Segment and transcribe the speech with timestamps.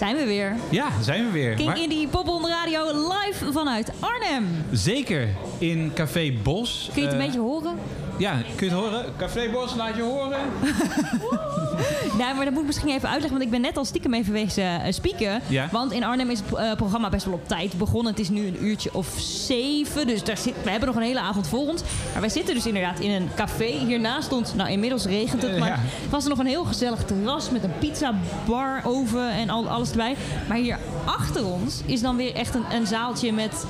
[0.00, 0.56] zijn we weer.
[0.70, 1.54] Ja, zijn we weer.
[1.54, 4.64] King Maar Indie Pop Radio live vanuit Arnhem.
[4.72, 6.90] zeker in Café Bos.
[6.92, 7.78] Kun je het een Eh, beetje horen?
[8.18, 9.04] Ja, kun je het horen?
[9.18, 10.38] Café Bos, laat je horen.
[12.18, 14.32] Nee, maar dat moet ik misschien even uitleggen, want ik ben net al stiekem even
[14.32, 15.40] wezen eh, spieken.
[15.46, 15.68] Ja.
[15.72, 18.12] Want in Arnhem is het eh, programma best wel op tijd begonnen.
[18.12, 21.20] Het is nu een uurtje of zeven, dus daar zit, we hebben nog een hele
[21.20, 21.82] avond voor ons.
[22.12, 23.64] Maar wij zitten dus inderdaad in een café.
[23.86, 25.78] Hiernaast stond, nou inmiddels regent het, Eh, maar ja.
[26.10, 28.14] was er nog een heel gezellig terras met een pizza
[28.46, 30.16] bar, oven en al, alles erbij.
[30.48, 33.64] Maar hier achter ons is dan weer echt een, een zaaltje met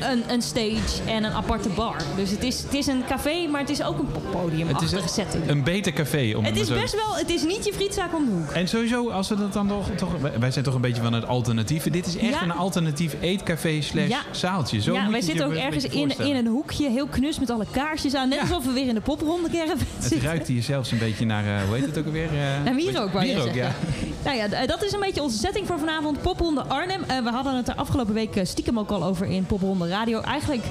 [0.00, 1.96] een, een stage en een aparte bar.
[2.16, 4.94] Dus het is, het is een café, maar het is ook een poppodium Het is
[4.94, 5.48] achtige setting.
[5.48, 6.32] een beter café.
[6.36, 8.50] Om Het maar is best wel, het is niet je frietzaak om de hoek.
[8.50, 10.10] En sowieso, als we dat dan toch, toch...
[10.40, 11.90] Wij zijn toch een beetje van het alternatieve.
[11.90, 12.42] Dit is echt Ja.
[12.42, 14.20] een alternatief eetcafé slash Ja.
[14.30, 14.80] zaaltje.
[14.80, 18.14] Zo ja, wij zitten ook ergens in, in een hoekje, heel knus met alle kaarsjes
[18.14, 18.28] aan.
[18.28, 18.44] Net Ja.
[18.44, 20.20] alsof we weer in de popronde caravan Het zitten.
[20.28, 22.28] ruikt hier zelfs een beetje naar, eh, hoe heet het ook alweer?
[22.32, 23.62] Eh, En wierook, wou je wierook, zeggen.
[23.62, 23.72] ja.
[24.24, 26.20] Nou ja, dat is een beetje onze setting voor vanavond.
[26.22, 27.02] Popronde Arnhem.
[27.06, 30.20] Eh, we hadden het er afgelopen week stiekem ook al over in Popronde Radio.
[30.20, 30.62] Eigenlijk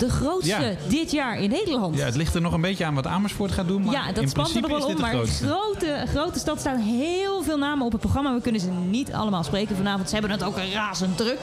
[0.00, 0.74] de grootste Ja.
[0.88, 1.96] dit jaar in Nederland.
[1.96, 3.82] Ja, het ligt er nog een beetje aan wat Amersfoort gaat doen.
[3.84, 5.00] Maar Ja, dat in spant er nog wel is om.
[5.00, 8.34] Maar grote, grote stad staan heel veel namen op het programma.
[8.34, 10.08] We kunnen ze niet allemaal spreken vanavond.
[10.08, 11.38] Ze hebben het ook razend druk.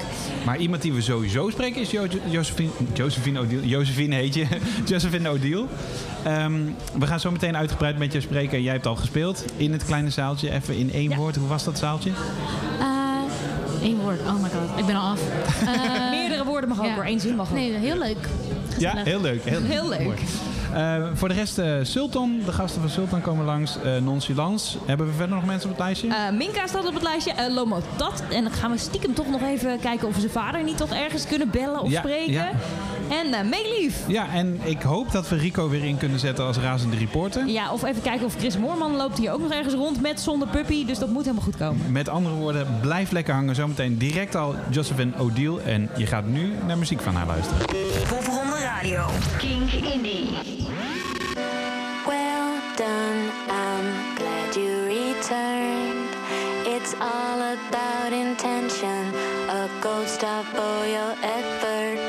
[0.46, 3.62] Maar iemand die we sowieso spreken is Jo- Josephine, Josephine O'Deal.
[3.64, 4.46] Josephine heet je.
[4.86, 5.68] Josephine O'Deal.
[6.24, 6.54] Ehm,
[7.00, 8.62] we gaan zo meteen uitgebreid met je spreken.
[8.62, 10.52] Jij hebt al gespeeld in het kleine zaaltje.
[10.52, 11.16] Even in één Ja.
[11.16, 11.36] woord.
[11.36, 12.12] Hoe was dat zaaltje?
[13.84, 14.20] Eén woord.
[14.20, 14.80] Oh my god.
[14.80, 15.20] Ik ben al af.
[15.68, 16.94] Eh, Meerdere woorden mag ook ja.
[16.96, 17.04] hoor.
[17.04, 17.54] Één zin mag ook.
[17.56, 18.18] Nee, heel leuk.
[18.78, 19.44] Ja, heel leuk.
[19.44, 20.20] Heel, Heel leuk.
[20.73, 23.78] Eh, voor de rest, eh, Sultan, de gasten van Sultan komen langs.
[23.83, 24.78] Eh Nonchalance.
[24.86, 26.08] Hebben we verder nog mensen op het lijstje?
[26.08, 27.31] Eh, Minka staat op het lijstje.
[27.31, 28.23] eh Lomotat.
[28.30, 30.89] En dan gaan we stiekem toch nog even kijken of we zijn vader niet toch
[30.94, 32.33] ergens kunnen bellen of Ja, spreken.
[32.33, 32.50] ja.
[33.09, 34.03] En uh, Meelief.
[34.08, 37.48] ja, en ik hoop dat we Rico weer in kunnen zetten als razende reporter.
[37.48, 40.48] Ja, of even kijken of Chris Moorman loopt hier ook nog ergens rond met zonder
[40.48, 40.86] puppy.
[40.86, 41.92] Dus dat moet helemaal goed komen.
[41.92, 43.55] Met andere woorden, blijf lekker hangen.
[43.55, 45.60] Zometeen direct al Josephine O'Deal.
[45.61, 47.66] En je gaat nu naar muziek van haar luisteren.
[48.83, 49.08] Radio.
[49.39, 50.38] King Indie.
[52.05, 56.14] Well done, I'm glad you returned.
[56.67, 59.16] It's all about intention,
[59.49, 62.07] a gold star for your effort.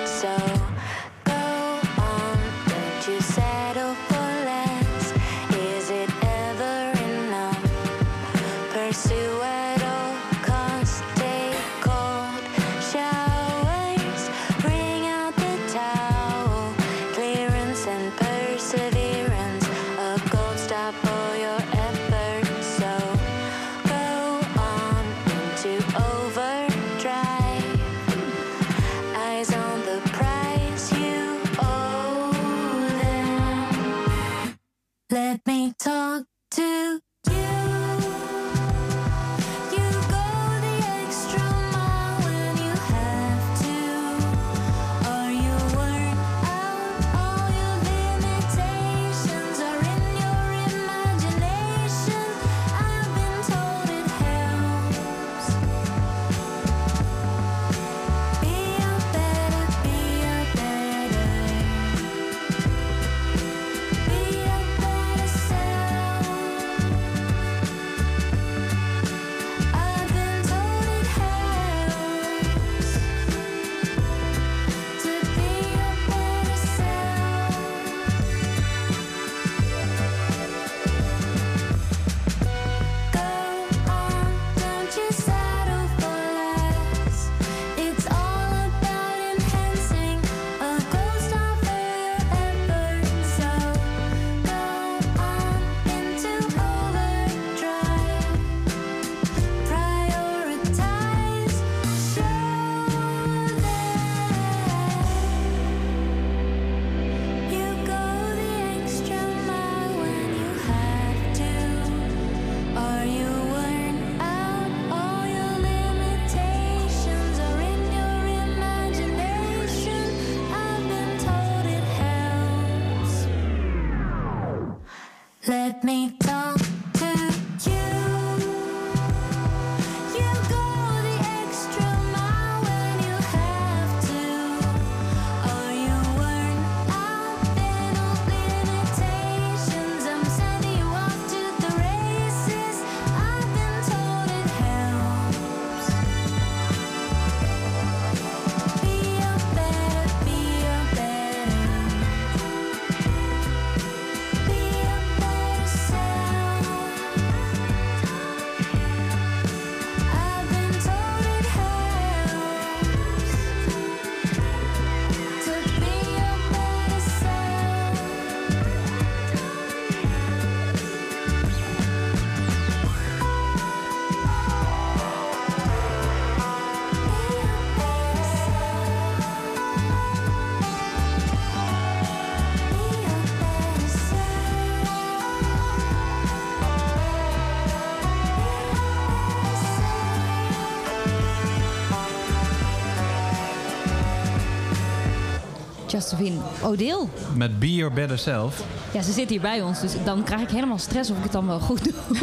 [196.10, 197.06] Josephine Odile.
[197.34, 198.64] Met Be Your Better Self.
[198.92, 201.32] Ja, ze zit hier bij ons, dus dan krijg ik helemaal stress of ik het
[201.32, 201.92] dan wel goed doe.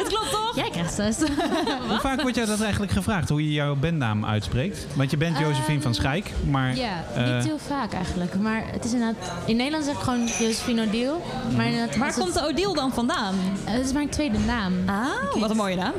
[0.00, 0.52] het klopt toch?
[0.54, 1.18] Jij krijgt stress.
[1.88, 4.86] Hoe vaak wordt jou dat eigenlijk gevraagd, hoe je jouw bandnaam uitspreekt?
[4.94, 6.76] Want je bent Josephine van Schijk, maar...
[6.76, 8.34] Ja, eh, niet heel vaak eigenlijk.
[8.34, 9.32] Maar het is inderdaad...
[9.46, 11.22] In Nederland zeg ik gewoon Josephine O'Deal.
[11.56, 13.34] Maar inderdaad, Waar komt de Odile dan vandaan?
[13.64, 14.72] Het is mijn tweede naam.
[14.86, 15.92] Ah, wat een mooie naam.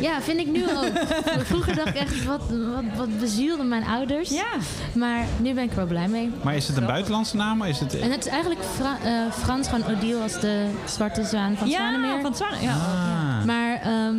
[0.00, 0.90] Ja, vind ik nu ook.
[1.50, 4.30] Vroeger dacht ik echt, wat, wat, wat bezielden mijn ouders.
[4.30, 4.44] Ja.
[4.92, 6.30] Maar nu ben ik er wel blij mee.
[6.42, 7.62] Maar is het een buitenlandse naam?
[7.62, 7.98] Is het...
[7.98, 11.76] En het is eigenlijk Fra- eh, Frans, gewoon Odile als de zwarte zwaan van Ja,
[11.76, 12.20] Zwanemeer.
[12.20, 12.62] van Zwanen.
[12.62, 12.72] Ja.
[12.72, 13.44] Ah.
[13.44, 14.14] Maar, ehm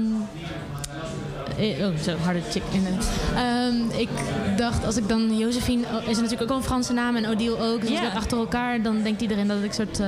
[1.57, 2.63] eh, oh, zo, harde chick.
[2.71, 2.89] In de,
[3.35, 4.09] Ehm, ik
[4.57, 7.81] dacht, als ik dan Josephine, oh, is natuurlijk ook een Franse naam en Odile ook.
[7.81, 10.07] Dus als ik dat achter elkaar, dan denkt iedereen dat ik een soort eh,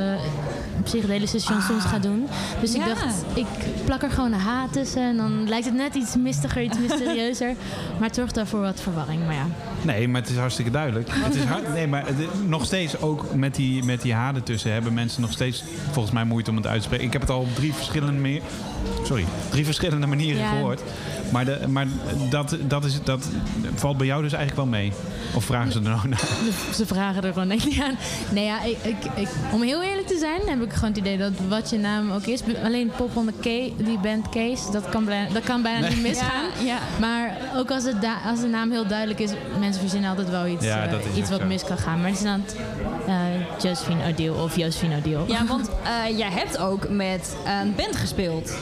[0.88, 2.28] psychedelische chansons ga doen.
[2.62, 3.48] Dus ik dacht, ik
[3.86, 7.56] plak er gewoon een H tussen en dan lijkt het net iets mystiger, iets mysterieuzer.
[7.98, 9.25] maar het zorgt daarvoor wat verwarring.
[9.25, 9.48] Maar ja,
[9.81, 11.09] Nee, maar het is hartstikke duidelijk.
[11.12, 14.71] Het is hard, nee, maar het- nog steeds ook met die, met die haden tussen
[14.71, 17.06] hebben mensen nog steeds volgens mij moeite om het uit te spreken.
[17.06, 18.41] Ik heb het al op drie verschillende, meer,
[19.03, 20.50] sorry, drie verschillende manieren Ja.
[20.50, 20.81] gehoord.
[21.31, 21.88] Maar, de, maar
[22.29, 23.27] dat, dat, is, dat
[23.75, 24.91] valt bij jou dus eigenlijk wel mee.
[25.33, 26.27] Of vragen ze er nou naar?
[26.75, 27.95] ze vragen er gewoon echt niet aan.
[28.31, 31.18] Nee, ja, ik, ik, ik, om heel eerlijk te zijn, heb ik gewoon het idee
[31.18, 32.41] dat wat je naam ook is.
[32.63, 33.44] Alleen Pop on the K,
[33.85, 36.45] die band Case, dat kan, bijna- dat kan bijna niet misgaan.
[36.59, 36.77] Ja, ja.
[37.00, 39.31] Maar ook als, het da- als de naam heel duidelijk is,
[39.67, 41.45] mensen verzinnen altijd wel iets, Ja, eh, iets wat zo.
[41.45, 41.99] mis kan gaan.
[42.01, 42.43] Maar het is dan
[43.07, 43.15] eh
[43.63, 45.23] Josephine Odile of Josephine Odile.
[45.27, 48.57] Ja, want eh, jij hebt ook met een band gespeeld.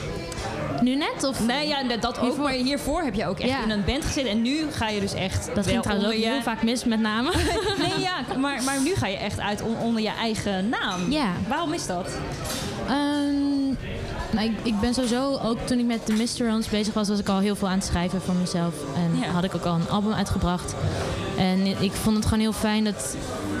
[0.80, 1.24] Nu net?
[1.24, 1.46] Of?
[1.46, 2.20] Nee, ja, dat ook.
[2.20, 3.62] Hiervoor- Maar hiervoor heb je ook echt Ja.
[3.62, 4.30] in een band gezeten.
[4.30, 6.26] En nu ga je dus echt Dat ging trouwens ook je...
[6.26, 7.32] heel vaak mis met namen.
[7.82, 11.10] Nee, ja, maar, maar nu ga je echt uit on- onder je eigen naam.
[11.12, 11.32] Ja.
[11.48, 12.08] Waarom is dat?
[12.88, 13.45] Ehm,
[14.36, 17.28] nou, ik, ik ben sowieso, ook toen ik met de Mysterons bezig was, was ik
[17.28, 18.74] al heel veel aan het schrijven voor mezelf.
[18.96, 19.26] En Ja.
[19.26, 20.74] had ik ook al een album uitgebracht.
[21.38, 23.16] En ik vond het gewoon heel fijn dat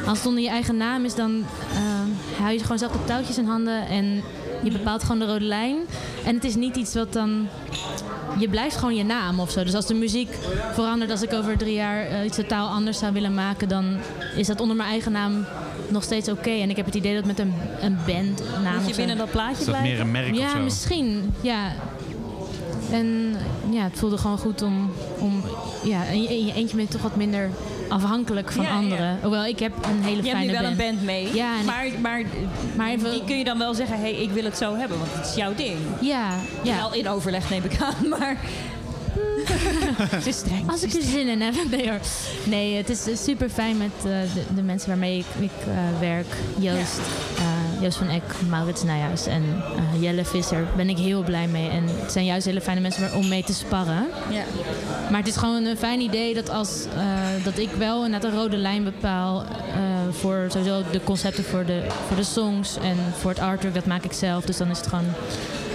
[0.06, 3.38] als het onder je eigen naam is, dan ehm, hou je gewoon zelf de touwtjes
[3.38, 4.22] in handen en
[4.62, 5.76] je bepaalt gewoon de rode lijn.
[6.24, 7.46] En het is niet iets wat dan.
[8.38, 9.64] Je blijft gewoon je naam of zo.
[9.64, 10.28] Dus als de muziek
[10.72, 13.96] verandert, als ik over drie jaar eh, iets totaal anders zou willen maken, dan
[14.36, 15.46] is dat onder mijn eigen naam
[15.88, 16.50] nog steeds oké.
[16.50, 18.72] En ik heb het idee dat met een, een bandnaam.
[18.74, 19.90] Moet of je binnen dat plaatje Is dat blijven?
[19.90, 20.62] meer een merk of ja, zo?
[20.62, 21.34] misschien.
[21.40, 21.72] Ja.
[22.92, 23.34] En
[23.70, 25.42] ja, het voelde gewoon goed om, om
[25.84, 27.50] ja, in je, je eentje ben je toch wat minder
[27.88, 28.76] afhankelijk van Ja, ja.
[28.76, 29.18] anderen.
[29.22, 30.80] Hoewel, ik heb een hele Je hebt fijne nu wel band.
[30.80, 31.34] een band mee.
[31.34, 32.22] Ja, maar, maar,
[32.76, 35.10] Maar even- die kun je dan wel zeggen, hey, ik wil het zo hebben, want
[35.14, 35.76] het is jouw ding.
[36.00, 36.30] Ja,
[36.62, 36.76] ja.
[36.76, 38.36] Wel in overleg neem ik aan, maar...
[40.22, 40.70] Ze is streng.
[40.70, 41.54] Als ik er zin in heb.
[41.70, 42.00] Nee, hoor.
[42.44, 46.26] nee het is super fijn met eh, de, de mensen waarmee ik, ik eh, werk.
[46.58, 46.98] Joost,
[47.38, 49.42] eh, Joost van Eck, Maurits Nijhuis en
[49.76, 50.64] eh, Jelle Visser.
[50.76, 51.68] Ben ik heel blij mee.
[51.68, 54.06] En het zijn juist hele fijne mensen om mee te sparren.
[54.30, 54.42] Ja.
[55.10, 58.38] Maar het is gewoon een fijn idee dat, als, eh, dat ik wel inderdaad een
[58.38, 59.46] rode lijn bepaal eh,
[60.10, 63.74] voor sowieso de concepten voor de, voor de songs en voor het artwork.
[63.74, 64.44] Dat maak ik zelf.
[64.44, 65.04] Dus dan is het gewoon.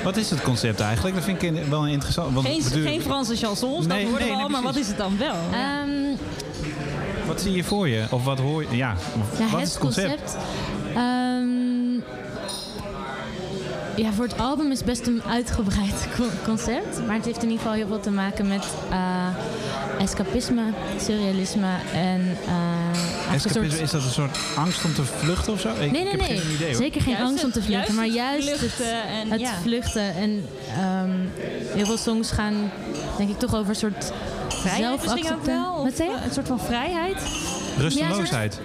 [0.03, 1.15] Wat is het concept eigenlijk?
[1.15, 2.33] Dat vind ik wel interessant.
[2.33, 4.75] Want, Geen, bedoel- geen Franse chansons, Nee, dat hoorden nee, we al, nee, maar wat
[4.75, 5.35] is het dan wel?
[5.53, 5.89] Ehm,
[7.27, 8.03] Wat zie je voor je?
[8.09, 8.75] Of wat hoor je?
[8.77, 8.95] Ja,
[9.39, 10.07] wat het is het concept?
[10.21, 10.37] concept.
[10.95, 11.93] Ehm,
[13.95, 17.05] ja, voor het album is best een uitgebreid co- concept.
[17.05, 19.27] Maar het heeft in ieder geval heel veel te maken met eh,
[19.99, 20.61] escapisme,
[21.01, 22.37] surrealisme en...
[22.47, 22.89] eh,
[23.29, 25.69] een Escapisme, is dat een soort angst om te vluchten of zo?
[25.69, 26.37] Ik, Nee, nee, ik heb nee.
[26.39, 26.75] geen idee hoor.
[26.75, 29.51] Zeker geen Juist angst om te vluchten, maar juist het het, vluchten en- het ja.
[29.61, 30.15] vluchten.
[30.15, 30.45] En
[30.77, 31.09] ehm,
[31.75, 32.71] heel veel songs gaan,
[33.17, 34.11] denk ik, toch over een soort
[34.49, 35.53] Vrijheid misschien ook zelfacceptatie.
[35.61, 35.73] wel?
[35.73, 36.15] Of, Wat zei je?
[36.15, 37.17] eh, Een soort van vrijheid?
[37.77, 38.59] Rusteloosheid.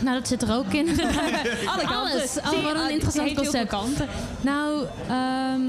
[0.00, 0.88] Nou, dat zit er ook in.
[1.72, 1.96] Alle kanten.
[1.96, 2.40] Alles.
[2.42, 3.68] Allemaal ah, een het interessant concept.
[3.68, 4.06] kanten.
[4.40, 5.60] Nou, ehm,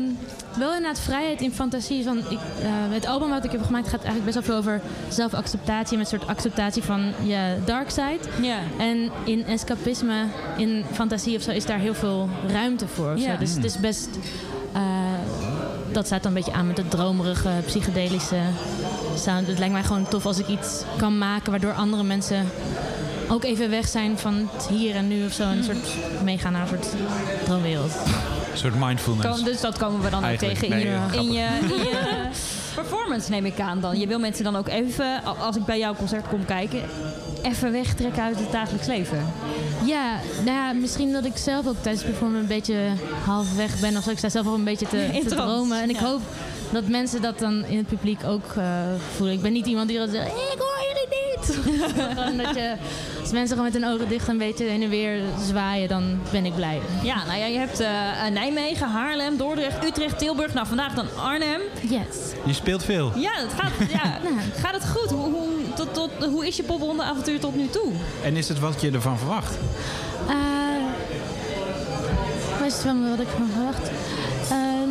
[0.57, 2.03] wel inderdaad vrijheid in fantasie.
[2.03, 4.81] Van, ik, eh, het album wat ik heb gemaakt gaat eigenlijk best wel veel over
[5.09, 5.97] zelfacceptatie.
[5.97, 8.19] Met een soort acceptatie van je dark side.
[8.41, 8.57] Ja.
[8.77, 10.23] En in escapisme,
[10.57, 13.17] in fantasie of zo, is daar heel veel ruimte voor.
[13.17, 13.35] Ja.
[13.35, 14.09] Dus het is best...
[14.73, 14.81] eh,
[15.91, 18.39] dat staat dan een beetje aan met het dromerige, psychedelische
[19.17, 19.47] sound.
[19.47, 21.51] Het lijkt mij gewoon tof als ik iets kan maken...
[21.51, 22.47] waardoor andere mensen
[23.29, 25.43] ook even weg zijn van het hier en nu of zo.
[25.43, 25.87] En een soort
[26.23, 26.87] meegaan naar een soort
[27.45, 27.91] droomwereld.
[28.51, 29.43] Een soort mindfulness.
[29.43, 32.27] Dus dat komen we dan ook tegen in, nee, je, in, je, in je
[32.75, 33.99] performance, neem ik aan dan.
[33.99, 36.81] Je wil mensen dan ook even, als ik bij jouw concert kom kijken,
[37.41, 39.25] even wegtrekken uit het dagelijks leven.
[39.85, 42.75] Ja, nou ja, misschien dat ik zelf ook tijdens het performen een beetje
[43.25, 43.97] half weg ben.
[43.97, 44.09] Of zo.
[44.09, 45.81] Ik sta zelf ook een beetje te, te dromen.
[45.81, 46.05] En ik ja.
[46.05, 46.21] hoop
[46.71, 48.65] dat mensen dat dan in het publiek ook eh,
[49.15, 49.35] voelen.
[49.35, 51.57] Ik ben niet iemand die dan zegt, ik hoor jullie niet.
[52.17, 52.75] gewoon dat je,
[53.21, 56.45] als mensen gewoon met hun ogen dicht een beetje heen en weer zwaaien, dan ben
[56.45, 56.81] ik blij.
[57.03, 57.89] Ja, nou ja, je hebt eh,
[58.31, 60.53] Nijmegen, Haarlem, Dordrecht, Utrecht, Tilburg.
[60.53, 61.61] Nou, vandaag dan Arnhem.
[61.81, 62.33] Yes.
[62.45, 63.11] Je speelt veel.
[63.15, 64.19] Ja, het gaat, ja.
[64.63, 65.09] gaat het goed?
[65.09, 67.91] Hoe, hoe, tot, tot hoe is je popronde-avontuur tot nu toe?
[68.23, 69.57] En is het wat je ervan verwacht?
[70.27, 70.35] Eh,
[72.57, 73.89] wat is het van wat ik van verwacht?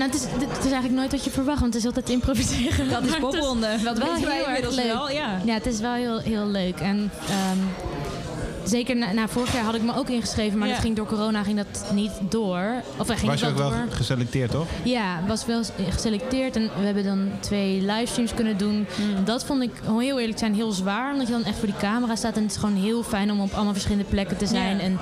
[0.06, 2.88] Nou, het is, het is eigenlijk nooit wat je verwacht, want het is altijd improviseren.
[2.90, 3.68] Dat is popronde.
[3.84, 4.86] Dat wel weten wij inmiddels leuk.
[4.86, 5.10] wel.
[5.10, 5.40] Ja.
[5.44, 6.78] Ja, het is wel heel, heel leuk.
[6.80, 7.58] En ehm,
[8.64, 10.74] zeker na, na vorig jaar had ik me ook ingeschreven, maar Ja.
[10.74, 12.72] dat ging door corona ging dat niet door.
[12.96, 13.86] Of ging Was je ook wel door.
[13.90, 14.66] geselecteerd, toch?
[14.82, 18.86] Ja, was wel geselecteerd en we hebben dan twee livestreams kunnen doen.
[18.96, 19.24] Hmm.
[19.24, 21.12] Dat vond ik, om heel eerlijk te zijn, heel zwaar.
[21.12, 23.40] Omdat je dan echt voor die camera staat en het is gewoon heel fijn om
[23.40, 24.76] op allemaal verschillende plekken te zijn.
[24.76, 24.82] Ja.
[24.82, 24.98] En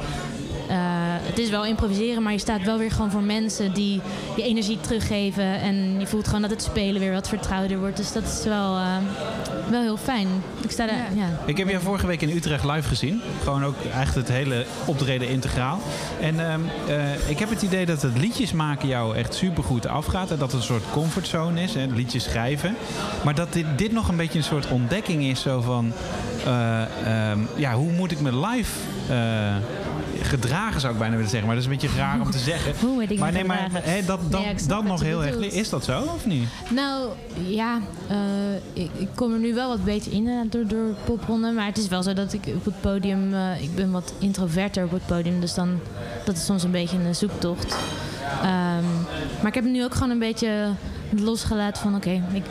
[1.34, 4.00] het is wel improviseren, maar je staat wel weer gewoon voor mensen die
[4.36, 5.60] je energie teruggeven.
[5.60, 7.96] En je voelt gewoon dat het spelen weer wat vertrouwder wordt.
[7.96, 8.96] Dus dat is wel, eh,
[9.70, 10.28] wel heel fijn.
[10.62, 11.28] Ik sta daar, ja.
[11.46, 13.20] Ik heb jou vorige week in Utrecht live gezien.
[13.42, 15.80] Gewoon ook eigenlijk het hele optreden integraal.
[16.20, 20.30] En ehm, eh, ik heb het idee dat het liedjes maken jou echt supergoed afgaat.
[20.30, 22.76] En dat het een soort comfortzone is, hè, liedjes schrijven.
[23.24, 25.40] Maar dat dit, dit nog een beetje een soort ontdekking is.
[25.40, 25.92] Zo van,
[26.44, 28.70] eh, ehm, ja, hoe moet ik me live
[29.08, 29.54] eh,
[30.34, 31.46] gedragen, zou ik bijna willen zeggen.
[31.48, 32.72] Maar dat is een beetje raar om te zeggen.
[32.80, 35.36] Hoe ik maar nee, maar hè, dat, Nee, dat wat nog heel erg.
[35.36, 36.48] Is dat zo of niet?
[36.70, 37.08] Nou,
[37.46, 38.16] ja, eh,
[38.72, 41.50] ik, ik kom er nu wel wat beter in eh, door, door popronde.
[41.52, 43.34] Maar het is wel zo dat ik op het podium...
[43.34, 45.40] eh, ik ben wat introverter op het podium.
[45.40, 45.80] Dus dan,
[46.24, 47.76] dat is soms een beetje een zoektocht.
[48.42, 48.84] Ehm,
[49.40, 50.68] maar ik heb nu ook gewoon een beetje
[51.10, 51.94] losgelaten van...
[51.94, 52.44] Oké, ik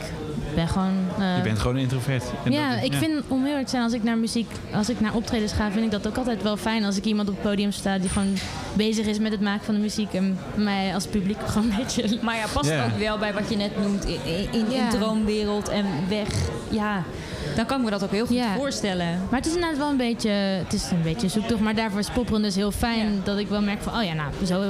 [0.54, 0.92] ben gewoon...
[1.18, 2.24] eh, Je bent gewoon een introvert.
[2.44, 4.88] En ja, dat- ik vind, om heel eerlijk te zijn, als ik naar muziek, als
[4.88, 7.34] ik naar optredens ga, vind ik dat ook altijd wel fijn als ik iemand op
[7.34, 8.34] het podium sta die gewoon
[8.72, 12.18] bezig is met het maken van de muziek en mij als publiek gewoon een beetje
[12.22, 14.88] Maar ja, past ook wel bij wat je net noemt in, in, in Ja.
[14.90, 16.28] droomwereld en weg.
[16.70, 17.02] Ja,
[17.56, 18.54] dan kan ik me dat ook heel goed Ja.
[18.54, 19.06] voorstellen.
[19.30, 21.60] Maar het is inderdaad wel een beetje, het is een beetje een zoektocht.
[21.60, 22.08] Maar daarvoor is
[22.40, 23.20] dus heel fijn Ja.
[23.24, 24.60] dat ik wel merk van, oh ja, nou, zo,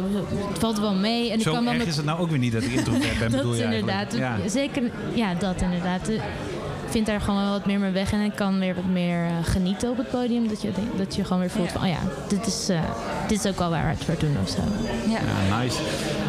[0.49, 1.31] het valt wel mee.
[1.31, 2.73] En ik Zo kan wel erg met, is het nou ook weer niet dat ik
[2.73, 4.15] introvert ben, dat bedoel is je inderdaad?
[4.17, 4.37] Ja.
[4.47, 4.83] zeker,
[5.15, 6.09] ja, dat inderdaad.
[6.09, 9.25] Ik vind daar gewoon wel wat meer mijn weg en ik kan weer wat meer
[9.25, 10.49] eh, genieten op het podium.
[10.49, 11.73] Dat je, dat je gewoon weer voelt Ja.
[11.73, 11.99] van, oh ja,
[12.29, 12.81] dit is, eh,
[13.29, 14.61] dit is ook wel waar we het voor doen of zo.
[15.09, 15.19] Ja.
[15.51, 15.79] Ja, nice.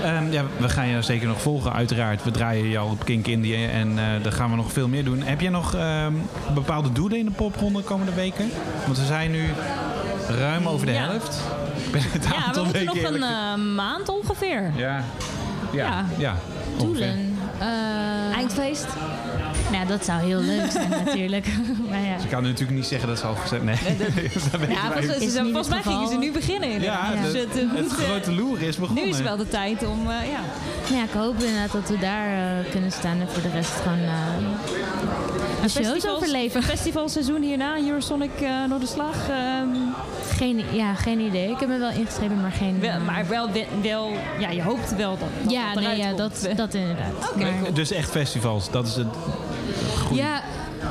[0.06, 2.24] Ehm, ja, we gaan je zeker nog volgen, uiteraard.
[2.24, 5.04] We draaien je al op Kink Indie en eh daar gaan we nog veel meer
[5.04, 5.22] doen.
[5.22, 6.14] Heb jij nog ehm,
[6.54, 8.50] bepaalde doelen in de popronde de komende weken?
[8.86, 9.50] Want we zijn nu
[10.30, 11.02] ruim over de Ja.
[11.10, 11.40] helft.
[11.86, 14.72] Ik ben het Ja, we aantal moeten weken nog een eh, maand ongeveer.
[14.76, 15.04] Ja.
[15.72, 16.06] Ja.
[16.18, 16.36] Ja.
[16.78, 17.38] Doelen.
[17.60, 18.88] Eh, Eindfeest.
[19.76, 21.46] Nou, dat zou heel leuk zijn natuurlijk.
[21.90, 22.16] maar ja.
[22.24, 23.64] Ik kan natuurlijk niet zeggen dat ze al gezegd...
[23.64, 25.94] Nee, dat weten Ja, volgens, Is ze- mij geval.
[25.94, 26.82] gingen ze nu beginnen.
[26.82, 29.04] Ja, Dus het, eh, het grote loer is begonnen.
[29.04, 30.40] nu is wel de tijd om, eh, ja.
[30.90, 33.72] Nou ja, ik hoop inderdaad dat we daar eh, kunnen staan en voor de rest
[33.84, 34.14] gewoon eh
[35.62, 36.64] de shows overleven.
[36.64, 39.30] Festivalseizoen hierna, Eurosonic eh Noorderslag.
[39.30, 39.68] ehm
[40.36, 41.50] Geen, ja, geen idee.
[41.52, 42.80] Ik heb me wel ingeschreven, maar geen...
[42.80, 46.14] wel, maar wel, wel, wel, ja, je hoopt wel dat, dat ja, dat nee, ja,
[46.14, 47.12] dat, dat inderdaad.
[47.34, 47.74] Oké, Maar- cool.
[47.74, 49.08] Dus echt festivals, dat is het
[50.14, 50.42] Ja,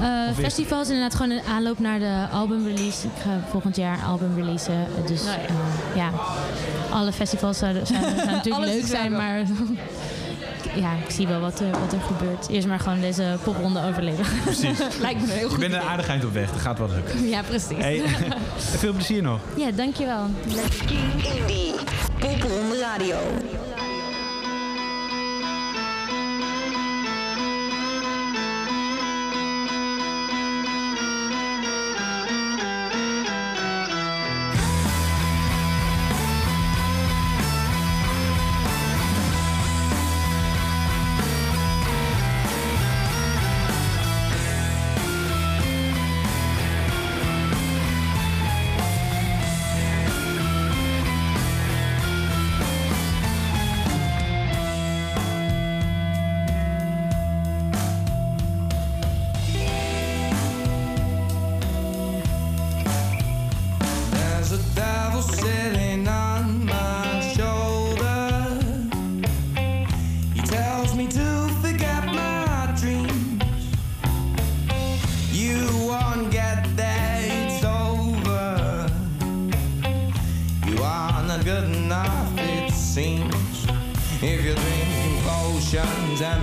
[0.01, 3.07] eh, is- festivals inderdaad gewoon een aanloop naar de albumrelease.
[3.07, 4.87] Ik ga volgend jaar een album releasen.
[5.07, 5.47] Dus Nou ja.
[5.47, 6.11] eh, ja,
[6.91, 9.39] alle festivals zouden, zouden, zouden natuurlijk leuk zijn, maar
[10.83, 12.49] ja, ik zie wel wat er, wat er gebeurt.
[12.49, 14.25] Eerst maar gewoon deze popronde overleven.
[14.45, 14.79] Precies.
[15.01, 17.29] Lijkt me een heel Je goed bent een aardigheid op weg, dat gaat wel lukken.
[17.29, 17.77] ja, precies.
[17.79, 18.03] Hey,
[18.59, 19.39] veel plezier nog.
[19.57, 20.27] Ja, dankjewel.
[20.87, 21.75] King Indie.
[22.19, 23.17] Popronde Radio.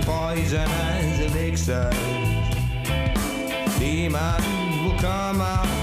[0.04, 1.94] Poisonous elixirs,
[3.78, 5.81] demons will come out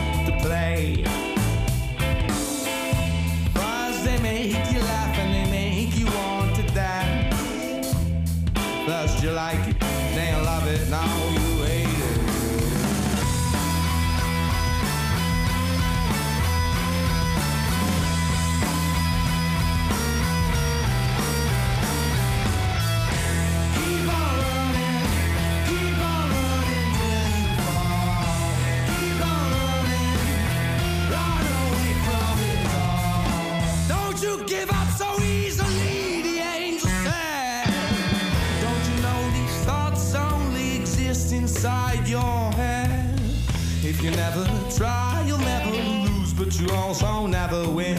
[46.59, 47.97] you also never win.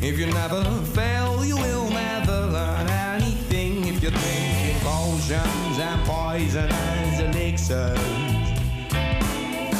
[0.00, 3.86] If you never fail, you will never learn anything.
[3.86, 7.98] If you drink potions and poison as elixirs,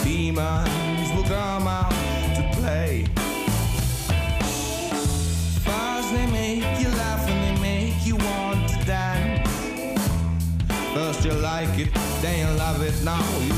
[0.04, 1.90] demons will come out
[2.36, 3.06] to play.
[5.64, 9.48] First they make you laugh and they make you want to dance.
[10.92, 11.88] First you like it,
[12.20, 13.57] then you love it, now you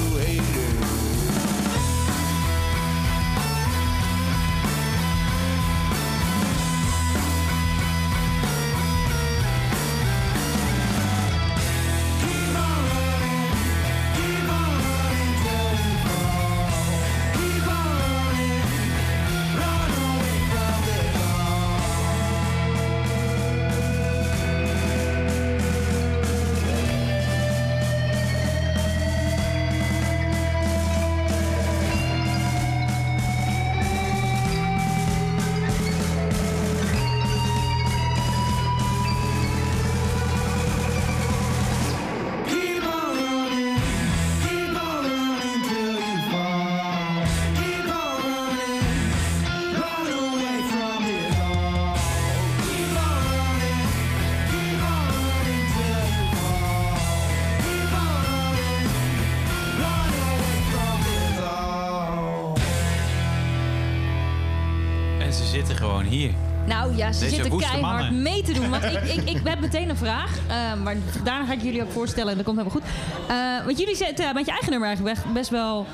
[67.12, 68.22] Ze Deze zitten keihard mannen.
[68.22, 68.70] mee te doen.
[68.70, 70.38] Want ik, ik, ik heb meteen een vraag.
[70.48, 72.88] eh, maar daarna ga ik jullie ook voorstellen en dat komt helemaal goed.
[73.28, 75.86] Eh, want jullie zitten met je eigen nummer eigenlijk best- best wel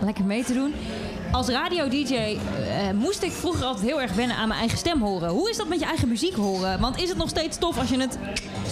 [0.00, 0.74] lekker mee te doen.
[1.32, 2.36] Als radio-dj eh,
[2.94, 5.28] moest ik vroeger altijd heel erg wennen aan mijn eigen stem horen.
[5.28, 6.80] Hoe is dat met je eigen muziek horen?
[6.80, 8.18] Want is het nog steeds tof als je het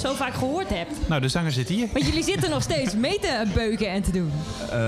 [0.01, 1.09] zo vaak gehoord hebt?
[1.09, 1.89] Nou, de zanger zit hier.
[1.93, 4.33] Want jullie zitten nog steeds mee te beuken en te doen.
[4.71, 4.79] Eh,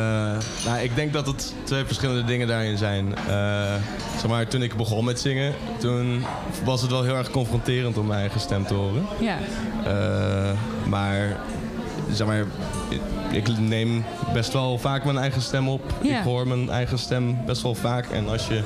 [0.65, 3.17] nou, ik denk dat het twee verschillende dingen daarin zijn.
[3.17, 3.75] Eh,
[4.21, 6.25] zeg maar, toen ik begon met zingen, toen
[6.65, 9.07] was het wel heel erg confronterend om mijn eigen stem te horen.
[9.21, 9.39] Ja.
[9.85, 10.53] Eh,
[10.89, 11.37] maar,
[12.13, 12.45] zeg maar,
[13.33, 15.83] ik neem best wel vaak mijn eigen stem op.
[16.03, 16.19] Ja.
[16.19, 18.07] Ik hoor mijn eigen stem best wel vaak.
[18.11, 18.63] En als je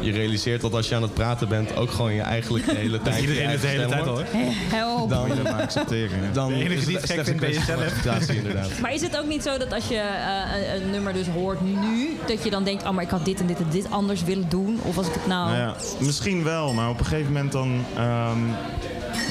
[0.00, 3.00] je realiseert dat als je aan het praten bent, ook gewoon je eigenlijk de hele
[3.02, 4.76] tijd je Iedereen het de eigen hele stem tijd hè?
[4.76, 5.10] Help.
[5.10, 6.22] dan, Dat maar accepteren.
[6.22, 6.32] ja.
[6.32, 8.28] dan De enige is die het gek vindt ben jezelf.
[8.28, 8.78] inderdaad.
[8.80, 11.60] Maar is het ook niet zo dat als je eh, een, een nummer dus hoort
[11.60, 14.24] nu, dat je dan denkt, oh maar ik had dit en dit en dit anders
[14.24, 14.80] willen doen?
[14.82, 15.46] Of als ik het nou...
[15.50, 18.38] Nou ja, misschien wel, maar op een gegeven moment dan, ehm,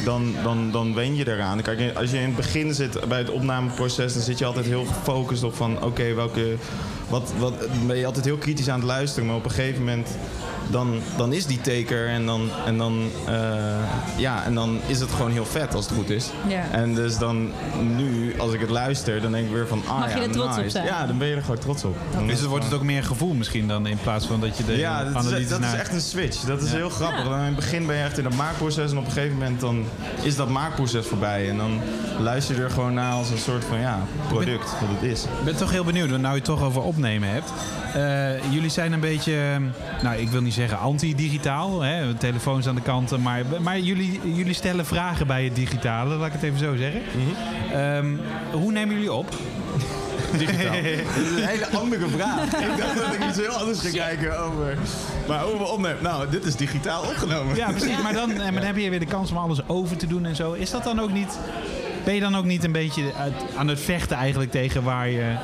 [0.06, 1.62] dan, dan, dan wen je eraan.
[1.62, 4.86] Kijk, als je in het begin zit bij het opnameproces, dan zit je altijd heel
[4.86, 6.56] gefocust op van oké, welke.
[7.10, 7.54] Wat, wat,
[7.88, 10.08] ben je altijd heel kritisch aan het luisteren, maar op een gegeven moment
[10.70, 13.36] dan, dan is die taker en dan, en, dan, eh,
[14.18, 16.30] ja, en dan is het gewoon heel vet als het goed is.
[16.48, 16.64] Ja.
[16.72, 17.52] En dus dan
[17.96, 20.32] nu, als ik het luister, dan denk ik weer van ah Mag je ja, er
[20.32, 20.70] trots op nice.
[20.70, 20.86] zijn?
[20.86, 21.98] Ja, dan ben je er gewoon trots op.
[22.14, 24.58] Dan Dus is het wordt het ook meer gevoel misschien dan in plaats van dat
[24.58, 25.74] je de ja, dat, is, dat naar...
[25.74, 26.40] is echt een switch.
[26.40, 26.76] Dat is Ja.
[26.78, 27.24] heel grappig.
[27.24, 27.30] Ja.
[27.30, 29.60] Dan In het begin ben je echt in dat maakproces en op een gegeven moment
[29.60, 29.86] dan
[30.22, 31.50] is dat maakproces voorbij.
[31.50, 31.80] En dan
[32.20, 35.24] luister je er gewoon naar als een soort van ja, product wat het is.
[35.24, 37.52] Ik ben toch heel benieuwd, want nou je het toch over opnemen hebt.
[37.98, 42.76] Eh, jullie zijn een beetje, eh, nou ik wil niet zeggen anti-digitaal, hè, telefoons aan
[42.76, 46.60] de kant, maar, maar jullie, jullie stellen vragen bij het digitale, laat ik het even
[46.60, 47.02] zo zeggen.
[47.74, 48.06] Ehm,
[48.52, 49.36] hoe nemen jullie op?
[50.38, 50.72] Digitaal.
[51.16, 52.44] dat is een hele andere vraag.
[52.72, 54.78] ik dacht dat ik iets heel anders ging kijken over.
[55.28, 56.04] Maar hoe we opnemen.
[56.04, 57.56] Nou, dit is digitaal opgenomen.
[57.56, 58.02] Ja, precies.
[58.04, 60.26] Maar dan, eh, maar dan heb je weer de kans om alles over te doen
[60.26, 60.54] en zo.
[60.54, 61.40] Is dat dan ook niet...
[62.04, 65.36] Ben je dan ook niet een beetje uit- aan het vechten eigenlijk tegen waar je...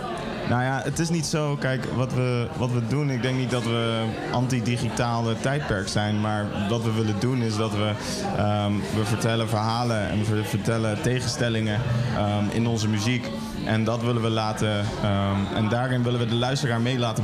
[0.50, 1.56] Nou ja, het is niet zo.
[1.56, 6.22] Kijk, wat we, wat we doen, ik denk niet dat we anti-digitale tijdperk zijn.
[6.22, 7.92] Maar wat we willen doen is dat we,
[8.38, 11.82] ehm, we vertellen verhalen en we vertellen tegenstellingen
[12.16, 13.30] ehm, in onze muziek.
[13.65, 14.86] En dat willen we laten.
[15.04, 17.23] ehm, en daarin willen we de luisteraar mee laten,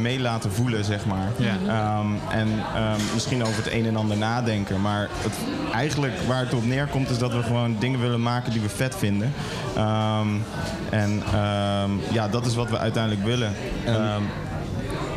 [0.00, 1.28] mee laten voelen, zeg maar.
[1.36, 1.56] Ja.
[1.66, 4.80] Ehm, en ehm, misschien over het een en ander nadenken.
[4.80, 5.34] Maar het,
[5.72, 8.96] eigenlijk waar het op neerkomt is dat we gewoon dingen willen maken die we vet
[8.96, 9.32] vinden.
[9.76, 10.28] Ehm,
[10.90, 13.52] en ehm, ja, dat is wat we uiteindelijk willen.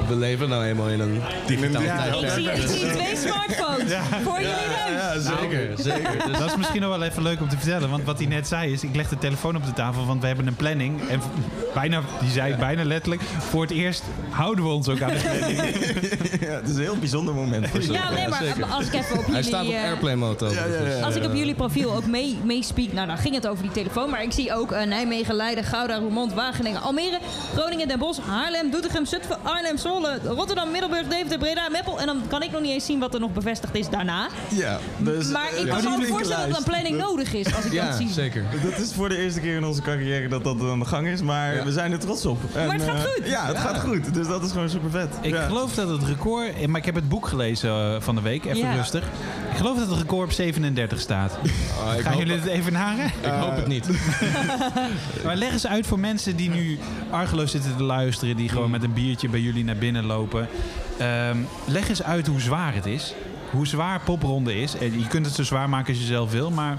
[0.10, 2.32] We leven nou eenmaal in een digitaal Ik tijdperk.
[2.32, 3.94] zie, ik zie twee smartphones
[4.24, 4.94] voor jullie neus.
[5.02, 6.28] Ja, zeker, zeker.
[6.28, 7.90] Dus Dat is misschien nog wel even leuk om te vertellen.
[7.90, 10.28] Want wat hij net zei is, ik leg de telefoon op de tafel, want we
[10.28, 11.08] hebben een planning.
[11.10, 11.22] En
[11.74, 15.20] bijna, die zei het bijna letterlijk, voor het eerst houden we ons ook aan de
[15.20, 15.58] planning.
[16.50, 17.92] ja, het is een heel bijzonder moment voor ze.
[17.92, 18.66] Ja, nee, maar zeker.
[18.66, 19.44] als ik even op Hij jullie...
[19.44, 20.48] staat op eh, airplane mode.
[20.50, 23.72] Dus, Als ik op jullie profiel ook mee, meespeak, nou dan ging het over die
[23.72, 24.10] telefoon.
[24.10, 27.20] Maar ik zie ook eh, Nijmegen, Leiden, Gouda, Roermond, Wageningen, Almere,
[27.56, 32.00] Groningen, Den Bosch, Haarlem, Doetinchem, Zutphen, Arnhem, Zwolle, Rotterdam, Middelburg, Deventer, Breda, Meppel.
[32.00, 34.28] En dan kan ik nog niet eens zien wat er nog bevestigd is daarna.
[34.50, 37.64] Ja, dus, maar ik eh, kan me voorstellen dat een planning nodig is als ik
[37.64, 38.10] dat Ja, zie.
[38.10, 38.44] zeker.
[38.64, 41.22] Dat is voor de eerste keer in onze carrière dat dat aan de gang is,
[41.22, 42.40] maar we zijn er trots op.
[42.56, 43.28] En, Maar het gaat eh, goed.
[43.28, 44.14] ja, het gaat goed.
[44.14, 45.10] Dus dat is gewoon super vet.
[45.22, 48.46] Ik geloof dat het record maar ik heb het boek gelezen eh, van de week,
[48.46, 48.76] even Ja.
[48.76, 49.04] rustig.
[49.52, 51.38] Ik geloof dat het record op 37 staat.
[51.88, 53.06] Ah, ik Gaan jullie het even naren?
[53.06, 53.88] Ik hoop het niet.
[55.24, 58.84] Maar leg eens uit voor mensen die nu argeloos zitten te luisteren, die gewoon met
[58.84, 59.88] een biertje bij jullie naar binnen
[60.98, 63.14] Ehm, leg eens uit hoe zwaar het is.
[63.52, 64.76] Hoe zwaar popronde is.
[64.78, 66.78] En je kunt het zo zwaar maken als je zelf wil, maar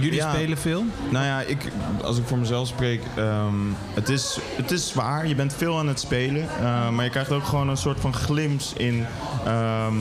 [0.00, 0.32] jullie Ja.
[0.32, 0.84] spelen veel.
[1.10, 1.58] Nou ja, ik,
[2.02, 3.54] als ik voor mezelf spreek, ehm,
[3.94, 5.26] het, is, het is zwaar.
[5.26, 6.48] Je bent veel aan het spelen.
[6.60, 9.06] eh, maar je krijgt ook gewoon een soort van glimp in,
[9.44, 9.94] ehm,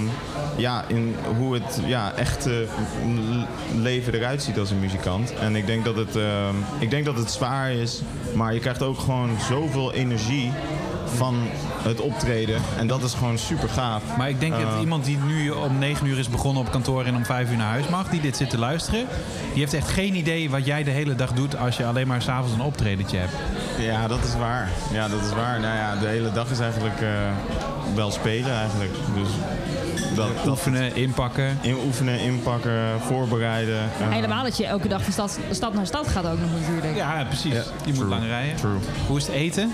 [0.58, 2.66] ja, in hoe het ja, echte
[3.76, 5.34] leven eruit ziet als een muzikant.
[5.34, 6.18] En ik denk, dat het,
[6.80, 8.02] ik denk dat het zwaar is,
[8.36, 10.52] maar je krijgt ook gewoon zoveel energie
[11.16, 11.36] van
[11.84, 12.62] het optreden.
[12.78, 14.04] En dat is gewoon super gaaf.
[14.18, 17.06] Maar ik denk dat Eh, iemand die nu om 9 uur is begonnen op kantoor
[17.06, 19.06] en om 5 uur naar huis mag, die dit zit te luisteren,
[19.54, 22.22] die heeft echt geen idee wat jij de hele dag doet als je alleen maar
[22.22, 23.34] s'avonds een optredentje hebt.
[23.80, 24.70] Ja, dat is waar.
[24.92, 25.60] Ja, dat is waar.
[25.60, 27.08] Nou ja, de hele dag is eigenlijk eh,
[27.96, 28.92] wel spelen eigenlijk.
[29.16, 29.28] Dus
[30.16, 31.58] dat, dat Oefenen, inpakken.
[31.62, 33.80] in oefenen, inpakken, voorbereiden.
[34.00, 36.96] eh, Helemaal dat je elke dag van stad, stad naar stad gaat ook nog natuurlijk.
[36.96, 37.54] Ja, precies.
[37.54, 38.56] Ja, je moet lang rijden.
[38.56, 38.78] True.
[39.08, 39.74] Hoe is het eten?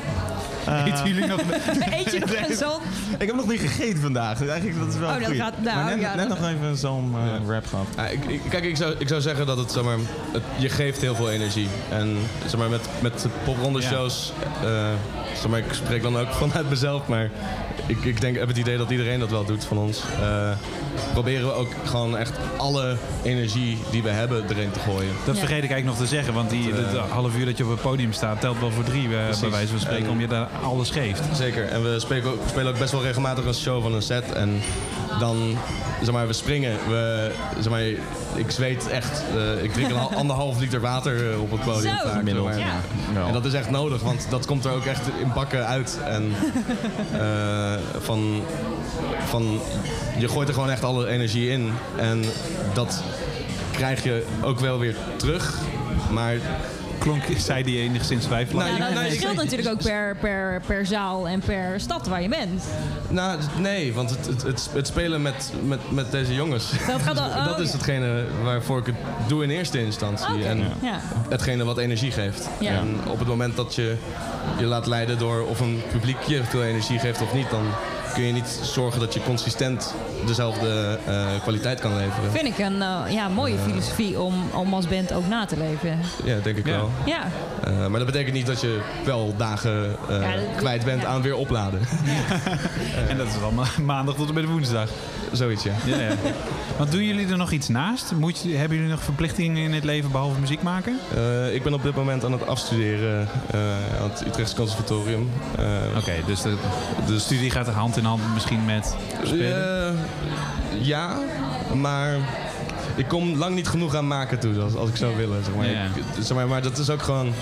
[0.86, 1.40] Eten jullie nog?
[2.00, 2.80] Eet je nog een zon?
[3.18, 4.38] Ik heb nog niet gegeten vandaag.
[4.38, 6.78] Dus eigenlijk dat is wel Oh, dat gaat- nou, maar net, ja, net nog even
[6.78, 7.86] zo'n eh, rap gehad.
[7.96, 9.98] Ja, ik, ik- kijk, ik zou, ik zou zeggen dat het, zeg maar,
[10.32, 11.68] het, je geeft heel veel energie.
[11.90, 14.88] En zeg maar, met, met de popronde shows, eh,
[15.50, 17.30] maar, ik spreek dan ook vanuit mezelf, maar
[17.86, 20.02] ik, ik denk, heb het idee dat iedereen dat wel doet van ons.
[20.22, 20.50] Eh,
[21.14, 25.12] proberen we ook gewoon echt alle energie die we hebben erin te gooien.
[25.26, 25.40] Dat Ja.
[25.40, 27.64] vergeet ik eigenlijk nog te zeggen, want die Dat, eh, dat half uur dat je
[27.64, 30.20] op het podium staat, telt wel voor drie, eh, bij wijze van spreken, En- om
[30.20, 31.22] je daar alles geeft.
[31.34, 31.66] Zeker.
[31.68, 34.32] En we spelen ook, spelen ook best wel regelmatig een show van een set.
[34.32, 34.62] En
[35.20, 35.58] dan,
[36.02, 36.78] zeg maar, we springen.
[36.88, 37.82] We, zeg maar,
[38.36, 39.24] ik zweet echt.
[39.36, 41.82] eh, ik drink een hal- anderhalf liter water op het podium.
[41.82, 41.98] Zo.
[41.98, 42.46] vaak, zeg Gemiddeld.
[42.46, 42.58] maar.
[42.60, 42.82] Ja.
[43.14, 43.28] Wel.
[43.28, 46.00] En dat is echt nodig, want dat komt er ook echt in bakken uit.
[46.06, 46.32] En
[47.22, 48.44] eh, van,
[49.26, 49.60] van,
[50.18, 51.74] je gooit er gewoon echt alle energie in.
[51.98, 52.24] En
[52.74, 53.04] dat
[53.72, 55.58] krijg je ook wel weer terug.
[56.12, 56.36] Maar
[57.04, 58.78] Klonk, zei die enigszins twijfelachtig?
[58.78, 62.22] Nou, dat nee, ik- verschilt natuurlijk ook per, per, per zaal en per stad waar
[62.22, 62.64] je bent.
[63.08, 66.72] Nou, nee, want het, het, het, het spelen met, met, met deze jongens.
[66.88, 67.74] Dat gaat al- oh, dat is ja.
[67.74, 68.96] hetgene waarvoor ik het
[69.28, 70.34] doe in eerste instantie.
[70.34, 71.00] Oké, En ja.
[71.30, 72.50] hetgene wat energie geeft.
[72.60, 72.72] Ja.
[72.72, 73.96] En op het moment dat je
[74.58, 77.64] je laat leiden door of een publiek je veel energie geeft of niet, dan
[78.14, 79.94] kun je niet zorgen dat je consistent
[80.26, 82.32] dezelfde eh, kwaliteit kan leveren.
[82.32, 86.00] Vind ik een eh, ja, mooie filosofie om, om als band ook na te leven.
[86.24, 86.72] Ja, denk ik Ja.
[86.76, 86.90] wel.
[87.06, 87.22] Ja,
[87.64, 91.08] Eh, maar dat betekent niet dat je wel dagen eh, Ja, dat- kwijt bent ja.
[91.08, 91.80] aan weer opladen.
[93.10, 94.90] En dat is dan ma- maandag tot en met woensdag.
[95.34, 95.74] Zoiets, ja.
[95.86, 96.16] Ja, ja.
[96.78, 98.12] Want doen jullie er nog iets naast?
[98.12, 101.00] Moet je, hebben jullie nog verplichtingen in het leven behalve muziek maken?
[101.16, 105.30] Eh, ik ben op dit moment aan het afstuderen eh, aan het Utrechts Conservatorium.
[105.58, 106.56] Eh, Oké, dus de,
[107.08, 110.00] de studie gaat er hand in hand misschien met spelen?
[110.80, 111.18] Ja,
[111.74, 112.18] maar
[112.96, 115.44] ik kom lang niet genoeg aan maken toe als, als ik zou willen.
[115.44, 115.70] Zeg maar.
[115.70, 115.84] Ja.
[115.84, 117.34] Ik- zeg maar, maar dat is ook gewoon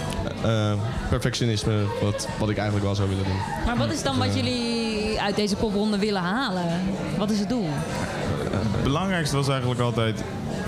[0.43, 0.73] eh,
[1.09, 3.37] perfectionisme wat, wat ik eigenlijk wel zou willen doen.
[3.65, 6.65] maar wat is dan wat jullie uit deze popronde willen halen?
[7.17, 7.67] Wat is het doel?
[8.51, 10.23] Het belangrijkste was eigenlijk altijd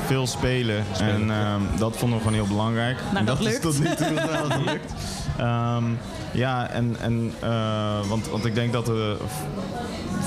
[0.05, 0.83] veel spelen.
[0.99, 2.97] En ehm, dat vonden we gewoon heel belangrijk.
[3.03, 3.61] Nou, en dat is lukt.
[3.61, 4.93] tot nu toe wel gelukt.
[5.37, 5.83] Ehm,
[6.31, 9.17] ja, en, en eh, want, want ik denk dat we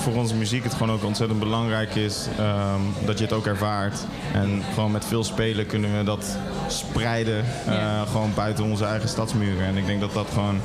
[0.01, 3.99] voor onze muziek het gewoon ook ontzettend belangrijk is ehm, dat je het ook ervaart.
[4.33, 6.25] En gewoon met veel spelen kunnen we dat
[6.67, 8.05] spreiden eh, Ja.
[8.11, 9.65] gewoon buiten onze eigen stadsmuren.
[9.65, 10.61] En ik denk dat dat gewoon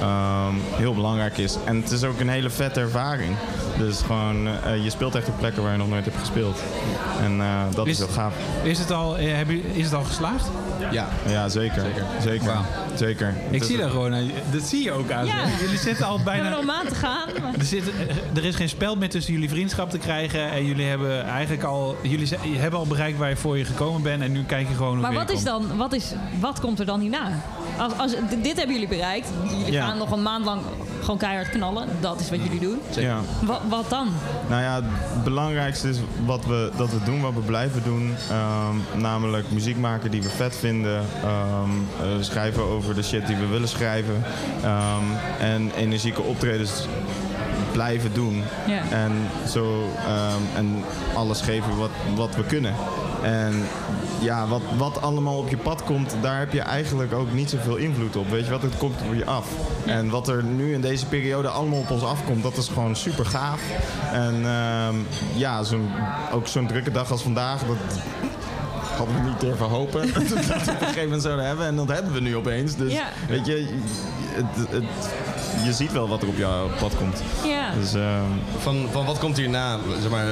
[0.00, 1.56] ehm, heel belangrijk is.
[1.64, 3.36] En het is ook een hele vette ervaring.
[3.78, 6.62] Dus gewoon, eh, je speelt echt op plekken waar je nog nooit hebt gespeeld.
[7.22, 8.34] En eh, dat is, Is- heel gaaf.
[8.62, 10.46] Is het al, hebben jullie- is het al geslaagd?
[10.90, 11.82] Ja, Ja, zeker.
[11.82, 12.04] Zeker.
[12.22, 12.56] Zeker.
[12.94, 13.34] Zeker.
[13.50, 14.14] Ik zie dat gewoon.
[14.14, 15.26] aan je- Dat zie je ook aan.
[15.26, 15.44] Ja.
[15.60, 16.58] Jullie zitten al We hebben bijna.
[16.58, 17.28] een maand te gaan.
[17.42, 17.82] maar- Er, zit,
[18.34, 20.50] er is geen spel meer tussen jullie vriendschap te krijgen.
[20.50, 21.96] En jullie hebben eigenlijk al.
[22.02, 24.22] Jullie hebben al bereikt waar je voor je gekomen bent.
[24.22, 25.68] En nu kijk je gewoon hoe Maar wat, je is komt.
[25.68, 27.42] dan, wat, is, wat komt er dan hierna?
[27.78, 28.12] Als, als,
[28.42, 29.28] dit hebben jullie bereikt.
[29.50, 29.86] Jullie Ja.
[29.86, 30.60] gaan nog een maand lang
[31.00, 31.88] gewoon keihard knallen.
[32.00, 32.80] Dat is wat jullie doen.
[32.90, 33.20] Ja.
[33.42, 34.08] Wat, wat dan?
[34.48, 38.14] Nou ja, het belangrijkste is wat we, dat we doen, wat we blijven doen.
[38.30, 41.04] Ehm, namelijk muziek maken die we vet vinden.
[41.22, 44.22] Ehm, eh, schrijven over de shit die we willen schrijven.
[44.62, 45.04] Ehm,
[45.40, 46.86] en energieke optredens
[47.72, 48.42] blijven doen.
[48.66, 48.82] Ja.
[48.90, 49.12] En,
[49.48, 50.84] zo, ehm, en
[51.14, 52.74] alles geven wat, wat we kunnen.
[53.22, 53.54] En
[54.20, 57.76] ja, wat, wat allemaal op je pad komt, daar heb je eigenlijk ook niet zoveel
[57.76, 58.30] invloed op.
[58.30, 59.46] Weet je wat, het komt op je af.
[59.86, 63.26] En wat er nu in deze periode allemaal op ons afkomt, dat is gewoon super
[63.26, 63.60] gaaf.
[64.12, 64.94] En ehm,
[65.34, 65.90] ja, zo'n,
[66.32, 67.76] ook zo'n drukke dag als vandaag, dat
[68.96, 70.00] hadden we niet durven hopen.
[70.12, 71.66] dat we op een gegeven moment zouden hebben.
[71.66, 72.76] En dat hebben we nu opeens.
[72.76, 73.08] Dus Ja.
[73.28, 73.68] weet je,
[74.30, 74.84] het, het,
[75.64, 77.22] je ziet wel wat er op jouw pad komt.
[77.44, 77.72] Ja.
[77.80, 78.24] Dus ehm,
[78.58, 79.78] Van, van wat komt hierna?
[80.00, 80.26] Zeg maar,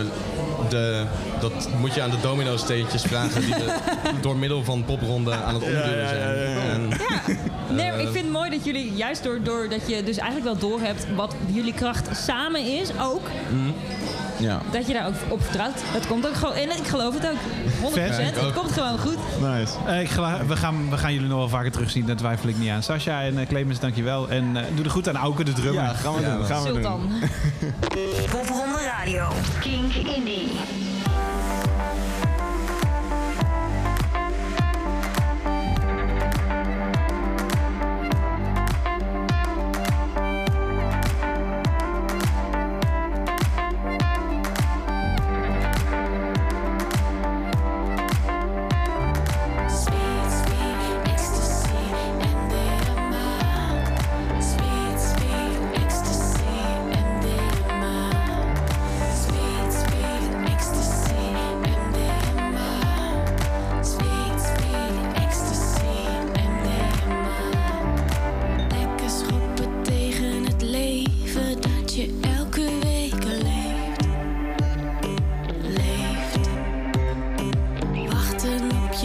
[0.69, 1.05] de,
[1.41, 3.75] dat moet je aan de domino-steentjes vragen die de,
[4.23, 6.37] door middel van popronden aan het omduwen ja, ja, zijn.
[6.37, 6.61] ja, ja.
[6.61, 6.89] En,
[7.71, 10.61] Nee, maar ik vind het mooi dat jullie, juist door, door dat je dus eigenlijk
[10.61, 13.29] wel doorhebt wat jullie kracht samen is, ook,
[14.39, 15.75] ja, dat je daar ook op vertrouwt.
[15.77, 17.91] Het komt ook gewoon, en ik geloof het ook.
[17.91, 17.93] 100%.
[17.93, 18.17] Vet.
[18.17, 18.55] Het ook.
[18.55, 19.17] komt gewoon goed.
[19.41, 19.73] nice.
[19.87, 20.09] Eh, ik
[20.47, 22.83] we, gaan, we gaan jullie nog wel vaker terugzien, daar twijfel ik niet aan.
[22.83, 24.29] Sascha en eh, Clemens, dankjewel.
[24.29, 25.83] En eh, doe er goed aan Auke, de drummer.
[25.83, 26.45] Ja, gaan we Ja, doen.
[26.45, 26.83] Gaan we doen.
[26.83, 27.11] Sultan.
[28.31, 29.29] Popronde Radio.
[29.61, 30.49] Kink Indie.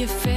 [0.05, 0.32] Wachten op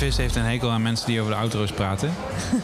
[0.00, 2.14] Spinvis heeft een hekel aan mensen die over de auto's praten.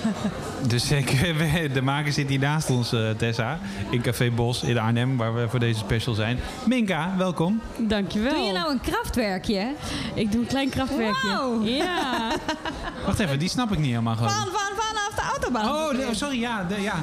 [0.68, 1.34] dus ik,
[1.74, 3.58] de maker zit hier naast ons, eh, Tessa.
[3.90, 6.38] In Café Bos in Arnhem, waar we voor deze special zijn.
[6.64, 7.60] Minka, welkom.
[7.76, 8.34] Dankjewel.
[8.34, 9.72] Doe je nou een krachtwerkje?
[10.14, 11.28] Ik doe een klein krachtwerkje.
[11.28, 11.62] Wauw.
[11.62, 12.32] Ja.
[13.06, 14.30] Wacht even, die snap ik niet helemaal gewoon.
[14.30, 15.68] Van, van, vanaf de autobaan.
[15.68, 16.64] Oh, oh, sorry, ja.
[16.68, 16.94] De, ja.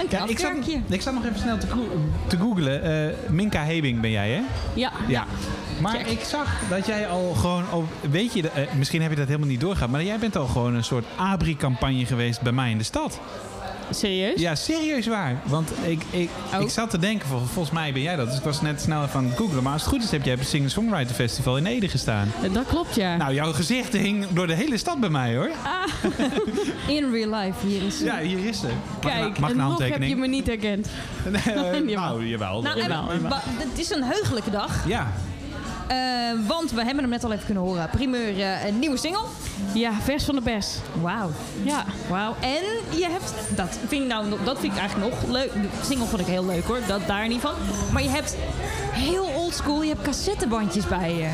[0.00, 0.52] Een ja ik, zat,
[0.88, 1.66] ik zat nog even snel te,
[2.26, 2.82] te googlen.
[2.82, 4.42] Eh, Minka Hebing ben jij, hè?
[4.74, 4.92] Ja.
[5.06, 5.26] Ja.
[5.80, 7.64] Maar ik zag dat jij al gewoon...
[7.72, 9.90] Op, weet je, eh, misschien heb je dat helemaal niet doorgehad...
[9.90, 13.20] maar jij bent al gewoon een soort abri-campagne geweest bij mij in de stad.
[13.90, 14.40] Serieus?
[14.40, 15.40] Ja, serieus waar.
[15.44, 16.60] Want ik, ik, Oh.
[16.60, 18.26] ik zat te denken, vol- volgens mij ben jij dat.
[18.26, 19.62] Dus ik was net snel even aan het googlen.
[19.62, 22.32] Maar als het goed is, heb jij op het Singer-Songwriter Festival in Ede gestaan.
[22.42, 23.16] Eh, Dat klopt, ja.
[23.16, 25.50] Nou, jouw gezicht hing door de hele stad bij mij, hoor.
[26.96, 28.68] In real life, hier is Ja, hier is ze.
[29.00, 30.88] Kijk, mag en nog heb je me niet herkend.
[31.28, 31.94] Nee, Jawel.
[31.94, 32.62] nou, jawel.
[32.62, 33.38] Nou, Jawel, jawel.
[33.42, 34.84] het is een heugelijke dag.
[34.86, 35.12] Ja,
[35.88, 35.96] eh,
[36.46, 37.88] want we hebben hem net al even kunnen horen.
[37.90, 39.24] Primeur, eh, een nieuwe single.
[39.74, 40.76] Ja, vers van de pers.
[41.00, 41.30] Wauw.
[41.62, 41.84] Ja.
[42.08, 42.34] Wauw.
[42.40, 45.52] En je hebt, dat vind ik, nou, dat vind ik eigenlijk nog leuk.
[45.52, 47.54] De single vond ik heel leuk hoor, dat daar niet van.
[47.92, 48.36] Maar je hebt
[48.92, 51.30] heel oldschool, je hebt cassettebandjes bij je.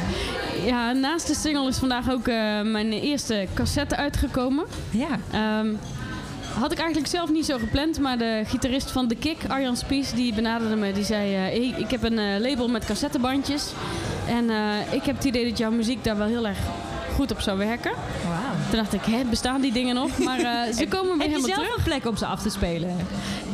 [0.66, 4.64] Ja, naast de single is vandaag ook eh, mijn eerste cassette uitgekomen.
[4.90, 5.18] Ja.
[5.30, 5.68] Ehm,
[6.58, 10.12] had ik eigenlijk zelf niet zo gepland, maar de gitarist van The Kick, Arjan Spies,
[10.12, 10.92] die benaderde me.
[10.92, 13.72] Die zei, eh, ik heb een eh, label met cassettebandjes.
[14.28, 16.58] En eh, ik heb het idee dat jouw muziek daar wel heel erg
[17.14, 17.92] goed op zou werken.
[18.28, 18.40] Wauw.
[18.70, 20.18] Toen dacht ik, hè, bestaan die dingen nog?
[20.18, 21.76] Maar eh, ze komen weer Heb je helemaal zelf terug.
[21.76, 22.96] een plek om ze af te spelen?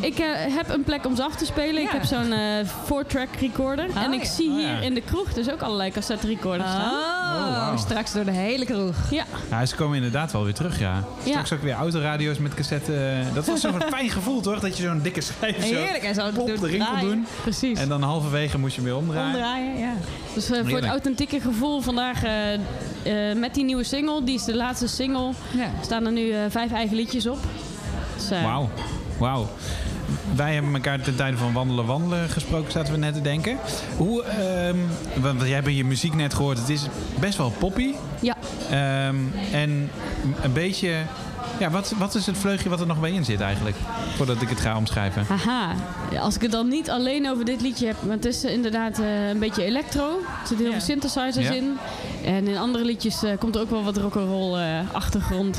[0.00, 1.82] Ik eh, heb een plek om ze af te spelen.
[1.82, 2.38] Ik heb zo'n eh
[2.84, 3.88] four-track recorder.
[3.88, 4.28] Oh, en ik ja.
[4.30, 4.78] zie Oh, hier ja.
[4.80, 6.90] in de kroeg dus ook allerlei cassette recorders staan.
[6.92, 7.76] Oh, wauw.
[7.76, 8.94] straks door de hele kroeg.
[9.10, 11.04] Ja, Ja, ze komen inderdaad wel weer terug, ja.
[11.24, 13.22] Straks ook weer autoradio's met cassette.
[13.34, 14.60] Dat was zo'n fijn gevoel, toch?
[14.60, 16.02] Dat je zo'n dikke schijf zo Heerlijk.
[16.02, 17.08] En zo pop kon draaien.
[17.08, 17.26] doen.
[17.42, 17.78] precies.
[17.80, 19.34] En dan halverwege moest je hem weer omdraaien.
[19.34, 19.92] Omdraaien, ja.
[20.34, 24.44] Dus eh, voor het authentieke gevoel vandaag eh, eh, met die nieuwe single, die is
[24.44, 25.70] de laatste single, ja.
[25.82, 27.38] staan er nu eh, vijf eigen liedjes op.
[28.16, 28.68] Dus, eh, Wauw.
[29.18, 29.48] Wauw.
[30.34, 33.58] Wij hebben elkaar ten tijde van wandelen wandelen gesproken, zaten we net te denken.
[33.96, 34.76] Hoe, ehm,
[35.20, 36.86] want jij hebt je muziek net gehoord, het is
[37.20, 37.94] best wel poppy.
[38.20, 38.36] Ja,
[38.70, 39.16] Ehm,
[39.52, 39.90] en
[40.42, 40.94] een beetje...
[41.60, 43.76] Ja, wat, wat is het vleugje wat er nog bij in zit eigenlijk?
[44.16, 45.24] Voordat ik het ga omschrijven.
[45.28, 45.74] haha.
[46.10, 48.98] Ja, als ik het dan niet alleen over dit liedje heb, maar het is inderdaad
[48.98, 50.08] eh, een beetje electro.
[50.08, 51.52] Er zitten heel veel synthesizers Ja.
[51.54, 51.76] in.
[52.24, 55.58] En in andere liedjes eh, komt er ook wel wat rock'n'roll eh achtergrond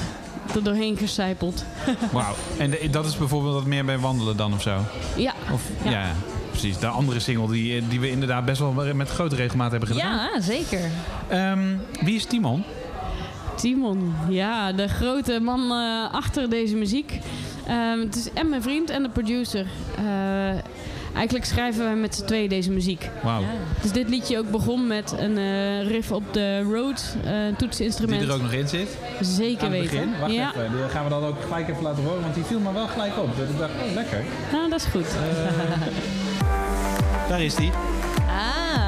[0.56, 1.64] er doorheen gecijpeld.
[2.12, 2.34] Wauw.
[2.58, 4.78] En de- dat is bijvoorbeeld wat meer bij wandelen dan of zo?
[5.16, 5.90] Ja, Of, ja.
[5.92, 6.12] Ja.
[6.50, 6.78] precies.
[6.78, 10.14] De andere single die, die we inderdaad best wel met grote regelmaat hebben gedaan.
[10.34, 10.80] Ja, zeker.
[11.28, 11.60] Ehm,
[12.04, 12.64] wie is Timon?
[13.56, 17.20] Timon, ja, de grote man eh, achter deze muziek.
[17.68, 19.66] Ehm, het is en mijn vriend en de producer.
[19.98, 20.04] Eh,
[21.16, 23.10] eigenlijk schrijven wij met z'n tweeën deze muziek.
[23.24, 23.42] Wauw.
[23.82, 26.64] Dus dit liedje ook begon met een eh, riff op de
[27.24, 28.22] eh Die toetsinstrument.
[28.22, 28.98] er ook nog in zit.
[29.22, 29.96] Zeker Aan het weten.
[29.98, 30.20] begin.
[30.20, 30.72] Wacht ja, even.
[30.78, 32.22] Die gaan we dan ook gelijk even laten horen.
[32.22, 33.38] Want die viel me wel gelijk op.
[33.38, 34.24] Dat ik dacht, oh lekker.
[34.52, 35.06] nou dat is goed.
[37.30, 37.72] Daar is die.
[38.28, 38.80] Ah.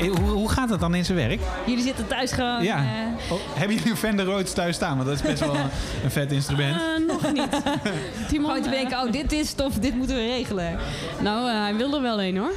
[0.00, 0.29] Hoe,
[0.70, 1.40] het dan in zijn werk?
[1.66, 2.62] Jullie zitten thuis gewoon...
[2.62, 2.76] Ja.
[2.76, 4.96] eh, Oh, hebben jullie een Fender Rhodes thuis staan?
[4.96, 5.70] Want dat is best wel een,
[6.04, 6.76] een vet instrument.
[6.76, 7.48] Eh, nog niet.
[8.28, 10.78] Timon, te eh, denken, oh, dit is stof, dit moeten we regelen.
[11.20, 12.52] Nou, hij wil er wel een hoor.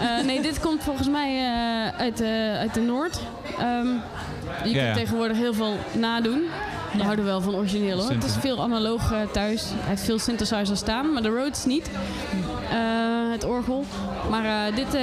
[0.00, 3.20] Eh, nee, dit komt volgens mij eh, uit, de, uit de Noord.
[3.58, 3.86] Ehm,
[4.64, 4.84] je Ja, ja.
[4.84, 6.42] kunt tegenwoordig heel veel nadoen.
[6.96, 8.10] We houden wel van origineel hoor.
[8.10, 9.62] Het is veel analoog eh, thuis.
[9.68, 11.90] Hij heeft veel synthesizers staan, maar de Rhodes niet.
[12.70, 12.78] Eh,
[13.32, 13.84] het orgel.
[14.30, 15.02] Maar eh, dit eh,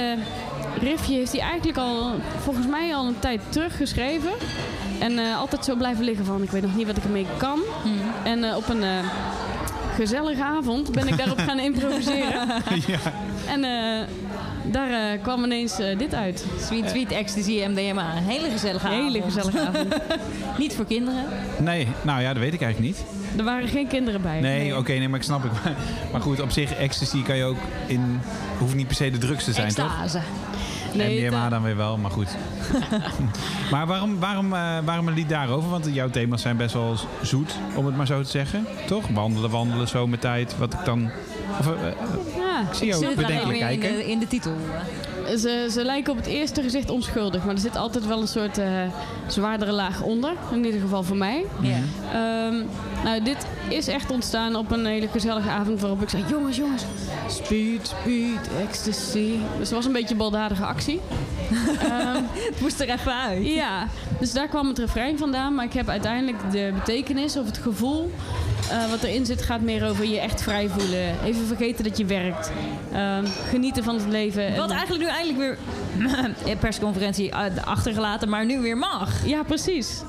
[0.84, 4.30] riffje heeft hij eigenlijk al, volgens mij al een tijd terug geschreven.
[5.00, 7.60] En eh, altijd zo blijven liggen van, ik weet nog niet wat ik ermee kan.
[8.24, 8.82] En eh, op een...
[8.82, 8.90] eh,
[9.94, 12.48] Gezellige avond ben ik daarop gaan improviseren.
[12.86, 12.98] ja.
[13.48, 14.06] En eh,
[14.72, 16.44] daar kwam ineens dit uit.
[16.60, 18.16] Sweet, sweet ecstasy, MDMA.
[18.16, 19.02] Een hele gezellige avond.
[19.02, 19.94] Hele gezellige avond.
[20.58, 21.24] Niet voor kinderen.
[21.58, 23.04] Nee, nou ja, dat weet ik eigenlijk niet.
[23.38, 24.40] Er waren geen kinderen bij.
[24.40, 25.52] Nee, oké, nee, maar ik snap het.
[26.12, 28.20] Maar goed, op zich, ecstasy kan je ook in...
[28.58, 29.96] Hoeft niet per se de drugs te zijn, toch?
[30.94, 32.28] Nee, MDMA eh, dan weer wel, maar goed.
[33.70, 35.70] maar waarom, waarom, eh, waarom een lied daarover?
[35.70, 38.66] Want jouw thema's zijn best wel zoet, om het maar zo te zeggen.
[38.86, 39.08] Toch?
[39.08, 40.58] Wandelen, wandelen, zomertijd.
[40.58, 41.10] Wat ik dan...
[41.58, 41.82] Of, eh,
[42.36, 43.96] ja, ik zie je Zit ook dan bedenkelijk weer in kijken.
[43.98, 44.52] de, in de titel.
[45.36, 48.58] ze, ze lijken op het eerste gezicht onschuldig, maar er zit altijd wel een soort
[48.58, 48.68] eh,
[49.26, 50.32] zwaardere laag onder.
[50.52, 51.44] In ieder geval voor mij.
[51.60, 51.78] Ja.
[52.12, 52.54] Ehm,
[53.04, 56.82] nou, dit is echt ontstaan op een hele gezellige avond waarop ik zei: jongens, jongens,
[57.28, 59.30] speed, speed, ecstasy.
[59.58, 61.00] Dus het was een beetje een baldadige actie.
[61.80, 63.46] Ehm, Het moest er even uit.
[63.46, 63.86] Ja,
[64.20, 65.54] dus daar kwam het refrein vandaan.
[65.54, 68.10] Maar ik heb uiteindelijk de betekenis of het gevoel
[68.70, 71.14] eh, wat erin zit, gaat meer over je echt vrij voelen.
[71.24, 72.50] Even vergeten dat je werkt.
[72.92, 74.56] Ehm, genieten van het leven.
[74.56, 75.38] Wat En- eigenlijk nu eindelijk
[76.44, 79.26] weer persconferentie eh, achtergelaten, maar nu weer mag.
[79.26, 80.02] Ja, precies.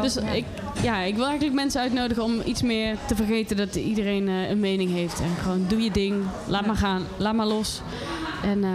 [0.00, 0.44] Dus ik,
[0.82, 4.60] ja, ik wil eigenlijk mensen uitnodigen om iets meer te vergeten dat iedereen eh, een
[4.60, 5.20] mening heeft.
[5.20, 7.80] En gewoon doe je ding, laat maar gaan, laat maar los.
[8.42, 8.70] En eh,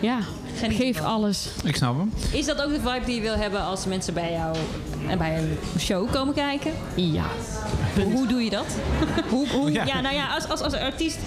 [0.00, 0.18] ja,
[0.62, 1.48] Geniet geef alles.
[1.64, 2.12] Ik snap hem.
[2.32, 4.56] Is dat ook de vibe die je wil hebben als mensen bij jou
[5.08, 6.72] en bij een show komen kijken?
[6.94, 7.24] Ja.
[8.12, 8.66] Hoe doe je dat?
[9.30, 9.84] hoe, hoe, Ja.
[9.84, 10.00] ja.
[10.00, 11.18] nou ja, als, als, als artiest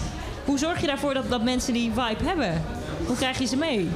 [0.45, 2.63] Hoe zorg je daarvoor dat, dat mensen die vibe hebben?
[3.05, 3.89] Hoe krijg je ze mee?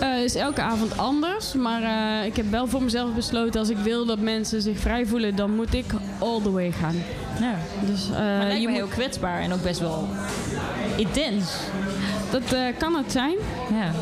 [0.00, 3.60] Eh, is elke avond anders, maar eh, ik heb wel voor mezelf besloten...
[3.60, 5.84] als ik wil dat mensen zich vrij voelen, dan moet ik
[6.18, 6.94] all the way gaan.
[7.40, 7.54] Ja.
[7.86, 10.08] Dus, eh, Maar je moet- heel kwetsbaar en ook best wel
[10.96, 11.44] intens.
[12.30, 13.34] Dat eh, kan het zijn.
[13.72, 13.92] Ja.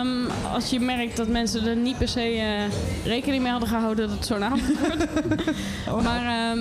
[0.00, 2.62] Ehm, als je merkt dat mensen er niet per se eh,
[3.04, 6.02] rekening mee hadden gehouden dat het zo'n avond wordt.
[6.02, 6.58] Maar ehm,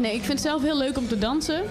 [0.00, 1.62] nee, ik vind het zelf heel leuk om te dansen.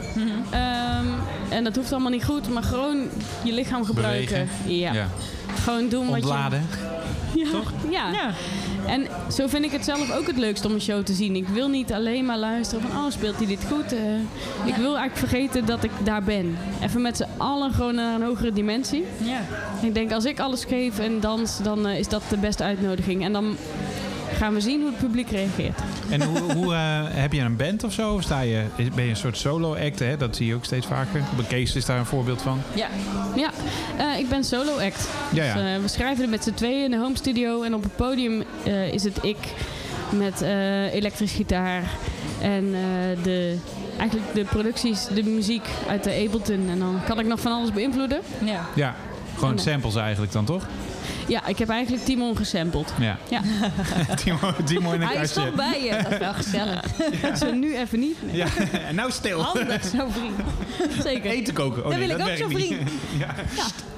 [0.50, 1.06] Ehm,
[1.50, 3.08] en dat hoeft allemaal niet goed, maar gewoon
[3.44, 4.48] je lichaam gebruiken.
[4.66, 4.94] Ja.
[4.94, 5.08] Ja.
[5.66, 6.60] Gewoon doen wat Ontladen.
[6.70, 6.94] je...
[7.44, 7.52] Ja.
[7.52, 7.72] Toch?
[7.90, 8.12] Ja.
[8.12, 8.32] Ja.
[8.88, 11.36] En zo vind ik het zelf ook het leukst om een show te zien.
[11.36, 13.94] Ik wil niet alleen maar luisteren van, oh, speelt hij dit goed?
[13.94, 14.00] Eh,
[14.66, 16.58] Ik wil eigenlijk vergeten dat ik daar ben.
[16.82, 19.06] Even met z'n allen gewoon naar een hogere dimensie.
[19.18, 19.40] Ja.
[19.82, 23.24] Ik denk, als ik alles geef en dans, dan eh, is dat de beste uitnodiging.
[23.24, 23.56] En dan
[24.36, 25.80] gaan we zien hoe het publiek reageert.
[26.10, 28.14] En hoe, hoe eh, heb je een band of zo?
[28.14, 28.64] Of sta je,
[28.96, 30.00] ben je een soort solo-act?
[30.00, 30.18] Hè?
[30.18, 31.22] Dat zie je ook steeds vaker.
[31.48, 32.62] Kees is daar een voorbeeld van.
[32.74, 32.88] Ja.
[33.36, 33.50] Ja,
[33.98, 35.10] eh, ik ben solo act.
[35.34, 35.54] Ja, ja.
[35.54, 37.64] Dus, eh, we schrijven er met z'n tweeën in de home studio.
[37.64, 39.38] En op het podium eh, is het ik
[40.10, 41.84] met eh elektrisch gitaar.
[42.42, 43.58] En eh, de,
[43.98, 46.70] eigenlijk de producties, de muziek uit de Ableton.
[46.70, 48.20] En dan kan ik nog van alles beïnvloeden.
[48.44, 48.66] Ja.
[48.74, 48.96] Ja,
[49.38, 50.68] gewoon samples eigenlijk dan, toch?
[51.28, 52.94] Ja, ik heb eigenlijk Timon gesampled.
[53.00, 53.18] Ja.
[53.30, 53.42] Ja.
[54.24, 55.42] Timo, Timo in een Hij is kastje.
[55.46, 55.90] toch bij je.
[56.04, 56.84] Dat is wel gezellig.
[57.38, 58.18] Zo nu even niet.
[58.26, 58.36] Nee.
[58.36, 58.46] Ja,
[58.90, 59.42] en nou stil.
[59.42, 61.04] Handig, zo'n vriend.
[61.04, 61.32] Zeker.
[61.32, 61.84] Eten koken.
[61.84, 62.66] Oh, Dan nee, wil ik dat ook zo'n niet.
[62.68, 62.90] vriend.
[63.20, 63.36] ja.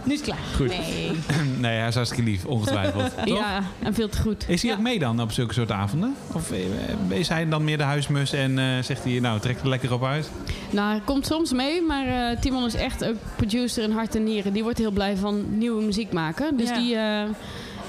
[0.04, 0.40] Nu is het klaar.
[0.56, 0.68] Goed.
[0.68, 1.12] Nee.
[1.60, 3.12] Nee, hij is hartstikke lief, ongetwijfeld.
[3.26, 3.38] Toch?
[3.38, 4.46] Ja, en veel te goed.
[4.48, 4.78] Is hij Ja.
[4.78, 6.16] ook mee dan op zulke soort avonden?
[6.34, 9.70] Of eh, is hij dan meer de huismus en eh, zegt hij, nou, trek er
[9.70, 10.30] lekker op uit?
[10.70, 14.24] Nou, hij komt soms mee, maar eh, Timon is echt ook producer in hart en
[14.24, 14.54] nieren.
[14.54, 16.58] Die wordt heel blij van nieuwe muziek maken.
[16.58, 16.76] Dus Ja.
[16.78, 16.96] die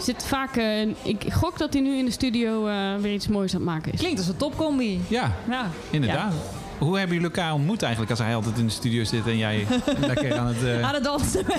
[0.00, 0.56] zit vaak...
[0.56, 3.68] eh, ik gok dat hij nu in de studio eh, weer iets moois aan het
[3.68, 3.98] maken is.
[3.98, 5.00] Klinkt als een topcombi.
[5.08, 5.70] Ja, Ja.
[5.90, 6.32] inderdaad.
[6.78, 9.66] Hoe hebben jullie elkaar ontmoet eigenlijk als hij altijd in de studio zit en jij
[10.06, 10.64] lekker aan het...
[10.64, 11.44] eh, Aan het dansen.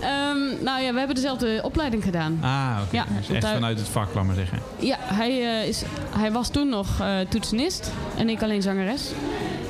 [0.00, 2.38] Ehm, nou ja, we hebben dezelfde opleiding gedaan.
[2.42, 2.96] Ah, oké.
[2.96, 4.58] Ja, dus echt hij- vanuit het vak, laat maar zeggen.
[4.78, 5.30] Ja, hij,
[5.60, 5.82] eh, is,
[6.18, 9.10] hij was toen nog eh, toetsenist en ik alleen zangeres.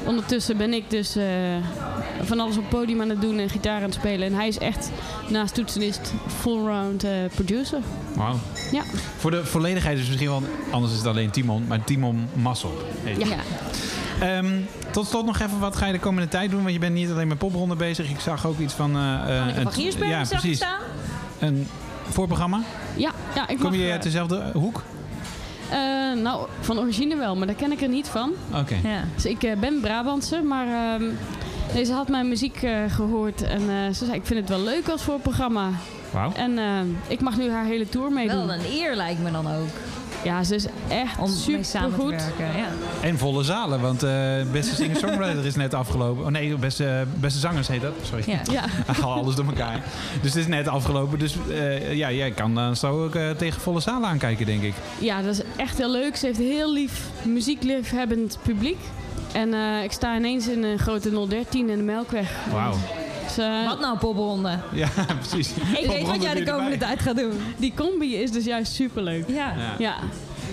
[0.07, 1.24] Ondertussen ben ik dus eh,
[2.22, 4.26] van alles op het podium aan het doen en gitaar aan het spelen.
[4.26, 4.90] En hij is echt
[5.28, 7.78] naast toetsenist full-round eh, producer.
[8.14, 8.38] Wauw.
[8.72, 8.82] Ja.
[9.16, 10.42] Voor de volledigheid is misschien wel...
[10.70, 12.78] Anders is het alleen Timon, maar Timon Massel.
[13.02, 13.14] hij.
[13.18, 13.36] Ja.
[14.20, 16.62] Ehm, tot slot nog even, wat ga je de komende tijd doen?
[16.62, 18.11] Want je bent niet alleen met popronde bezig.
[18.11, 18.92] Ik zag ook iets van...
[19.62, 20.57] van Giersberg ja, precies.
[20.57, 20.80] staan.
[21.38, 21.68] Een
[22.09, 22.61] voorprogramma.
[22.96, 24.82] Ja, ja ik Kom mag, je uit dezelfde hoek?
[25.71, 28.33] Eh, nou, van origine wel, maar daar ken ik er niet van.
[28.55, 28.75] Oké.
[28.83, 29.05] Ja.
[29.15, 31.05] Dus ik eh, ben Brabantse, maar ehm,
[31.73, 33.43] deze had mijn muziek eh, gehoord.
[33.43, 35.71] En eh, ze zei, ik vind het wel leuk als voorprogramma.
[36.12, 36.33] Wauw.
[36.33, 36.59] En
[37.07, 38.47] ik mag nu haar hele tour meedoen.
[38.47, 39.69] Wel een eer lijkt me dan ook.
[40.25, 42.11] Ja, ze is echt Om mee super samen te goed.
[42.11, 42.57] werken.
[42.57, 42.66] Ja.
[43.01, 44.12] En volle zalen, want eh
[44.53, 46.25] beste singer-songwriter is net afgelopen.
[46.25, 47.93] Oh nee, beste, beste zangers heet dat.
[48.03, 48.25] Sorry.
[48.27, 48.41] Ja.
[48.53, 48.64] Ja.
[49.07, 49.83] Alles door elkaar.
[50.22, 51.18] Dus het is net afgelopen.
[51.18, 54.75] Dus eh, ja, jij kan dan zo ook eh, tegen volle zalen aankijken, denk ik.
[54.99, 56.16] ja, dat is echt heel leuk.
[56.16, 58.79] Ze heeft een heel lief muziekliefhebbend publiek.
[59.33, 62.31] En eh, ik sta ineens in een grote 013 in de Melkweg.
[62.53, 62.75] Wauw.
[63.27, 64.59] Dus, Wat nou, popronde?
[64.72, 65.49] Ja, precies.
[65.79, 67.33] Ik weet wat jij de komende tijd gaat doen.
[67.57, 69.25] Die combi is dus juist superleuk.
[69.29, 69.35] Ja.
[69.57, 69.75] Ja.
[69.79, 69.95] Ja,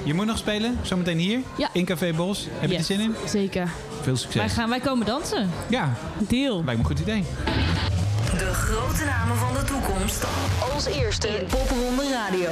[0.03, 1.69] Je moet nog spelen, zometeen hier, Ja.
[1.73, 2.47] in Café Bos.
[2.59, 3.15] Heb je er zin in?
[3.27, 3.69] zeker.
[4.01, 4.53] Veel Wij, succes.
[4.53, 5.49] gaan, wij komen dansen.
[5.69, 6.55] Ja, Deal.
[6.55, 7.23] lijkt me een goed idee.
[8.37, 10.23] De grote namen van de toekomst.
[10.73, 12.49] Als eerste in Popronde Radio.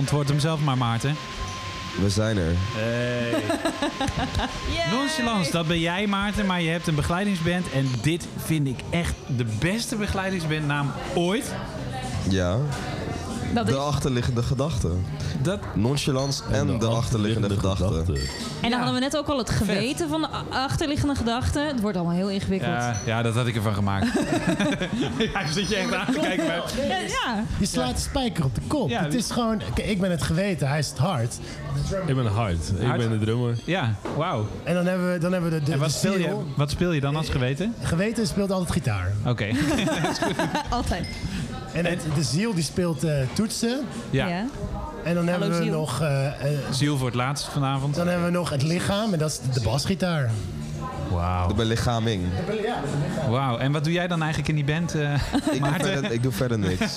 [0.00, 1.16] Beantwoord hem zelf maar, Maarten.
[2.00, 2.52] We zijn er.
[2.56, 3.42] Hey.
[4.92, 6.46] Nonchalance, dat ben jij, Maarten.
[6.46, 7.72] Maar je hebt een begeleidingsband.
[7.72, 11.54] En dit vind ik echt de beste begeleidingsbandnaam ooit.
[12.28, 12.58] Ja.
[13.54, 14.88] Dat de is- achterliggende gedachte.
[15.42, 15.58] Dat...
[15.74, 18.02] Nonchalance en, de, achterliggende, gedachte.
[18.60, 21.66] En dan hadden we net ook al het geweten van de achterliggende gedachten.
[21.66, 22.70] Het wordt allemaal heel ingewikkeld.
[22.70, 24.06] Ja, ja, dat had ik ervan gemaakt.
[25.34, 26.46] ja, zit je echt aan te kijken.
[26.46, 27.44] bij- Ja, ja.
[27.58, 28.90] Je slaat de spijker op de kop.
[28.92, 31.38] het is gewoon, kijk, ik ben het geweten, hij is het hart.
[32.06, 32.68] Ik ben hard.
[32.80, 33.54] Ik ben de drummer.
[33.64, 34.46] Ja, wauw.
[34.64, 36.44] En dan hebben we, dan hebben we de, de, En wat de speel, je, ziel.
[36.56, 37.74] wat speel je dan als geweten?
[37.82, 39.12] Geweten speelt altijd gitaar.
[39.26, 39.46] Oké.
[40.68, 41.06] Altijd.
[41.72, 43.80] En het, de ziel die speelt eh, toetsen.
[44.10, 44.46] Ja.
[45.04, 45.72] En dan hebben we ziel.
[45.72, 46.00] nog...
[46.00, 47.94] eh, eh, Ziel voor het laatst vanavond.
[47.94, 50.30] dan hebben we nog het lichaam en dat is de basgitaar.
[51.10, 51.48] Wauw.
[51.48, 52.22] De belichaming.
[53.28, 53.56] Wauw.
[53.58, 55.14] En wat doe jij dan eigenlijk in die band, eh
[55.52, 56.96] Ik doe, verder, ik doe verder niks.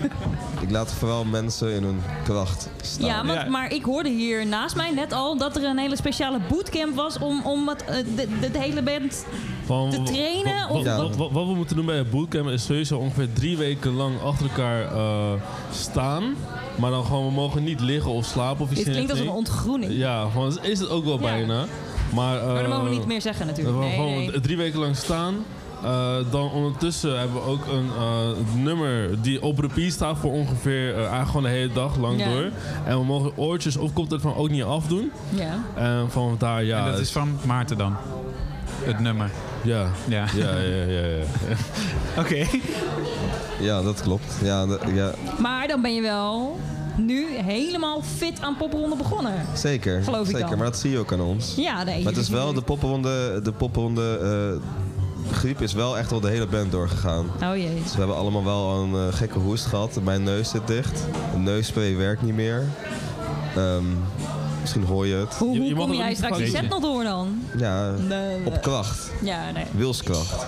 [0.64, 3.06] ik laat vooral mensen in hun kracht staan.
[3.06, 6.38] Ja, maar, maar ik hoorde hier naast mij net al dat er een hele speciale
[6.48, 9.26] bootcamp was om, om eh, de, de, hele band
[9.64, 10.68] Van, te trainen.
[10.68, 11.16] Wat, Of wat, wat?
[11.16, 14.46] wat- wat we moeten doen bij het bootcamp is sowieso ongeveer drie weken lang achter
[14.46, 15.32] elkaar eh,
[15.72, 16.34] staan.
[16.76, 19.28] Maar dan gewoon, we mogen niet liggen of slapen of iets Dit klinkt als een
[19.30, 19.92] ontgroening.
[19.92, 21.64] Ja, gewoon, is het ook wel bijna.
[22.14, 23.76] Maar, Maar dat mogen we eh, niet meer zeggen natuurlijk.
[23.76, 24.40] we Nee, gewoon nee.
[24.40, 25.34] drie weken lang staan.
[25.84, 30.88] Eh, dan ondertussen hebben we ook een eh, nummer die op repeat staat voor ongeveer
[30.88, 32.30] eh, eigenlijk gewoon de hele dag lang Ja.
[32.30, 32.50] door.
[32.84, 35.12] En we mogen oortjes of van ook niet afdoen.
[35.28, 35.64] Ja.
[35.74, 36.84] En van daar ja.
[36.84, 37.96] En dat is van Maarten dan?
[38.82, 39.30] Het nummer?
[39.62, 39.86] Ja.
[40.08, 40.24] Ja.
[40.34, 41.06] Ja, ja, ja.
[41.06, 41.24] ja.
[42.22, 42.46] Oké.
[43.60, 44.34] Ja, dat klopt.
[44.42, 46.58] Ja, ja, Maar dan ben je wel
[46.96, 49.32] nu helemaal fit aan popronde begonnen.
[49.54, 50.02] zeker.
[50.02, 50.48] Geloof ik zeker.
[50.48, 50.58] dan.
[50.58, 51.52] Maar dat zie je ook aan ons.
[51.56, 52.02] Ja, nee.
[52.02, 56.28] Maar het is wel de poppenronde, de poppenronde eh, griep is wel echt wel de
[56.28, 57.26] hele band doorgegaan.
[57.42, 57.80] Oh jee.
[57.82, 59.98] Dus we hebben allemaal wel een eh, gekke hoest gehad.
[60.02, 61.04] Mijn neus zit dicht.
[61.32, 62.64] De neusspray werkt niet meer.
[63.56, 63.84] Ehm,
[64.60, 65.34] misschien hoor je het.
[65.34, 67.42] Hoe, Je- hoe je kom jij straks die fout set nog door dan?
[67.58, 68.46] Ja, nee.
[68.46, 69.10] op kracht.
[69.22, 69.64] Ja, nee.
[69.70, 70.46] Wilskracht.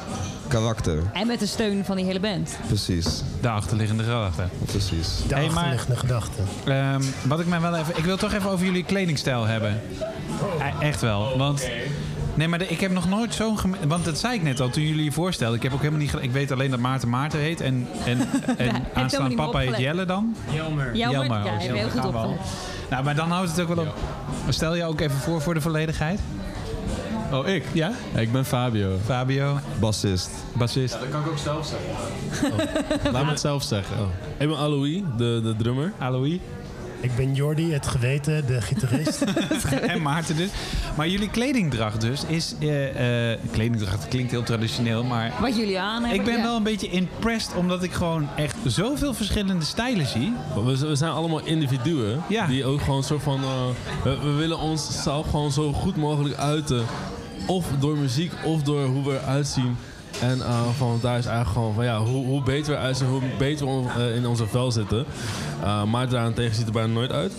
[0.48, 0.98] Karakter.
[1.12, 2.56] En met de steun van die hele band.
[2.66, 3.22] Precies.
[3.40, 4.42] De achterliggende gedachte.
[4.64, 5.08] Precies.
[5.28, 6.42] De Hey, maar- achterliggende gedachte.
[6.64, 7.96] Ehm, wat ik mij wel even.
[7.98, 9.80] Ik wil toch even over jullie kledingstijl hebben.
[10.80, 11.38] E- echt wel.
[11.38, 11.68] Want.
[12.34, 13.58] Nee, maar de- ik heb nog nooit zo'n...
[13.86, 15.56] Want dat zei ik net al toen jullie je voorstelden.
[15.56, 16.14] Ik heb ook helemaal niet...
[16.20, 17.60] Ik weet alleen dat Maarten Maarten heet.
[17.60, 18.18] En, en,
[18.56, 19.76] en aanstaande papa heet.
[19.76, 20.36] Jelle dan?
[20.52, 20.96] Jelmer.
[20.96, 22.38] Jelmer, ja, oh, heb heel goed opgelet.
[22.90, 23.94] Nou, maar dan houdt het ook wel op.
[24.48, 26.20] Stel je ook even voor voor de volledigheid.
[27.32, 27.64] Oh, ik?
[27.72, 27.92] Ja?
[28.14, 28.96] Ik ben Fabio.
[29.04, 30.30] Fabio, Bassist.
[30.52, 30.92] bassist.
[31.00, 33.12] dat kan ik ook zelf zeggen.
[33.12, 33.96] Laat me het zelf zeggen.
[33.98, 34.06] Oh.
[34.38, 35.92] Ik ben Alois, de, de drummer.
[35.98, 36.38] Alois.
[37.00, 39.20] Ik ben Jordi, het geweten, de gitarist.
[39.92, 40.50] en Maarten dus.
[40.96, 42.54] Maar jullie kledingdracht dus is...
[42.60, 45.32] eh, eh, kledingdracht klinkt heel traditioneel, maar...
[45.40, 46.18] Wat jullie aan hebben.
[46.18, 46.42] Ik ben ja.
[46.42, 50.32] wel een beetje impressed omdat ik gewoon echt zoveel verschillende stijlen zie.
[50.64, 52.46] We, we zijn allemaal individuen Ja.
[52.46, 53.40] die ook gewoon een soort van.
[53.42, 53.48] eh,
[54.02, 56.84] we, we willen onszelf gewoon zo goed mogelijk uiten.
[57.46, 59.76] Of door muziek of door hoe we eruit zien.
[60.20, 63.22] En eh, van daar is eigenlijk gewoon van ja, hoe, hoe beter we uitzien, hoe
[63.38, 65.04] beter we eh, in onze vel zitten.
[65.62, 67.32] Uh, maar daarentegen ziet er bijna nooit uit.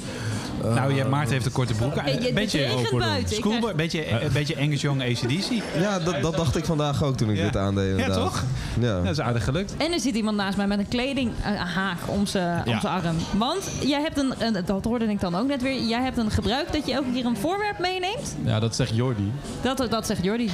[0.63, 1.93] Eh, nou, ja, Maarten heeft een korte broek.
[1.95, 3.35] Je- Een het beetje regent buiten.
[3.37, 5.63] Ik Schoolboy, beetje, een beetje Angus Young ACDC.
[5.79, 7.43] Ja, dat, dat dacht ik vandaag ook toen ik Ja.
[7.43, 8.17] dit aandeed Ja, inderdaad.
[8.17, 8.43] toch?
[8.79, 9.01] Ja.
[9.01, 9.73] Dat is aardig gelukt.
[9.77, 12.89] En er zit iemand naast mij met een kledinghaak om zijn om Ja.
[12.89, 13.15] arm.
[13.37, 16.31] Want jij hebt een, een- dat hoorde ik dan ook net weer, jij hebt een
[16.31, 18.35] gebruik dat je elke keer een voorwerp meeneemt.
[18.43, 19.31] Ja, dat zegt Jordi.
[19.61, 20.49] Dat, dat zegt Jordi.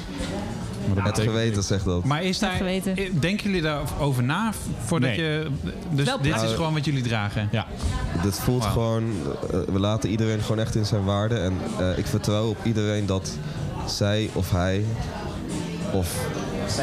[0.96, 2.04] Het geweten zegt dat.
[2.04, 2.96] Maar is daar, geweten.
[2.98, 4.52] eh, denken jullie daarover na
[4.86, 5.20] voordat Nee.
[5.22, 5.48] je...
[5.90, 7.48] Dus Wel dit is gewoon wat jullie dragen?
[7.52, 7.66] Ja.
[8.24, 9.04] Dit voelt gewoon,
[9.52, 11.36] eh, we laten iedereen gewoon echt in zijn waarde.
[11.36, 13.32] En eh, ik vertrouw op iedereen dat
[13.88, 14.86] zij of hij
[15.94, 16.08] of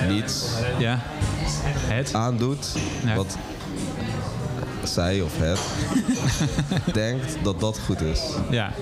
[0.09, 0.45] niets
[0.79, 0.99] Ja.
[1.87, 2.15] Het?
[2.15, 2.73] aandoet
[3.05, 3.15] Ja.
[3.15, 3.37] wat
[4.85, 5.59] zij of het
[6.95, 8.21] denkt dat dat goed is.
[8.51, 8.73] Ja.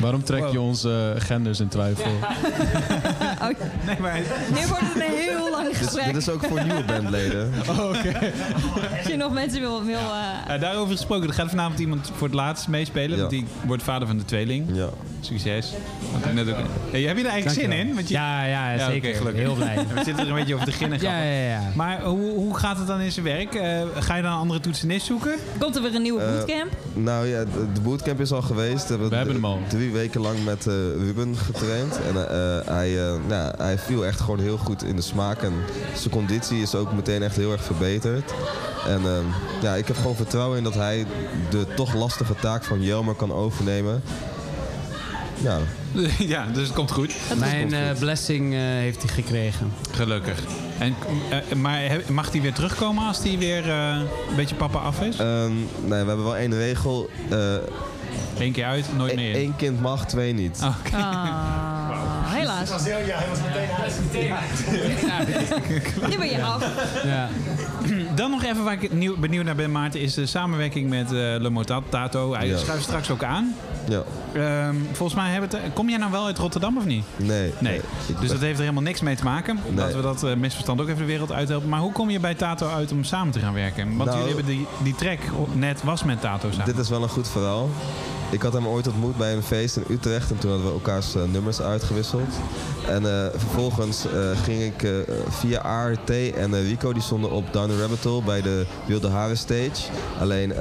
[0.00, 2.10] Waarom trek je onze genders in twijfel?
[3.42, 3.48] Oh,
[3.86, 4.18] Nee, maar...
[4.48, 6.04] nu wordt het een heel lang Dit, gesprek.
[6.04, 7.52] dit is ook voor nieuwe bandleden.
[8.98, 9.84] Als je nog mensen wil...
[9.84, 13.10] wil eh, Eh, daarover gesproken, er gaat vanavond iemand voor het laatst meespelen.
[13.10, 13.16] Ja.
[13.16, 14.66] Want die wordt vader van de tweeling.
[14.72, 14.88] Ja.
[15.20, 15.72] Succes.
[16.12, 16.56] Want ik net ook...
[16.90, 17.94] Hey, heb je er eigenlijk zin in?
[17.94, 18.14] Want je...
[18.14, 19.08] Ja, ja, Ja, zeker.
[19.08, 19.42] oké, gelukkig.
[19.42, 19.76] Heel blij.
[19.94, 21.00] We zitten er een beetje over te ginnen.
[21.00, 21.60] Ja, ja, ja.
[21.74, 23.54] Maar hoe, hoe gaat het dan in zijn werk?
[23.54, 25.34] Eh, ga je dan een andere toetsenist zoeken?
[25.58, 26.70] komt er weer een nieuwe bootcamp?
[26.92, 28.88] Nou ja, de- bootcamp is al geweest.
[28.88, 29.58] We, We hebben hem al.
[29.68, 31.98] Drie weken lang met eh, Ruben getraind.
[32.08, 35.42] En eh, hij, eh, nou, hij viel echt gewoon heel goed in de smaak.
[35.42, 35.52] En
[35.96, 38.32] zijn conditie is ook meteen echt heel erg verbeterd.
[38.86, 39.18] En eh,
[39.62, 41.06] ja, ik heb gewoon vertrouwen in dat hij
[41.50, 44.02] de toch lastige taak van Jelmer kan overnemen.
[45.42, 45.58] Ja,
[46.18, 47.14] ja, dus het komt goed.
[47.38, 49.72] Mijn eh, blessing eh, heeft hij gekregen.
[49.90, 50.38] Gelukkig.
[50.78, 50.94] En,
[51.30, 53.96] eh, maar mag hij weer terugkomen als hij weer eh,
[54.30, 55.16] een beetje papa af is?
[55.18, 57.10] Ehm, nee, we hebben wel één regel.
[57.30, 57.38] eh
[58.38, 59.40] Eén keer uit, nooit meer in.
[59.40, 60.58] Eén kind mag, twee niet.
[60.64, 60.96] Oké.
[60.96, 61.75] Ah,
[62.66, 62.84] helaas.
[62.84, 63.68] heel, ja, hij was meteen
[66.10, 66.64] Nu ben je af.
[67.04, 67.28] Ja.
[68.14, 71.12] Dan nog even waar ik nieuw, benieuwd naar ben, Maarten, is de samenwerking met eh
[71.12, 72.34] Le Motat, Tato.
[72.34, 72.56] Hij Ja.
[72.58, 73.54] schuift straks ook aan.
[73.88, 74.02] Ja.
[74.34, 75.72] Ehm, volgens mij hebben we het...
[75.72, 77.04] Kom jij nou wel uit Rotterdam of niet?
[77.16, 77.52] Nee.
[77.58, 77.80] Nee.
[78.06, 79.58] Dus ben- dat heeft er helemaal niks mee te maken.
[79.66, 79.74] Nee.
[79.74, 81.68] Laten we dat eh, misverstand ook even de wereld uithelpen.
[81.68, 83.96] Maar hoe kom je bij Tato uit om samen te gaan werken?
[83.96, 85.18] Want Nou- jullie hebben die, die track
[85.52, 86.64] net was met Tato samen.
[86.66, 87.70] Dit is wel een goed verhaal.
[88.30, 91.14] Ik had hem ooit ontmoet bij een feest in Utrecht en toen hadden we elkaars
[91.14, 92.34] eh, nummers uitgewisseld.
[92.88, 94.88] En eh, vervolgens eh, ging ik
[95.28, 99.36] via ART en Rico, die stonden op Down the Rabbit Hole bij de Wilde Haren
[99.36, 99.90] Stage.
[100.20, 100.52] Alleen,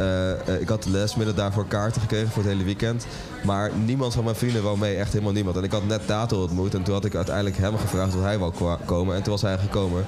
[0.59, 3.05] ik had lesmiddag daarvoor kaarten gekregen voor het hele weekend.
[3.43, 5.57] Maar niemand van mijn vrienden wou mee, echt helemaal niemand.
[5.57, 8.37] En ik had net Tato ontmoet en toen had ik uiteindelijk hem gevraagd of hij
[8.37, 8.53] wou
[8.85, 9.15] komen.
[9.15, 10.05] En toen was hij gekomen.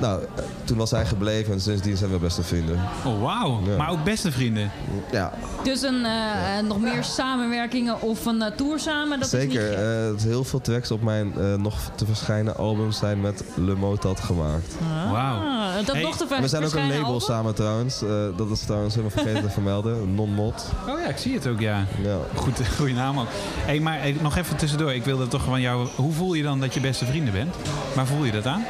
[0.00, 2.80] Nou, eh, toen was hij gebleven en sindsdien zijn we beste vrienden.
[3.06, 3.60] Oh, wauw.
[3.66, 3.76] Ja.
[3.76, 4.70] Maar ook beste vrienden.
[5.12, 5.32] Ja,
[5.64, 9.20] Dus een, eh, eh, nog meer samenwerkingen of een tour samen?
[9.20, 9.62] Dat Zeker.
[9.62, 9.68] Is
[10.10, 13.74] niet eh, heel veel tracks op mijn eh, nog te verschijnen albums zijn met Le
[13.74, 14.74] Motat gemaakt.
[15.10, 15.36] Wauw.
[15.36, 17.20] Ah, dat Hey, nog te we zijn ook een label album?
[17.20, 18.02] samen trouwens.
[18.02, 19.92] Eh, dat is trouwens helemaal vergeten te vermelden.
[20.14, 20.64] Non-Mod.
[20.88, 21.84] Oh ja, ik zie het ook, ja.
[22.02, 22.16] Ja.
[22.34, 23.26] Goed, goede naam ook.
[23.64, 24.92] Hey, maar nog even tussendoor.
[24.94, 25.88] Ik wilde toch van jou...
[25.96, 27.54] Hoe voel je dan dat je beste vrienden bent?
[27.94, 28.64] Waar voel je dat aan?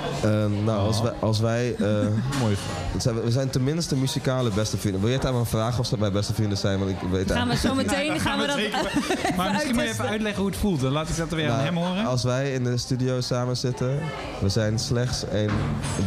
[0.64, 1.12] Nou, als wij...
[1.21, 1.87] Als wij eh,
[2.41, 2.55] Mooi.
[2.93, 5.01] het zijn, we zijn tenminste muzikale beste vrienden.
[5.01, 6.79] Wil je het aan me vragen of ze wij beste vrienden zijn?
[6.79, 9.89] Want ik weet Gaan we eigenlijk- zo meteen gaan we dat Maar misschien moet je
[9.91, 10.81] even uitleggen hoe het voelt.
[10.81, 12.05] Dan laat ik dat weer aan Nou, hem horen.
[12.07, 14.01] Als wij in de studio samen zitten,
[14.41, 15.51] we zijn slechts een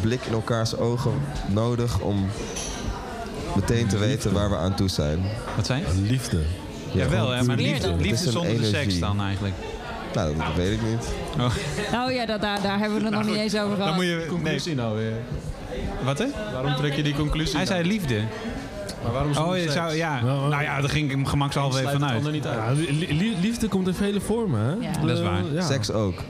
[0.02, 1.12] blik in elkaars ogen
[1.48, 2.26] nodig om
[3.56, 5.20] meteen te weten waar we aan toe zijn.
[5.56, 5.84] Wat zijn?
[6.08, 6.42] Liefde.
[6.92, 9.54] Jawel, gewoon hè, maar liefde, liefde zonder de seks dan eigenlijk.
[10.18, 11.08] Nou, dat weet ik niet.
[11.40, 11.52] Oh.
[11.92, 13.88] Nou ja, dat, daar, daar hebben we het nog niet eens over gehad.
[13.88, 14.26] Dan moet je...
[14.30, 15.14] Conclusie nou weer.
[16.04, 16.26] Wat hè?
[16.54, 17.56] Waarom trek je die conclusie?
[17.56, 18.22] Hij zei liefde.
[19.04, 19.96] Maar waarom Oh, zonder je zou...
[19.96, 20.22] Ja.
[20.22, 22.32] Nou, Nou ja, daar ging ik hem gemakshalve even vanuit.
[22.32, 22.58] niet uit.
[22.58, 24.88] Ja, li- li- liefde komt in vele vormen, hè?
[24.88, 24.92] Ja.
[25.06, 25.40] Dat is waar.
[25.40, 25.62] Eh, ja.
[25.66, 26.14] Seks ook.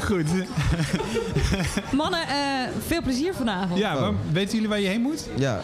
[0.00, 0.26] Goed.
[1.92, 2.36] Mannen, eh,
[2.86, 3.78] veel plezier vanavond.
[3.78, 5.26] Ja, maar weten jullie waar je heen moet?
[5.36, 5.60] Ja,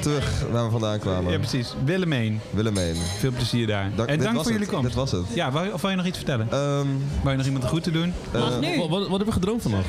[0.00, 1.32] terug waar we vandaan kwamen.
[1.32, 1.74] Ja, precies.
[1.84, 2.40] Willemijn.
[2.50, 2.96] Willemijn.
[3.18, 3.90] Veel plezier daar.
[3.96, 4.52] Dank- en dit dank voor het.
[4.52, 4.84] jullie komst.
[4.86, 5.22] Dit was het.
[5.34, 6.46] Ja, wou, of wil je nog iets vertellen?
[6.50, 6.86] Ehm,
[7.22, 8.12] Wou je nog iemand de groeten doen?
[8.32, 8.76] Eh, nu.
[8.78, 9.86] Wat, wat, wat heb je gedroomd vannacht?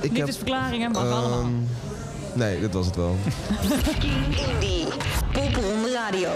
[0.00, 0.12] ik heb...
[0.12, 1.40] Liefdesverklaringen mag allemaal.
[1.40, 1.50] ehm,
[2.32, 3.16] nee, dit was het wel.
[4.52, 4.86] Indie.
[5.32, 6.28] Popronde Radio.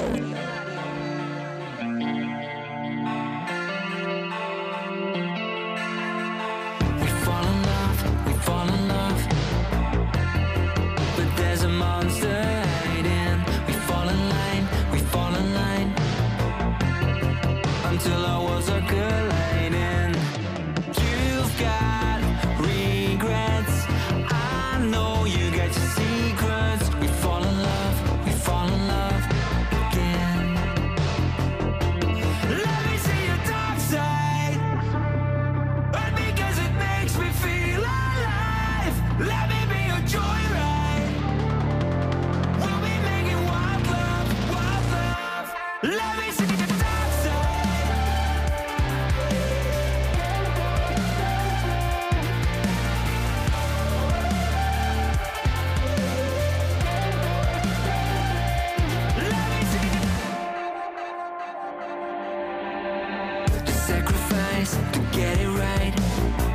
[63.92, 66.51] Sacrifice to get it right.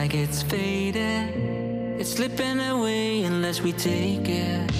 [0.00, 1.28] Like it's faded.
[2.00, 4.72] It's slipping away unless we take it.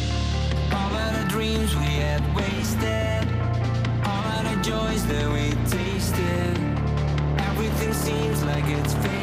[0.73, 3.29] All of the dreams we had wasted,
[4.11, 6.57] all of the joys that we tasted.
[7.51, 9.20] Everything seems like it's faded.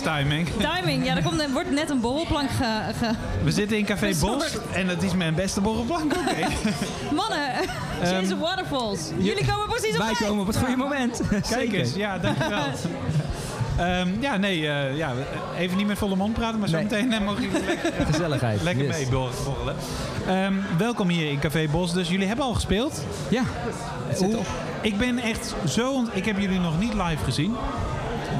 [0.00, 0.48] Is timing.
[0.76, 2.64] Timing, ja, er, komt, er wordt net een borrelplank ge...
[2.98, 3.10] ge-
[3.44, 4.12] We zitten in Café.
[4.20, 6.12] Bos en dat is mijn beste borrelplank.
[6.16, 6.46] Oké.
[7.14, 7.50] Mannen,
[8.20, 9.00] Jason Waterfalls.
[9.18, 11.20] Jullie komen precies op Wij komen op het goede moment.
[11.48, 12.62] Kijk eens, ja, dankjewel.
[13.78, 15.12] Ehm ja, nee, eh, ja,
[15.58, 16.84] even niet met volle mond praten, maar zo Nee.
[16.84, 18.96] meteen eh, mogen jullie lekker, Gezelligheid, lekker yes.
[18.96, 19.74] mee borrelen.
[20.28, 21.92] Ehm, welkom hier in Café Bos.
[21.92, 23.04] Dus jullie hebben al gespeeld?
[23.28, 23.42] Ja,
[24.16, 24.36] Hoe,
[24.80, 25.90] ik ben echt zo...
[25.92, 27.56] ont- Ik heb jullie nog niet live gezien.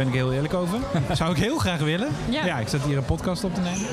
[0.01, 0.78] Ben ik heel eerlijk over.
[1.12, 2.09] Zou ik heel graag willen.
[2.28, 2.59] Ja.
[2.59, 3.86] ik zat hier een podcast op te nemen.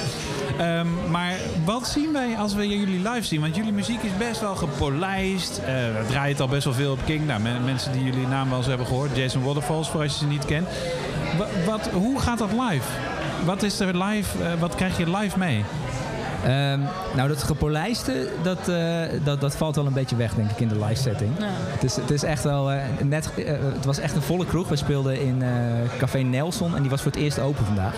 [0.58, 1.34] Ehm, maar
[1.66, 3.42] wat zien wij als we jullie live zien?
[3.42, 5.60] Want jullie muziek is best wel gepolijst.
[5.66, 7.26] We draaien het al best wel veel op King.
[7.28, 9.16] Nou, men- mensen die jullie naam wel eens hebben gehoord.
[9.18, 10.68] Jason Waterfalls, voor als je ze niet kent.
[11.38, 12.88] Wa- wat, hoe gaat dat live?
[13.46, 14.44] Wat is er live?
[14.44, 15.64] eh, wat krijg je live mee?
[16.44, 16.80] Ehm,
[17.16, 20.68] nou, dat gepolijste, dat, eh, dat, dat valt wel een beetje weg, denk ik, in
[20.68, 21.32] de live setting.
[21.40, 23.34] Het, is, het is echt wel eh, net...
[23.36, 24.68] eh, het was echt een volle kroeg.
[24.68, 25.44] We speelden in
[25.98, 27.96] Café Nelson en die was voor het eerst open vandaag.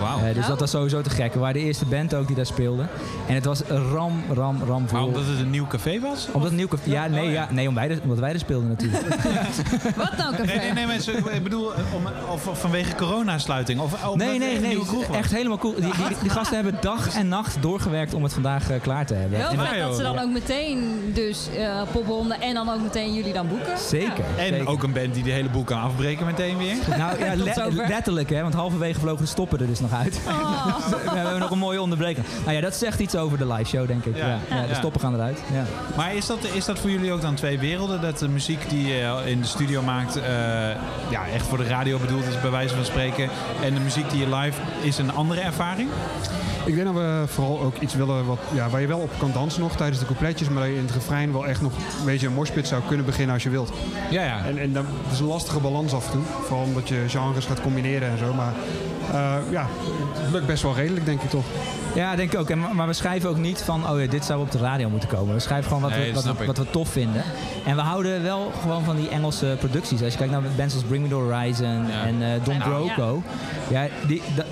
[0.00, 0.18] Wauw.
[0.18, 0.48] Eh, dus Oh.
[0.48, 1.32] dat was sowieso te gek.
[1.34, 2.82] We waren de eerste band ook die daar speelde.
[3.28, 4.98] En het was ram, ram, ram vol.
[4.98, 6.26] Maar omdat het een nieuw café was?
[6.32, 6.90] Omdat het nieuw café...
[6.90, 9.02] Ja, nee, ja, nee om wij er- omdat wij er speelden natuurlijk.
[9.96, 10.44] Wat nou, café?
[10.46, 13.80] Nee, nee, nee, mensen, ik bedoel, om, of, of vanwege coronasluiting.
[13.80, 14.78] Of, of Nee, omdat nee, nee.
[15.12, 15.74] Echt helemaal cool.
[15.74, 19.14] Die, die, die gasten hebben dag en nacht doorgewerkt om het vandaag eh, klaar te
[19.14, 19.38] hebben.
[19.38, 23.32] Heel vet dat ze dan ook meteen dus eh popronde en dan ook meteen jullie
[23.32, 23.78] dan boeken.
[23.78, 24.24] Zeker.
[24.38, 24.68] En zeker.
[24.68, 26.74] ook een band die de hele boel kan afbreken meteen weer.
[26.98, 30.12] Nou ja, le- letterlijk hè, want halverwege vlogen de stoppen er dus nog uit.
[30.12, 30.22] Dus,
[31.12, 32.26] we hebben nog een mooie onderbreking.
[32.44, 34.16] Nou ja, dat zegt iets over de live show, denk ik.
[34.16, 34.26] Ja.
[34.26, 34.38] Ja.
[34.50, 34.74] Ja, de Ja.
[34.74, 35.42] stoppen gaan eruit.
[35.52, 35.64] Ja.
[35.96, 38.00] Maar is dat, is dat voor jullie ook dan twee werelden?
[38.00, 40.22] Dat de muziek die je in de studio maakt, eh,
[41.10, 43.28] ja, echt voor de radio bedoeld is, bij wijze van spreken.
[43.62, 45.88] En de muziek die je live is een andere ervaring?
[46.64, 49.30] Ik denk dat we vooral ook iets willen wat, ja, waar je wel op kan
[49.32, 52.04] dansen nog tijdens de coupletjes, maar dat je in het refrein wel echt nog een
[52.04, 53.72] beetje een moshpit zou kunnen beginnen als je wilt.
[54.10, 54.44] Ja, ja.
[54.46, 57.60] En, en dat is een lastige balans af en toe, vooral omdat je genres gaat
[57.60, 58.34] combineren en zo.
[58.34, 58.52] Maar
[59.12, 59.66] eh, ja,
[60.14, 61.44] het lukt best wel redelijk, denk ik toch.
[61.94, 62.50] Ja, denk ik ook.
[62.50, 65.08] En, maar we schrijven ook niet van, oh ja, dit zou op de radio moeten
[65.08, 65.34] komen.
[65.34, 67.22] We schrijven gewoon wat, Nee, we, wat, wat we tof vinden.
[67.64, 70.02] En we houden wel gewoon van die Engelse producties.
[70.02, 73.22] Als je kijkt naar bands als Bring Me The Horizon en eh, Don Broco.
[73.68, 74.46] Ja, die, dat-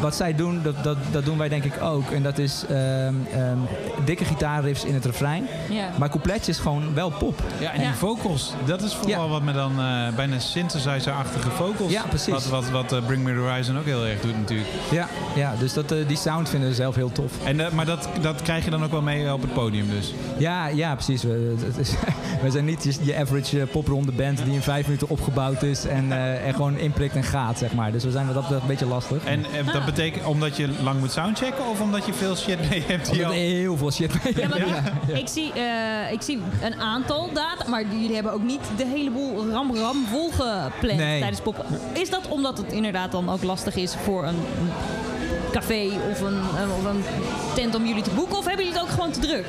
[0.00, 2.10] wat zij doen, dat, dat, dat doen wij denk ik ook.
[2.10, 3.58] En dat is ehm, ehm,
[4.04, 5.46] dikke gitaarriffs in het refrein.
[5.70, 5.90] Ja.
[5.98, 7.42] Maar coupletjes gewoon wel pop.
[7.60, 11.92] Ja, en die vocals, dat is vooral wat me dan eh, bijna synthesizer-achtige vocals.
[11.92, 12.32] Ja, precies.
[12.32, 14.68] Wat, wat, wat eh, Bring Me The Horizon ook heel erg doet natuurlijk.
[14.90, 17.32] Ja, ja dus dat, eh, die sound vinden we zelf heel tof.
[17.44, 20.14] En, eh, maar dat, dat krijg je dan ook wel mee op het podium dus?
[20.38, 21.22] Ja, ja precies.
[21.22, 21.94] We, het is,
[22.42, 26.12] we zijn niet je, average eh, popronde band die in vijf minuten opgebouwd is en,
[26.12, 27.92] eh, en gewoon inprikt en gaat, zeg maar.
[27.92, 29.24] Dus we zijn wat dat betreft een beetje lastig.
[29.28, 32.82] En eh, dat betekent omdat je lang moet soundchecken of omdat je veel shit mee
[32.86, 33.04] hebt?
[33.10, 33.38] Die Omdat al...
[33.38, 34.66] heel veel shit mee Ja, maar Ja,
[35.06, 35.14] ja.
[35.16, 39.10] Ik, zie, eh, ik zie een aantal data, maar jullie hebben ook niet de hele
[39.10, 41.20] boel ram-ram volgepland Nee.
[41.20, 41.64] tijdens pop.
[41.92, 44.36] Is dat omdat het inderdaad dan ook lastig is voor een
[45.52, 47.02] café of een, een- of een
[47.54, 48.38] tent om jullie te boeken?
[48.38, 49.46] Of hebben jullie het ook gewoon te druk?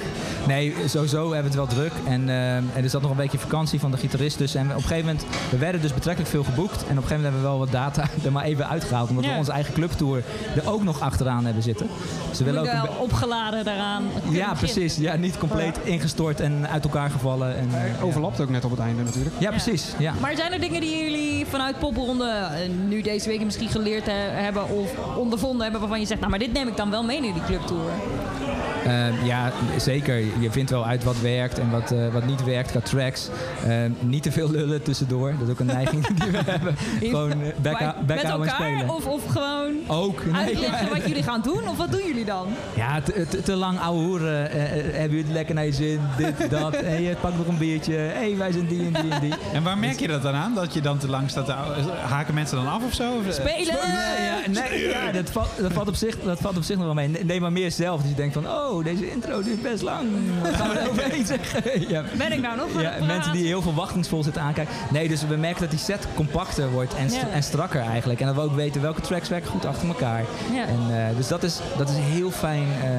[0.48, 1.92] Nee, sowieso hebben we het wel druk.
[2.08, 4.56] En, eh, en er zat nog een beetje vakantie van de gitarist dus.
[4.56, 6.76] En op een gegeven moment, we werden dus betrekkelijk veel geboekt.
[6.76, 9.10] En op een gegeven moment hebben we wel wat data er maar even uitgehaald.
[9.10, 9.32] Omdat Ja.
[9.32, 10.24] we onze eigen clubtour
[10.56, 11.88] er ook nog achteraan hebben zitten.
[12.30, 14.04] Dus we willen ook een wel opgeladen daaraan.
[14.30, 14.96] Ja, precies.
[14.96, 17.56] Ja, niet compleet ingestort en uit elkaar gevallen.
[17.58, 18.04] En, eh, ja.
[18.04, 19.36] Overlapt ook net op het einde natuurlijk.
[19.40, 19.86] Ja, precies.
[19.98, 20.14] Ja.
[20.22, 24.12] Maar zijn er dingen die jullie vanuit popronde eh, nu deze week misschien geleerd he-
[24.42, 27.18] hebben of ondervonden hebben waarvan je zegt, nou maar dit neem ik dan wel mee
[27.18, 27.90] in die clubtour?
[28.86, 30.16] Eh, ja, zeker.
[30.40, 33.30] Je vindt wel uit wat werkt en wat, eh, wat niet werkt qua tracks.
[33.68, 35.34] Eh, niet te veel lullen tussendoor.
[35.40, 36.76] Dat is ook een neiging die we hebben.
[37.00, 38.96] Gewoon eh, bek, Maar bek met houden en elkaar spelen.
[38.96, 40.26] of, of gewoon Ook.
[40.26, 41.68] Nee, uitleggen wat jullie gaan doen?
[41.70, 42.48] Of wat doen jullie dan?
[42.76, 44.52] Ja, te, te- te lang ouwe hoeren.
[44.52, 46.00] Eh, hebben jullie het lekker naar je zin?
[46.18, 46.76] Dit, dat.
[46.90, 47.94] Hey, pak nog een biertje.
[47.96, 49.34] hey, wij zijn die en die en die.
[49.54, 50.54] En waar merk je dat dan aan?
[50.56, 51.52] Dat je dan te lang staat te
[52.08, 53.12] haken mensen dan af of zo?
[53.30, 53.56] Spelen!
[53.58, 54.26] Nee,
[54.56, 56.94] ja, nee, ja, dat, valt, dat, valt op zich, dat valt op zich nog wel
[56.94, 57.08] mee.
[57.24, 58.02] Neem maar meer zelf.
[58.02, 60.08] Dus je denkt van, oh, deze intro duurt best lang.
[60.42, 61.58] Wat gaan we er overheen zeggen?
[61.90, 62.04] Ja.
[62.18, 64.74] Ben ik nou nog Ja, mensen die heel verwachtingsvol zitten aankijken.
[64.92, 67.28] Nee, dus we merken dat die set compacter wordt en, st- Ja.
[67.30, 68.20] en strakker eigenlijk.
[68.20, 70.24] En dat we ook weten welke tracks werken goed achter elkaar.
[70.54, 70.66] Ja.
[70.66, 72.68] En, eh, dus dat is, dat is heel fijn.
[72.84, 72.90] eh,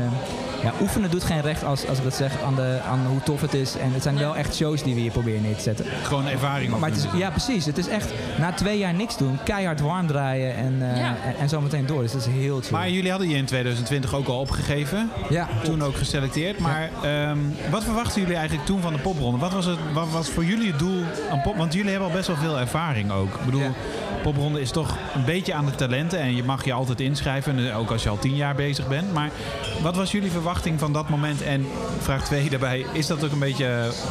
[0.63, 3.41] ja, oefenen doet geen recht als, als ik dat zeg aan, de, aan hoe tof
[3.41, 3.77] het is.
[3.77, 5.85] En het zijn wel echt shows die we hier proberen neer te zetten.
[6.03, 6.79] Gewoon ervaring.
[6.79, 7.65] Maar het is, ja, precies.
[7.67, 11.17] Het is echt na twee jaar niks doen, keihard warm draaien en, eh, Ja.
[11.25, 12.03] en, en zo meteen door.
[12.03, 12.71] Dus dat is heel chill.
[12.73, 15.11] Maar jullie hadden je in 2020 ook al opgegeven.
[15.29, 15.49] Ja.
[15.63, 16.59] Toen ook geselecteerd.
[16.59, 17.39] Maar ehm,
[17.71, 19.39] wat verwachten jullie eigenlijk toen van de popronde?
[19.39, 21.57] Wat was, het, wat was voor jullie het doel aan pop?
[21.57, 23.35] Want jullie hebben al best wel veel ervaring ook.
[23.35, 23.75] Ik bedoel,
[24.23, 26.19] popronde is toch een beetje aan de talenten.
[26.21, 27.59] En je mag je altijd inschrijven.
[27.59, 29.13] en Ook als je al tien jaar bezig bent.
[29.13, 29.31] Maar
[29.83, 31.43] wat was jullie verwachting van dat moment?
[31.43, 31.67] En
[31.99, 33.65] vraag twee daarbij, is dat ook een beetje...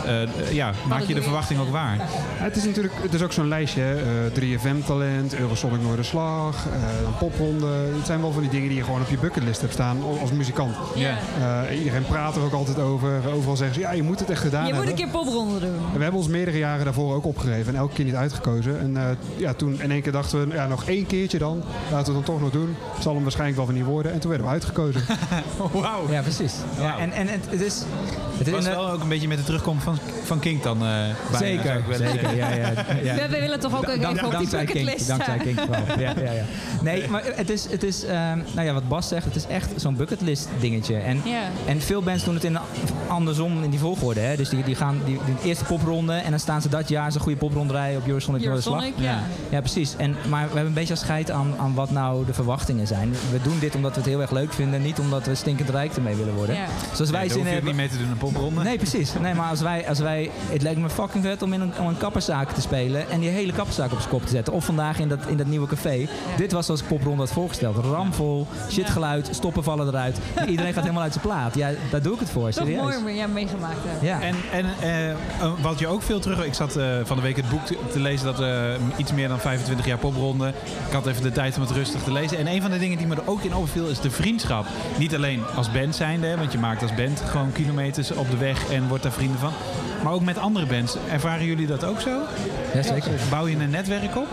[0.05, 1.95] eh, eh, ja, maak je de verwachting ook waar?
[1.97, 2.03] Ja,
[2.43, 3.81] het is natuurlijk het is ook zo'n lijstje.
[3.81, 3.95] hè.
[3.95, 6.71] Eh 3FM-talent, Eurosonic Noorderslag, eh
[7.03, 7.67] dan popronde.
[7.67, 10.31] Het zijn wel van die dingen die je gewoon op je bucketlist hebt staan als-
[10.31, 10.75] muzikant.
[10.95, 11.17] Ja.
[11.69, 13.21] Eh, iedereen praat er ook altijd over.
[13.33, 15.03] Overal zeggen ze, ja, je moet het echt gedaan Je moet hebben.
[15.03, 15.75] een keer popronde doen.
[15.91, 18.79] En we hebben ons meerdere jaren daarvoor ook opgegeven en elke keer niet uitgekozen.
[18.79, 19.03] En eh,
[19.37, 21.63] ja, toen in één keer dachten we, ja, nog één keertje dan.
[21.91, 22.75] Laten we het dan toch nog doen.
[22.99, 24.11] Zal hem waarschijnlijk wel van niet worden.
[24.13, 25.01] En toen werden we uitgekozen.
[25.73, 26.11] Wauw.
[26.11, 26.53] Ja, precies.
[26.79, 27.83] Ja, en, en het, het is...
[28.37, 30.77] Het Het is was wel ook een beetje met de terugkomst van, van King dan.
[30.77, 30.81] eh,
[31.31, 32.69] bijna, Zeker, zeker, ja, ja,
[33.03, 33.15] ja.
[33.15, 35.07] We, we willen toch ook Da- even op die dankzij King, bucketlist.
[35.07, 35.83] Dankzij King vooral.
[35.99, 36.43] Ja, ja, ja.
[36.81, 39.69] Nee, maar het is, het is ehm, nou ja, wat Bas zegt, het is echt
[39.75, 40.95] zo'n bucketlist dingetje.
[40.95, 41.21] En,
[41.67, 42.57] en veel bands doen het in,
[43.07, 44.19] andersom in die volgorde.
[44.19, 44.35] Hè.
[44.35, 47.21] Dus die, die gaan die, die eerste popronde en dan staan ze dat jaar zo'n
[47.21, 48.83] goede popronde rijden op Eurosonic Noorderslag.
[48.95, 49.23] Ja.
[49.49, 49.88] Ja, precies.
[49.97, 53.11] En, maar we hebben een beetje als scheid aan, aan wat nou de verwachtingen zijn.
[53.31, 55.95] We doen dit omdat we het heel erg leuk vinden, niet omdat we stinkend rijk
[55.95, 56.55] ermee willen worden.
[56.55, 56.65] Ja.
[56.93, 57.65] Zoals wij Nee, zin hebben.
[57.65, 58.63] niet mee te doen een popronde.
[58.63, 59.13] Nee, precies.
[59.21, 61.87] Nee, maar als wij, als wij, het lijkt me fucking vet om in een, om
[61.87, 64.53] een kapperszaak te spelen en die hele kapperszaak op zijn kop te zetten.
[64.53, 66.07] Of vandaag in dat, in dat nieuwe café.
[66.37, 67.77] Dit was zoals ik popronde had voorgesteld.
[67.85, 70.17] Ramvol, shitgeluid, stoppen vallen eruit.
[70.47, 71.55] Iedereen gaat helemaal uit zijn plaat.
[71.55, 72.81] Ja, daar doe ik het voor, Toch serieus.
[72.81, 74.07] mooi om ja, meegemaakt hebben.
[74.07, 74.21] Ja.
[74.21, 74.65] En, en
[75.39, 76.45] eh, wat je ook veel terug...
[76.45, 78.63] Ik zat eh, van de week het boek te, te lezen dat eh,
[78.97, 80.47] iets meer dan 25 jaar popronde.
[80.87, 82.37] Ik had even de tijd om het rustig te lezen.
[82.37, 84.65] En een van de dingen die me er ook in opviel is de vriendschap.
[84.97, 88.71] Niet alleen als band zijnde, want je maakt als band gewoon kilometers op de weg
[88.71, 89.51] en wordt daar vrienden van.
[90.03, 90.97] Maar ook met andere bands.
[91.11, 92.21] Ervaren jullie dat ook zo?
[92.73, 93.11] Ja, zeker.
[93.29, 94.27] Bouw je een netwerk op?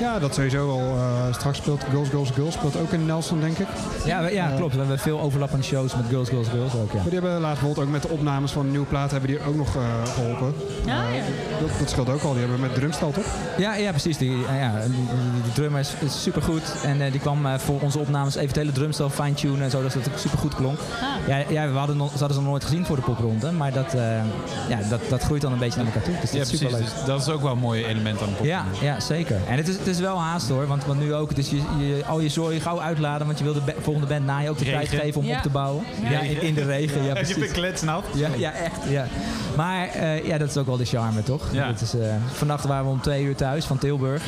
[0.00, 0.78] Ja, dat sowieso al.
[0.96, 3.66] eh, straks speelt Girls, Girls, Girls speelt ook in Nelson, denk ik.
[4.04, 4.72] Ja, we- ja Eh, klopt.
[4.72, 6.94] We hebben veel overlappende shows met Girls, Girls, Girls ook, ja.
[7.00, 9.44] Maar die hebben laatst bijvoorbeeld ook met de opnames van een nieuwe plaat hebben die
[9.44, 9.82] ook nog eh,
[10.14, 10.54] geholpen.
[10.86, 11.22] Ja, Eh, ja.
[11.60, 12.30] Dat, dat scheelt ook al.
[12.32, 13.24] Die hebben met drumstel, toch?
[13.58, 14.16] Ja, ja precies.
[14.18, 14.72] Die, ja,
[15.42, 16.62] die, drummer is, is supergoed.
[16.84, 19.82] En eh, die kwam eh, voor onze opnames even het hele drumstel fine-tunen en zo,
[19.82, 20.78] dat het supergoed klonk.
[21.26, 23.52] Ja, ja, we hadden, nog- ze hadden ze nog nooit gezien voor de popronde.
[23.52, 24.00] Maar dat, eh,
[24.68, 26.12] ja, dat, dat groeit dan een beetje naar elkaar toe.
[26.20, 26.66] Dus dat Ja, is precies.
[26.68, 26.94] superleuk.
[26.94, 28.44] Dus dat is ook wel een mooi element aan de pop.
[28.46, 29.36] Ja, ja, zeker.
[29.48, 31.30] En het is, het is wel haast hoor, want, want nu ook.
[31.32, 34.24] Is je, je, al je zooi gauw uitladen, want je wil de ba- volgende band
[34.26, 34.78] na je ook de Regen.
[34.88, 35.36] tijd geven om Ja.
[35.36, 35.84] op te bouwen.
[36.10, 37.02] Ja, in, in de regen.
[37.02, 37.52] Ja, Heb je precies.
[37.52, 38.04] kletsnat?
[38.14, 38.76] Ja, ja, echt.
[38.88, 39.06] Ja.
[39.56, 41.42] Maar eh, ja, dat is ook wel de charme, toch?
[41.52, 41.66] Ja.
[41.66, 44.22] Dat is, eh, vannacht waren we om twee uur thuis van Tilburg.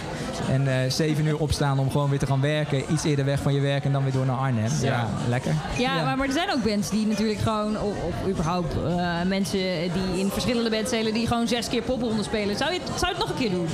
[0.51, 2.83] En eh, zeven uur opstaan om gewoon weer te gaan werken.
[2.93, 4.71] Iets eerder weg van je werk en dan weer door naar Arnhem.
[4.81, 5.09] Ja, Ja.
[5.29, 5.53] lekker.
[5.79, 9.59] Ja, Maar, maar er zijn ook bands die natuurlijk gewoon, of, überhaupt eh, mensen
[9.93, 12.57] die in verschillende bands die gewoon zes keer popronde spelen.
[12.57, 13.68] Zou je, zou je het nog een keer doen?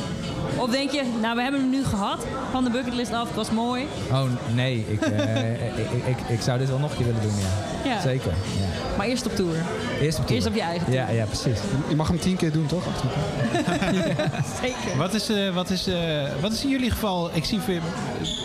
[0.60, 3.50] Of denk je, nou we hebben hem nu gehad, van de bucketlist af, het was
[3.50, 3.86] mooi.
[4.12, 4.22] Oh
[4.54, 7.70] nee, ik, eh, ik, ik, ik, zou dit wel nog een keer willen doen, ja.
[7.84, 8.00] Ja.
[8.00, 8.32] Zeker.
[8.58, 8.96] Ja.
[8.96, 9.56] Maar eerst op tour.
[10.00, 10.36] Eerst op, tour.
[10.36, 11.58] Eerst op je eigen Ja, ja, precies.
[11.88, 12.84] Je mag hem tien keer doen, toch?
[14.62, 14.96] Zeker.
[14.96, 17.30] Wat is, eh, wat, is, eh, wat is in jullie geval?
[17.32, 17.58] Ik, zie,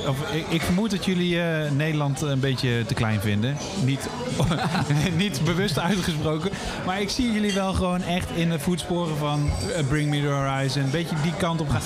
[0.08, 3.58] of, ik, ik vermoed dat jullie eh, Nederland een beetje te klein vinden.
[3.84, 4.10] Niet,
[5.18, 6.52] niet bewust uitgesproken.
[6.86, 9.50] Maar ik zie jullie wel gewoon echt in de voetsporen van
[9.88, 10.84] Bring Me The Horizon.
[10.84, 11.82] Een beetje die kant op gaan.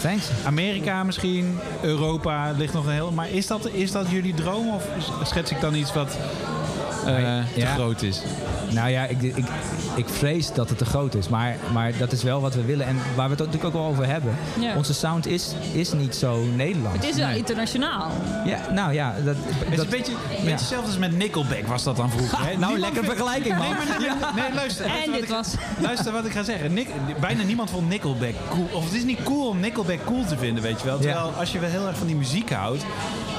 [0.45, 3.11] Amerika misschien, Europa ligt nog een heel...
[3.11, 4.83] Maar is dat, is dat jullie droom of
[5.23, 6.17] schets ik dan iets wat
[7.05, 8.21] eh, te groot is?
[8.69, 9.45] Nou ja, ik, ik,
[9.95, 11.27] ik vrees dat het te groot is.
[11.29, 12.85] Maar, maar dat is wel wat we willen.
[12.87, 14.35] En waar we het natuurlijk ook wel over hebben.
[14.59, 14.75] Ja.
[14.75, 16.97] Onze sound is, is niet zo Nederlands.
[17.05, 18.11] Het is wel internationaal.
[18.45, 19.15] Ja, nou ja.
[19.25, 20.35] Dat, Het is dat- een beetje, een ja.
[20.37, 22.37] beetje hetzelfde als met Nickelback was dat dan vroeger.
[22.39, 22.57] Hè?
[22.69, 23.67] Nou, lekker vergelijking, man.
[23.67, 24.85] Nee, maar nee, maar- nee, luister.
[24.85, 26.73] En luister dit ik- was- Luister wat ik ga zeggen.
[26.73, 26.87] Nick,
[27.19, 28.67] bijna niemand vond Nickelback cool.
[28.71, 30.99] Of het is niet cool om Nickelback cool te vinden, weet je wel.
[30.99, 32.83] Terwijl als je wel heel erg van die muziek houdt...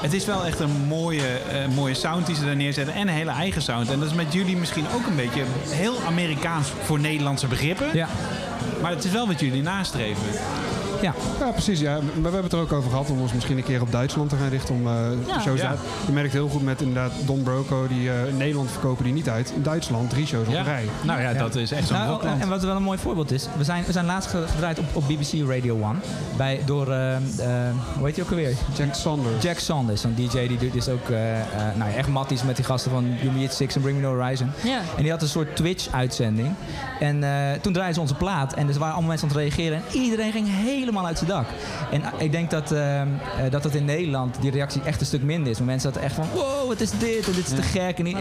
[0.01, 2.93] Het is wel echt een mooie, eh, mooie sound die ze daar neerzetten.
[2.93, 3.89] En een hele eigen sound.
[3.89, 7.89] En dat is met jullie misschien ook een beetje heel Amerikaans voor Nederlandse begrippen.
[7.93, 8.07] Ja.
[8.81, 10.23] Maar het is wel wat jullie nastreven.
[11.01, 11.13] Ja.
[11.39, 11.79] ja, precies.
[11.79, 11.93] Ja.
[11.93, 14.29] Maar we hebben het er ook over gehad om ons misschien een keer op Duitsland
[14.29, 14.75] te gaan richten.
[14.75, 14.93] Om, eh,
[15.27, 15.39] Ja.
[15.41, 15.67] shows Ja.
[15.69, 19.13] uit- Je merkt heel goed met inderdaad Don Broco, die eh, in Nederland verkopen die
[19.13, 19.51] niet uit.
[19.55, 20.85] In Duitsland drie shows op rij.
[21.03, 23.63] Nou ja, dat is echt zo'n Nou, en wat wel een mooi voorbeeld is, we
[23.63, 26.01] zijn, we zijn laatst ge- gedraaid op, op BBC Radio 1
[26.37, 27.21] bij, door, eh, eh,
[27.97, 28.53] hoe heet je ook alweer?
[28.77, 29.43] Jack Sanders.
[29.43, 31.45] Jack Sanders, een DJ die doet dus ook eh, eh,
[31.75, 34.03] nou, ja, echt matties met die gasten van You Me It Six en Bring Me
[34.07, 34.51] No Horizon.
[34.63, 34.79] Ja.
[34.97, 36.53] En die had een soort Twitch-uitzending.
[36.99, 39.77] En eh, toen draaiden ze onze plaat en er waren allemaal mensen aan het reageren
[39.77, 40.47] en iedereen ging
[40.91, 41.45] helemaal uit zijn dak.
[41.91, 43.07] En eh, ik denk dat, eh, eh,
[43.49, 45.57] dat dat in Nederland die reactie echt een stuk minder is.
[45.57, 47.27] Maar mensen zaten echt van, wow, wat is dit?
[47.27, 47.97] En dit is te gek.
[47.97, 48.15] En die-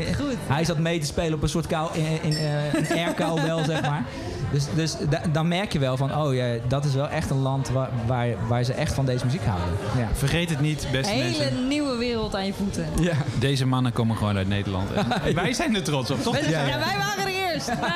[0.47, 3.81] hij zat mee te spelen op een soort kou, in, in, eh, een wel, zeg
[3.83, 4.05] maar.
[4.53, 7.39] Dus, dus da- dan merk je wel van, oh ja, dat is wel echt een
[7.43, 9.69] land waar, waar, waar ze echt van deze muziek houden.
[9.99, 10.09] Ja.
[10.13, 11.69] Vergeet het niet, beste Hele mensen.
[11.69, 12.87] nieuwe wereld aan je voeten.
[13.01, 13.13] Ja.
[13.39, 14.91] Deze mannen komen gewoon uit Nederland.
[14.93, 16.41] En Wij zijn er trots op, toch?
[16.41, 17.40] Wij- ja, wij waren er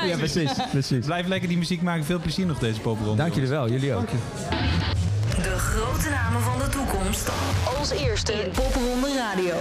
[0.07, 1.05] Ja, precies, precies.
[1.05, 2.05] Blijf lekker die muziek maken.
[2.05, 3.17] Veel plezier nog deze popronde.
[3.17, 4.09] Dank jullie wel, jullie ook.
[5.43, 7.31] De grote namen van de toekomst.
[7.79, 9.55] Als eerste in Popronde Radio.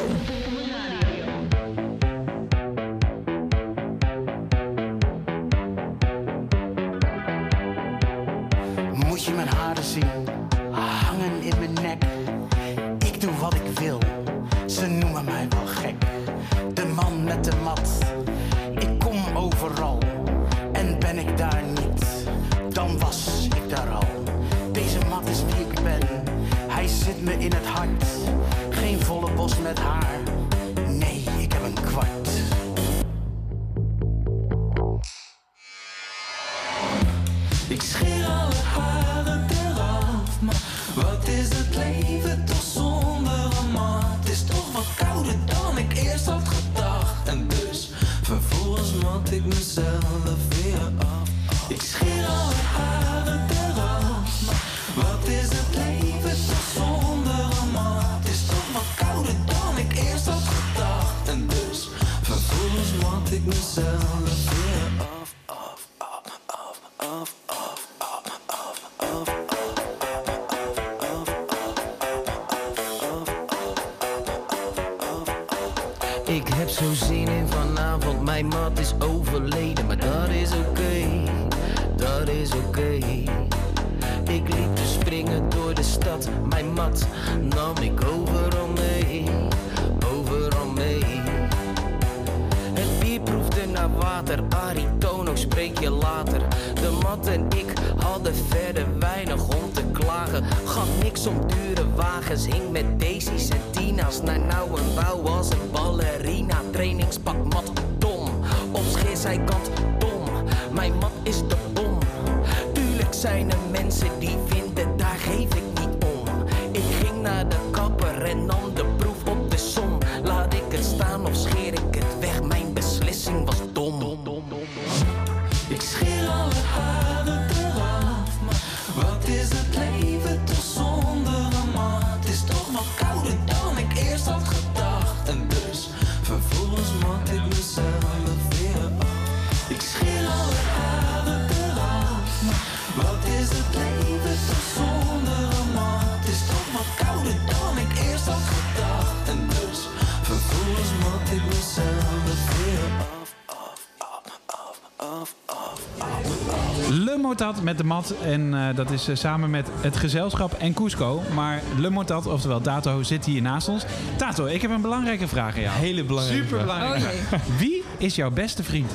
[157.62, 158.14] Met de mat.
[158.24, 161.22] En eh, dat is eh, samen met het gezelschap en Cusco.
[161.34, 163.84] Maar Le Motat, oftewel Tato, zit hier naast ons.
[164.18, 165.76] Tato, ik heb een belangrijke vraag aan jou.
[165.78, 167.16] Hele belangrijke Super belangrijke vraag.
[167.28, 167.58] vraag.
[167.60, 168.92] Wie is jouw beste vriend?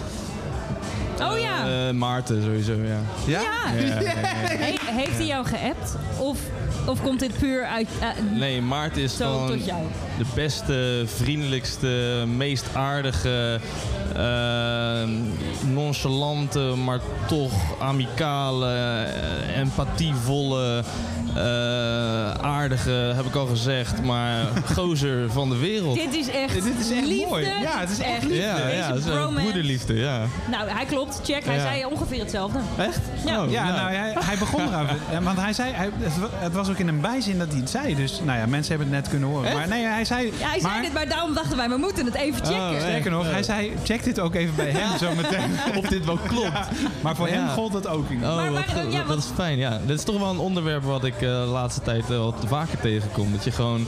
[1.20, 1.86] Oh ja.
[1.88, 3.00] Eh, Maarten sowieso, ja.
[3.26, 3.40] Ja?
[4.64, 5.96] He- heeft hij jou geappt?
[6.18, 6.38] Of,
[6.86, 7.88] of komt dit puur uit...
[8.30, 9.80] Nee, Maarten is Zo gewoon tot jou.
[10.18, 13.60] De beste, vriendelijkste, meest aardige,
[14.16, 15.08] eh,
[15.72, 20.82] nonchalante, maar toch amicale, eh, empathievolle,
[21.36, 24.44] eh, aardige, heb ik al gezegd, maar
[24.76, 25.94] gozer van de wereld.
[25.94, 27.26] Dit is echt Dit is echt liefde.
[27.28, 27.44] mooi.
[27.44, 28.36] Ja, het is echt liefde.
[28.36, 30.22] Ja, Deze ja, het is broederliefde, ja.
[30.50, 31.20] Nou, hij klopt.
[31.24, 31.44] Check.
[31.44, 31.60] Hij Ja.
[31.60, 32.58] zei ongeveer hetzelfde.
[32.78, 33.00] Echt?
[33.24, 33.42] Ja.
[33.44, 33.74] Oh, ja, ja.
[33.74, 34.96] nou, hij, hij begon erover.
[35.10, 35.90] Ja, Want hij zei, hij,
[36.38, 37.94] het was ook in een bijzin dat hij het zei.
[37.94, 39.52] Dus nou ja, mensen hebben het net kunnen horen.
[39.54, 40.32] Maar nee, hij zei...
[40.38, 42.60] Ja, hij maar, zei dit, maar daarom dachten wij, we moeten het even checken.
[42.70, 45.50] Oh, Sterker nog, hij zei, check dit ook even bij hem zo meteen.
[45.76, 46.58] Of dit wel klopt.
[47.02, 47.34] Maar voor Ja.
[47.34, 48.22] hem gold het ook niet.
[48.22, 49.58] Oh, Maar- wat, dat is fijn.
[49.58, 52.80] Ja, dit is toch wel een onderwerp wat ik eh, de laatste tijd wat vaker
[52.80, 53.32] tegenkom.
[53.32, 53.86] Dat je gewoon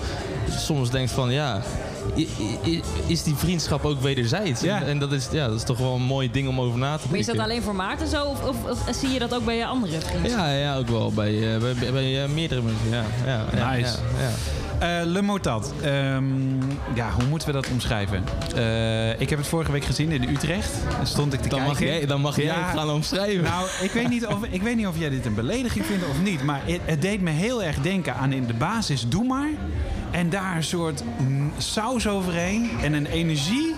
[0.50, 1.60] soms denkt van ja,
[3.07, 4.61] is die vriendschap ook wederzijds?
[4.61, 4.80] Ja.
[4.80, 6.86] En, en dat, is, ja, dat is toch wel een mooi ding om over na
[6.86, 7.11] te denken.
[7.11, 8.24] Maar is dat alleen voor Maarten zo?
[8.24, 10.30] Of, of, of zie je dat ook bij je andere vrienden?
[10.30, 12.90] Ja, ja, ook wel bij, eh, bij, bij, eh, meerdere mensen.
[12.90, 13.96] Ja, ja, ja, Nice.
[14.18, 14.30] ja, ja.
[14.80, 15.72] Eh, Le Motat.
[15.82, 16.24] Ehm,
[16.94, 18.24] ja, hoe moeten we dat omschrijven?
[18.57, 20.72] Eh, ik heb het vorige week gezien in Utrecht.
[20.96, 21.74] Daar stond ik te Dan, kijken.
[21.86, 23.42] mag jij, dan mag jij het gaan omschrijven.
[23.44, 26.22] Nou, ik weet, niet of, ik weet niet of jij dit een belediging vindt of
[26.22, 26.42] niet.
[26.44, 29.51] Maar het, het deed me heel erg denken aan in de basis Doe maar.
[30.11, 31.02] En daar een soort
[31.58, 32.70] saus overheen.
[32.82, 33.74] En een energie.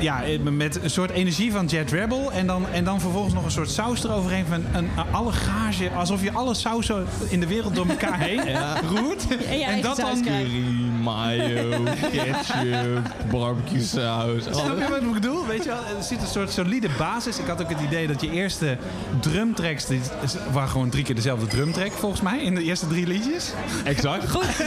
[0.00, 2.32] Ja, eh, met een soort energie van Jet Rebel.
[2.32, 4.44] En dan, en dan vervolgens nog een soort saus eroverheen.
[4.46, 5.90] Van een, een alle gage.
[5.90, 8.80] Alsof je alle sausen in de wereld door elkaar heen Ja.
[8.88, 9.24] roert.
[9.50, 10.22] En dat saus dan.
[10.22, 10.64] Curry,
[11.02, 11.82] mayo,
[12.12, 14.42] ketchup, barbecue saus.
[14.42, 15.46] Snap je wat ik bedoel?
[15.46, 17.38] Weet je wel, er zit een soort solide basis.
[17.38, 18.76] Ik had ook het idee dat je eerste
[19.20, 19.86] drumtracks...
[19.86, 20.10] Dit
[20.52, 22.38] waren gewoon drie keer dezelfde drumtrack, volgens mij.
[22.40, 23.52] In de eerste drie liedjes.
[23.84, 24.30] Exact.
[24.30, 24.44] Goed.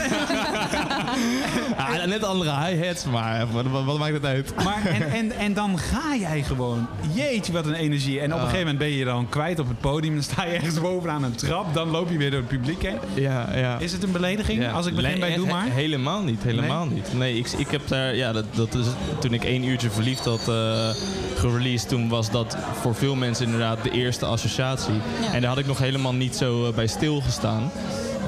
[1.94, 4.54] Ja, net andere hi-hats, maar wat, wat, wat maakt het uit?
[4.64, 6.86] Maar, en, en, en dan ga jij gewoon.
[7.14, 8.20] Jeetje, wat een energie.
[8.20, 10.14] En op een gegeven moment ben je dan kwijt op het podium.
[10.14, 11.74] Dan sta je ergens bovenaan een trap.
[11.74, 12.98] Dan loop je weer door het publiek heen.
[13.14, 13.78] Ja, ja.
[13.78, 14.70] Is het een belediging Ja.
[14.70, 15.64] als ik begin bij Doe Maar?
[15.64, 17.12] he- helemaal niet, helemaal niet.
[17.14, 18.86] Nee, ik, ik heb daar, ja, dat, dat is
[19.20, 20.88] toen ik één uurtje verliefd had eh
[21.36, 24.94] gereleased, toen was dat voor veel mensen inderdaad de eerste associatie.
[25.32, 27.70] En daar had ik nog helemaal niet zo eh, bij stilgestaan.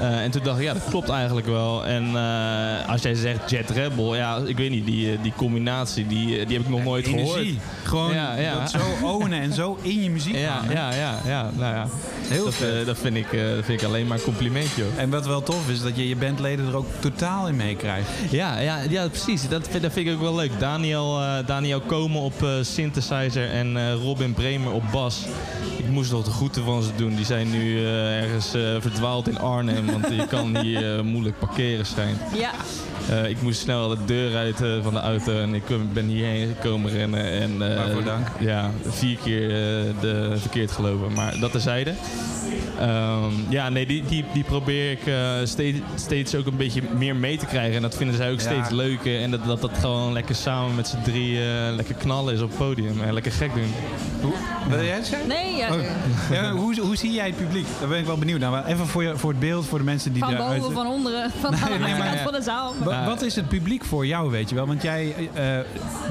[0.01, 1.85] Eh, en toen dacht ik, ja, dat klopt eigenlijk wel.
[1.85, 6.07] En eh, als jij zegt Jet Rebel, ja, ik weet niet, die, eh, die combinatie,
[6.07, 7.27] die, die heb ik nog nooit Energie.
[7.27, 7.55] gehoord.
[7.83, 8.59] Gewoon Ja, ja.
[8.59, 11.87] dat zo ownen en zo in je muziek Ja, gaan, ja, ja, ja, nou ja.
[12.27, 14.83] Heel dat, dat, vind ik, dat vind ik alleen maar een complimentje.
[14.97, 18.09] En wat wel tof is, dat je je bandleden er ook totaal in meekrijgt.
[18.29, 19.49] Ja, ja, ja precies.
[19.49, 20.51] Dat vind, dat vind ik ook wel leuk.
[20.59, 25.25] Daniel, Daniel Komen op synthesizer en Robin Bremer op bas.
[25.77, 27.15] Ik moest nog de groeten van ze doen.
[27.15, 28.49] Die zijn nu ergens
[28.79, 29.86] verdwaald in Arnhem.
[29.91, 32.19] Want je kan hier eh, moeilijk parkeren schijnt.
[32.37, 32.51] Ja.
[33.09, 36.47] Eh, ik moest snel de deur uit eh, van de auto en ik ben hierheen
[36.47, 37.31] gekomen rennen.
[37.31, 38.27] En, eh, Waarvoor dank.
[38.39, 41.13] Ja, vier keer eh, de, verkeerd gelopen.
[41.13, 41.93] Maar dat terzijde.
[42.79, 47.15] Ehm ja, nee, die, die, die probeer ik eh, steeds, steeds ook een beetje meer
[47.15, 47.75] mee te krijgen.
[47.75, 48.45] En dat vinden zij ook Ja.
[48.51, 49.21] steeds leuker.
[49.21, 52.49] En dat, dat dat gewoon lekker samen met z'n drie eh, lekker knallen is op
[52.49, 53.01] het podium.
[53.01, 53.73] En lekker gek doen.
[54.69, 55.27] Wil jij het zeggen?
[55.27, 55.73] Nee, ja.
[55.75, 55.81] Oh.
[56.31, 57.65] Ja, hoe, hoe zie jij het publiek?
[57.79, 58.51] Daar ben ik wel benieuwd naar.
[58.51, 60.87] Maar Even voor, je, voor het beeld, voor de mensen die Van eruit- boven, van
[60.87, 62.73] onderen, van Nee, alle nee, maar- kanten van de zaal.
[62.83, 64.67] Wa- Wat is het publiek voor jou, weet je wel?
[64.67, 65.43] Want jij, eh,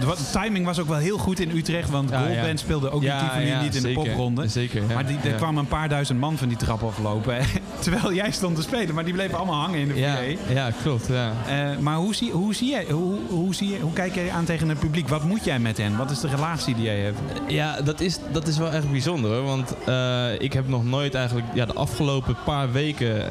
[0.00, 2.56] de wat- timing was ook wel heel goed in Utrecht, want Ja, Goldband ja.
[2.56, 4.02] speelde ook Ja, die ja, niet in zeker.
[4.04, 4.48] de popronde.
[4.48, 4.94] Zeker, ja.
[4.94, 7.36] Maar die, er kwamen een paar duizend man van die trap aflopen.
[7.82, 8.94] terwijl jij stond te spelen.
[8.94, 10.38] Maar die bleven allemaal hangen in de Ja, foyer.
[10.48, 11.06] ja, klopt.
[11.06, 11.32] Ja.
[11.48, 14.44] Eh, maar hoe, zie, hoe, zie jij, hoe, hoe, zie je, hoe kijk jij aan
[14.44, 15.08] tegen het publiek?
[15.08, 15.96] Wat moet jij met hen?
[15.96, 17.18] Wat is de relatie die jij hebt?
[17.46, 19.44] Ja, dat is, dat is wel echt bijzonder hoor.
[19.44, 23.22] Want eh, ik heb nog nooit eigenlijk, ja, de afgelopen paar weken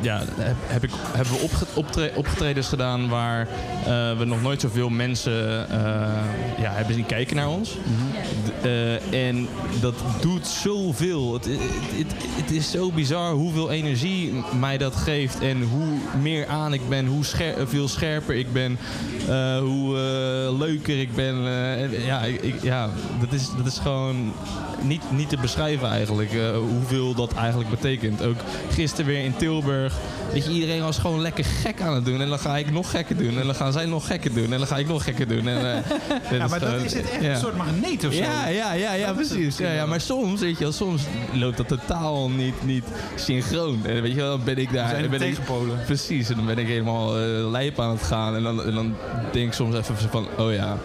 [0.00, 0.22] ja,
[0.66, 3.48] heb, ik, hebben we opgetredens gedaan waar
[3.84, 5.78] eh, we nog nooit zoveel mensen eh,
[6.58, 7.70] ja, hebben zien kijken naar ons.
[7.70, 9.48] D- eh, en
[9.80, 11.32] dat doet zoveel.
[11.32, 15.40] Het, het, het, is zo bizar hoeveel energie mij dat geeft.
[15.40, 18.78] En hoe meer aan ik ben, hoe scher- veel scherper ik ben.
[19.62, 19.96] hoe
[20.58, 21.46] leuker ik ben.
[21.76, 22.90] en ja, ik, ja
[23.20, 24.32] dat, is, dat is gewoon
[24.82, 26.30] niet, niet te beschrijven eigenlijk.
[26.54, 28.22] hoeveel dat eigenlijk betekent.
[28.24, 29.94] Ook gisteren weer in Tilburg.
[30.32, 32.20] Weet je, iedereen was gewoon lekker gek aan het doen.
[32.20, 33.38] En dan ga ik nog gekker doen.
[33.38, 34.52] En dan gaan zij nog gekker doen.
[34.52, 35.48] En dan ga ik nog gekker doen.
[35.48, 35.78] En, eh,
[36.38, 37.30] Ja, maar dat gewoon- is het echt ja.
[37.32, 38.18] een soort magneet of zo.
[38.22, 39.56] Ja, ja, ja, ja precies.
[39.56, 41.02] Ja, ja, maar soms, weet je wel, soms
[41.32, 42.84] loopt dat totaal niet, niet
[43.16, 43.80] synchroon.
[43.86, 44.88] En weet je wel, dan ben ik daar.
[44.88, 45.38] zijn ben ik-
[45.86, 48.36] precies, en dan ben ik helemaal eh, lijp aan het gaan.
[48.36, 48.94] En dan, en dan
[49.32, 50.78] denk ik soms even van, oh ja.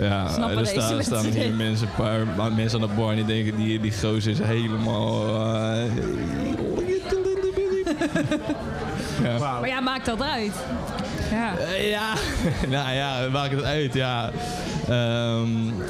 [0.00, 3.24] Ja, Snappen er staan, staan hier mensen, een paar mensen aan de bar en die
[3.24, 5.26] denken, die, die gozer is helemaal...
[5.28, 5.82] eh,
[9.22, 9.38] ja.
[9.38, 10.52] Maar ja, maakt dat uit.
[11.30, 11.56] Ja.
[11.58, 12.12] Eh, ja,
[12.76, 14.30] nou ja, maakt het uit, ja.
[14.88, 15.48] Ehm,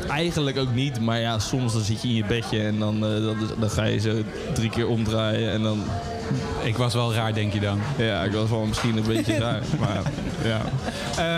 [0.09, 3.11] eigenlijk ook niet, maar ja, soms dan zit je in je bedje en dan, eh,
[3.25, 4.13] dan, dan ga je zo
[4.55, 5.83] drie keer omdraaien en dan...
[6.63, 7.81] Ik was wel raar, denk je dan?
[7.97, 10.03] Ja, ik was wel misschien een beetje raar, maar
[10.45, 10.61] ja,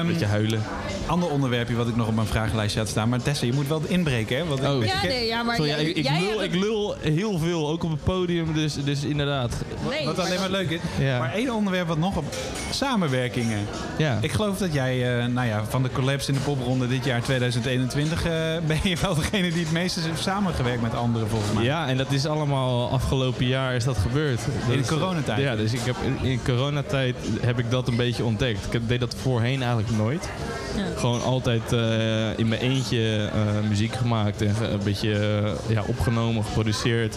[0.01, 0.63] een beetje huilen.
[1.07, 3.09] Ander onderwerpje wat ik nog op mijn vragenlijstje had staan.
[3.09, 4.45] Maar Tessa, je moet wel inbreken, hè?
[4.45, 4.79] Want ik Oh.
[4.79, 7.39] ben- Ja, nee, ja, maar Sorry, jij- ik, ik, jij lul, hebt ik lul heel
[7.39, 9.55] veel, ook op het podium, dus, dus inderdaad.
[9.89, 10.81] Nee, Wat alleen maar leuk is.
[10.99, 11.19] Ja.
[11.19, 12.25] Maar één onderwerp wat nog op
[12.71, 13.67] samenwerkingen.
[13.97, 14.19] Ja.
[14.21, 17.23] Ik geloof dat jij, eh, nou ja, van de collapse in de popronde dit jaar
[17.23, 18.33] 2021, eh,
[18.67, 21.65] ben je wel degene die het meeste heeft samengewerkt met anderen volgens mij.
[21.65, 24.39] Ja, en dat is allemaal afgelopen jaar is dat gebeurd.
[24.67, 25.41] Dat In is- coronatijd?
[25.41, 28.67] Ja, dus ik heb in, in coronatijd heb ik dat een beetje ontdekt.
[28.67, 30.29] Ik heb- deed dat voorheen eigenlijk nooit.
[30.77, 30.83] Ja.
[30.99, 36.45] Gewoon altijd eh, in mijn eentje eh, muziek gemaakt en een beetje eh, ja, opgenomen,
[36.45, 37.17] geproduceerd.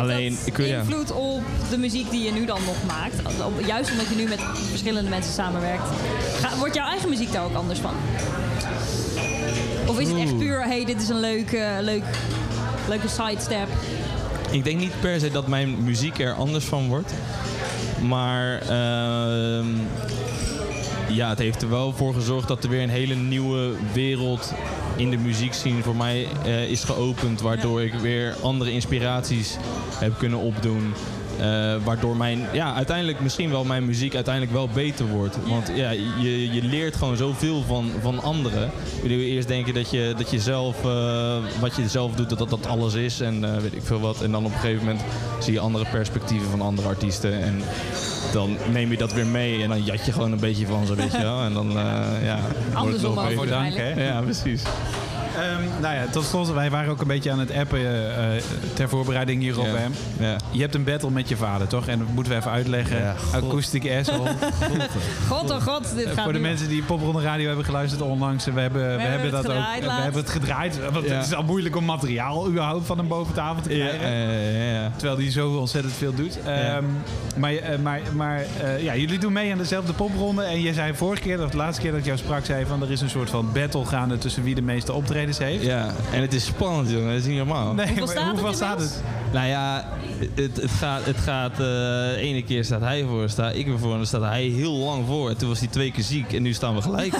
[0.00, 0.78] Alleen, dat ik wil ja.
[0.80, 3.14] invloed op de muziek die je nu dan nog maakt?
[3.66, 5.82] Juist omdat je nu met verschillende mensen samenwerkt.
[6.40, 7.94] Ga- wordt jouw eigen muziek daar ook anders van?
[9.86, 12.04] Of is het echt puur, hey, dit is een leuke, leuk,
[12.88, 13.68] leuke sidestep?
[14.50, 17.12] Ik denk niet per se dat mijn muziek er anders van wordt.
[18.02, 19.66] Maar ehm,
[21.14, 24.52] ja, het heeft er wel voor gezorgd dat er weer een hele nieuwe wereld
[24.96, 27.40] in de muziekscene voor mij eh, is geopend.
[27.40, 29.56] Waardoor ik weer andere inspiraties
[29.94, 30.92] heb kunnen opdoen.
[31.38, 35.36] Eh, waardoor mijn, ja, uiteindelijk misschien wel mijn muziek uiteindelijk wel beter wordt.
[35.46, 38.70] Want ja, je, je leert gewoon zoveel van, van anderen.
[39.02, 42.38] Bedoel, eerst denk je dat je, dat je zelf, eh, wat je zelf doet, dat
[42.38, 43.20] dat, dat alles is.
[43.20, 44.22] En weet ik veel wat.
[44.22, 45.04] En dan op een gegeven moment
[45.38, 47.42] zie je andere perspectieven van andere artiesten.
[47.42, 47.62] En
[48.32, 50.94] dan neem je dat weer mee en dan jat je gewoon een beetje van ze,
[50.94, 51.42] weet je wel.
[51.42, 52.38] En dan, eh ja.
[52.40, 53.36] wordt het Andersom ook beter.
[53.36, 53.98] waarschijnlijk.
[53.98, 54.62] Ja, precies.
[55.36, 58.42] Ehm, nou ja, tot slot, wij waren ook een beetje aan het appen eh, eh,
[58.74, 59.66] ter voorbereiding hierop.
[59.66, 59.72] Ja.
[59.74, 59.86] Hè?
[60.30, 60.36] Ja.
[60.50, 61.86] Je hebt een battle met je vader, toch?
[61.86, 62.98] En dat moeten we even uitleggen.
[62.98, 63.14] Ja.
[63.34, 64.30] Acoustic asshole.
[65.28, 68.02] God oh god, dit Eh, gaat Voor de nu- mensen die Popronde Radio hebben geluisterd
[68.02, 68.44] onlangs.
[68.44, 69.62] We hebben, we hebben, hebben het dat ook.
[69.62, 70.78] gedraaid We hebben het gedraaid.
[70.92, 71.14] Want Ja.
[71.14, 74.92] het is al moeilijk om materiaal überhaupt van hem boven tafel te krijgen.
[74.96, 76.38] Terwijl hij zo ontzettend veel doet.
[76.46, 76.84] Ehm,
[77.36, 77.52] Maar,
[77.82, 80.42] maar, maar eh, ja, jullie doen mee aan dezelfde popronde.
[80.42, 82.82] En je zei vorige keer, of de laatste keer dat ik jou sprak, zei van
[82.82, 84.92] er is een soort van battle gaande tussen wie de meeste
[85.28, 85.64] optredens heeft.
[85.64, 87.08] Ja, en het is spannend, jongen.
[87.08, 87.74] Dat is niet normaal.
[87.74, 88.06] Nee, Hoeveel
[88.52, 89.02] staat het staat?
[89.32, 89.88] Nou ja,
[90.34, 91.04] het, het gaat...
[91.04, 93.90] Het gaat eh, ene keer staat hij voor, sta ik weer voor.
[93.90, 95.30] En dan staat hij heel lang voor.
[95.30, 96.32] En toen was hij twee keer ziek.
[96.32, 97.14] En nu staan we gelijk.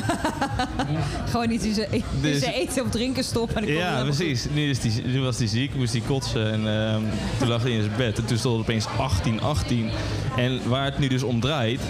[1.31, 3.63] Gewoon niet in zijn in Dus- eten of drinken stoppen.
[3.63, 4.47] En ja, precies.
[4.53, 6.53] Nu, is die, nu was hij ziek, moest hij kotsen.
[6.53, 7.03] En ehm,
[7.39, 8.19] toen lag hij in zijn bed.
[8.19, 9.75] En toen stond het opeens 18-18.
[10.37, 11.81] En waar het nu dus om draait...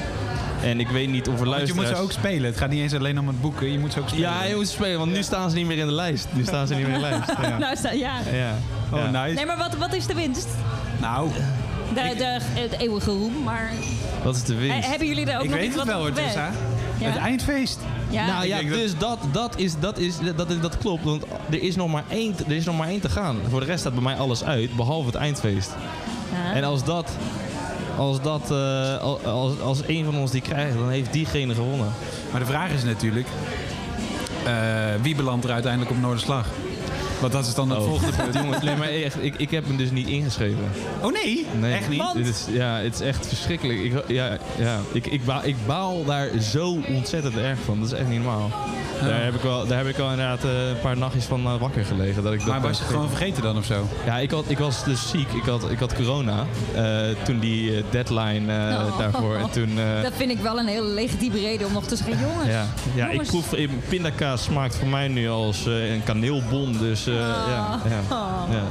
[0.62, 2.44] En ik weet niet of er Want je moet ze ook spelen.
[2.50, 3.72] Het gaat niet eens alleen om het boeken.
[3.72, 4.30] Je moet ze ook spelen.
[4.30, 6.26] Ja, je moet ze spelen, want nu staan ze niet meer in de lijst.
[6.32, 7.30] Nu staan ze niet meer in de lijst.
[7.42, 7.58] Ja.
[7.58, 8.14] Nou, sta, ja.
[8.32, 8.54] ja.
[8.92, 9.10] Oh, ja.
[9.10, 9.34] nice.
[9.34, 10.48] Nee, maar wat, wat is de winst?
[11.00, 11.28] Nou,
[11.94, 13.70] De, de, het eeuwige roem, maar...
[14.22, 14.84] Wat is de winst?
[14.84, 16.24] He- hebben jullie daar ook ik nog weet iets het wat wel hoor, op weg?
[16.26, 16.50] Tessa.
[16.98, 17.06] Ja?
[17.08, 17.78] Het eindfeest.
[18.10, 18.26] Ja.
[18.26, 21.04] Nou Ik ja, dus dat, dat, is, dat, is, dat, is, dat klopt.
[21.04, 23.36] Want er is, nog maar één, te- er is nog maar één te gaan.
[23.50, 25.70] Voor de rest staat bij mij alles uit, behalve het eindfeest.
[26.32, 26.54] Ja.
[26.54, 27.10] En als dat,
[27.96, 31.92] als, dat eh, al- als, als een van ons die krijgt, dan heeft diegene gewonnen.
[32.30, 33.26] Maar de vraag is natuurlijk,
[34.44, 34.52] eh,
[35.02, 36.46] wie belandt er uiteindelijk op Noorderslag?
[37.22, 37.84] Want dat is dan het Oh.
[37.88, 38.34] volgende punt.
[38.34, 40.64] Jongens, nee, maar echt, ik, ik heb hem dus niet ingeschreven.
[41.02, 41.46] Oh nee?
[41.60, 42.02] Nee, Echt niet?
[42.14, 43.78] Dit is, ja, het is echt verschrikkelijk.
[43.80, 47.80] Ik, ja, ja, ik, ik, baal, ik baal daar zo ontzettend erg van.
[47.80, 48.50] Dat is echt niet normaal.
[49.00, 51.56] Daar, heb ik wel, daar heb ik wel inderdaad eh, een paar nachtjes van eh,
[51.60, 52.22] wakker gelegen.
[52.22, 53.86] Dat ik dat Maar was je gewoon vergeten dan of zo?
[54.06, 55.32] Ja, ik, had, ik was dus ziek.
[55.32, 56.46] Ik had, ik had corona.
[56.74, 58.98] eh, toen die eh, deadline eh, Oh.
[58.98, 59.36] daarvoor.
[59.36, 59.78] En toen...
[59.78, 62.48] eh, Dat vind ik wel een hele legitieme reden om nog te zeggen, jongens.
[62.50, 66.76] ja, ja ik proef eh, pindakaas smaakt voor mij nu als eh, een kaneelbon.
[66.78, 68.54] Dus eh, ja, ja, Oh.
[68.54, 68.64] ja.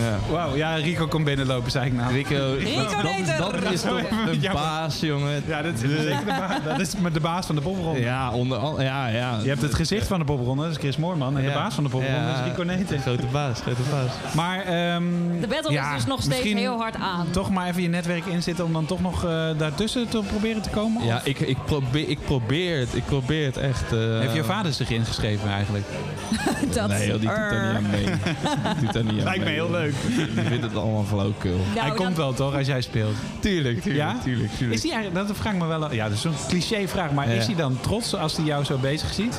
[0.00, 0.18] Ja.
[0.32, 2.12] Wauw, ja, Rico komt binnenlopen, zei ik nou.
[2.12, 4.00] Rico, Rico dat, dat, is- dat is toch
[4.42, 5.42] een baas, jongen.
[5.46, 6.62] Ja, dat is zeker de baas.
[6.64, 8.00] Dat is met de baas van de popronde.
[8.00, 9.38] Ja, onder al, ja, ja.
[9.42, 11.38] Je hebt het gezicht van de popronde, dat is Chris Moorman.
[11.38, 12.32] En de baas van de Ja.
[12.34, 13.00] is Rico Neten.
[13.00, 14.34] Grote baas, grote baas.
[14.34, 15.02] Maar, ehm,
[15.40, 17.26] De battle ja, is dus nog steeds heel hard aan.
[17.30, 20.70] Toch maar even je netwerk inzitten om dan toch nog eh, daartussen te proberen te
[20.70, 21.04] komen?
[21.06, 22.94] Ja, ik, ik, probeer, ik probeer het.
[22.94, 23.92] Ik probeer het echt.
[23.92, 25.84] eh, Heeft je vader zich ingeschreven eigenlijk?
[26.74, 28.04] Dat- Nee, joh, die doet daar niet aan mee.
[28.78, 29.89] Die doet daar niet aan Lijkt me heel joh.
[30.16, 30.34] Leuk.
[30.34, 31.50] Die vindt het allemaal flauwkul.
[31.56, 33.14] Nou, Hij dan- komt wel toch als jij speelt?
[33.40, 34.16] Tuurlijk, tuurlijk, Ja?
[34.24, 34.76] tuurlijk, tuurlijk.
[34.78, 35.92] Is hij eigenlijk, dat vraag ik me wel.
[35.92, 37.34] Ja, dat is zo'n cliché vraag, maar Ja.
[37.34, 39.38] is hij dan trots als hij jou zo bezig ziet?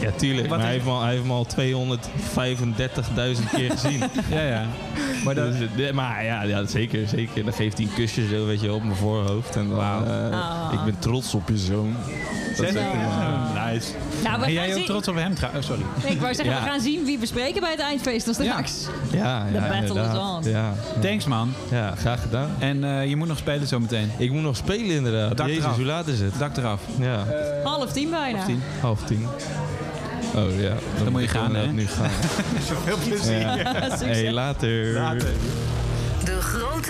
[0.00, 0.48] Ja, tuurlijk.
[0.48, 4.02] Wat maar hij heeft, me al, hij heeft me al 235.000 keer gezien.
[4.30, 4.66] Ja, ja.
[5.24, 5.54] Maar, dus,
[5.86, 7.44] eh, maar ja, ja, zeker, zeker.
[7.44, 9.56] Dan geeft hij een kusje zo, weet je, op mijn voorhoofd.
[9.56, 10.72] En dan, eh, Ah.
[10.72, 11.96] ik ben trots op je zoon.
[12.56, 12.86] Dat is echt,
[13.72, 13.90] Nice.
[14.22, 15.68] Nou, we en gaan jij ook zien- trots op hem trouwens?
[15.68, 15.86] Oh, sorry.
[16.04, 16.62] Nee, ik wou zeggen, Ja.
[16.62, 18.86] we gaan zien wie we spreken bij het eindfeest dan straks.
[19.12, 20.50] ja, The ja, battle is on.
[20.52, 21.52] Ja, Thanks man.
[21.70, 22.50] ja, graag gedaan.
[22.58, 24.10] En eh, je moet nog spelen zometeen.
[24.18, 25.36] Ik moet nog spelen inderdaad.
[25.36, 25.76] Dak Jezus, eraf.
[25.76, 26.38] hoe laat is het?
[26.38, 26.80] Dak eraf.
[26.98, 27.24] Ja,
[27.64, 28.36] Half tien bijna.
[28.38, 28.62] Half tien.
[28.80, 29.26] half tien.
[30.34, 30.74] Oh ja,
[31.04, 31.66] dan, moet je gaan, hè?
[31.66, 32.10] Nu gaan.
[32.84, 33.38] Veel plezier.
[33.64, 33.88] Ja.
[34.04, 34.92] Hey, later.
[34.92, 35.28] Later.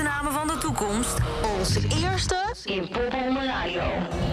[0.01, 1.19] De grote namen van de toekomst.
[1.59, 3.13] Als eerste in Pop
[3.47, 3.83] Radio.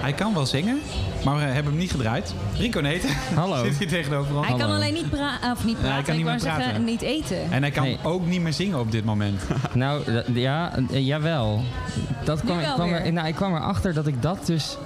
[0.01, 0.79] Hij kan wel zingen,
[1.25, 2.33] maar we hebben hem niet gedraaid.
[2.57, 3.63] Rico Neten Hallo.
[3.65, 4.47] zit hier tegenover ons.
[4.47, 6.63] Hij kan alleen niet, pra of niet hij praten, kan ik niet wou meer zeggen
[6.63, 6.83] praten.
[6.83, 7.51] niet eten.
[7.51, 7.97] En hij kan Nee.
[8.03, 9.41] ook niet meer zingen op dit moment.
[9.73, 11.61] Nou, ja, eh, jawel.
[12.23, 14.77] Dat kwam, ik, wel kwam er, nou, ik kwam erachter dat ik dat dus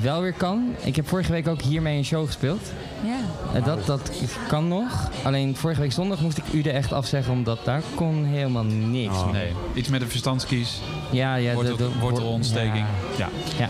[0.00, 0.74] wel weer kan.
[0.82, 2.72] Ik heb vorige week ook hiermee een show gespeeld.
[3.04, 3.58] Ja.
[3.58, 4.10] Eh, dat, dat
[4.48, 5.10] kan nog.
[5.24, 9.32] Alleen vorige week zondag moest ik Ude echt afzeggen, omdat daar kon helemaal niks mee.
[9.32, 9.52] Nee.
[9.74, 11.48] Iets met een verstandskies, Ja, ja.
[11.50, 12.84] de- wortel, de- wortelontsteking.
[13.16, 13.28] Ja.
[13.58, 13.68] Ja.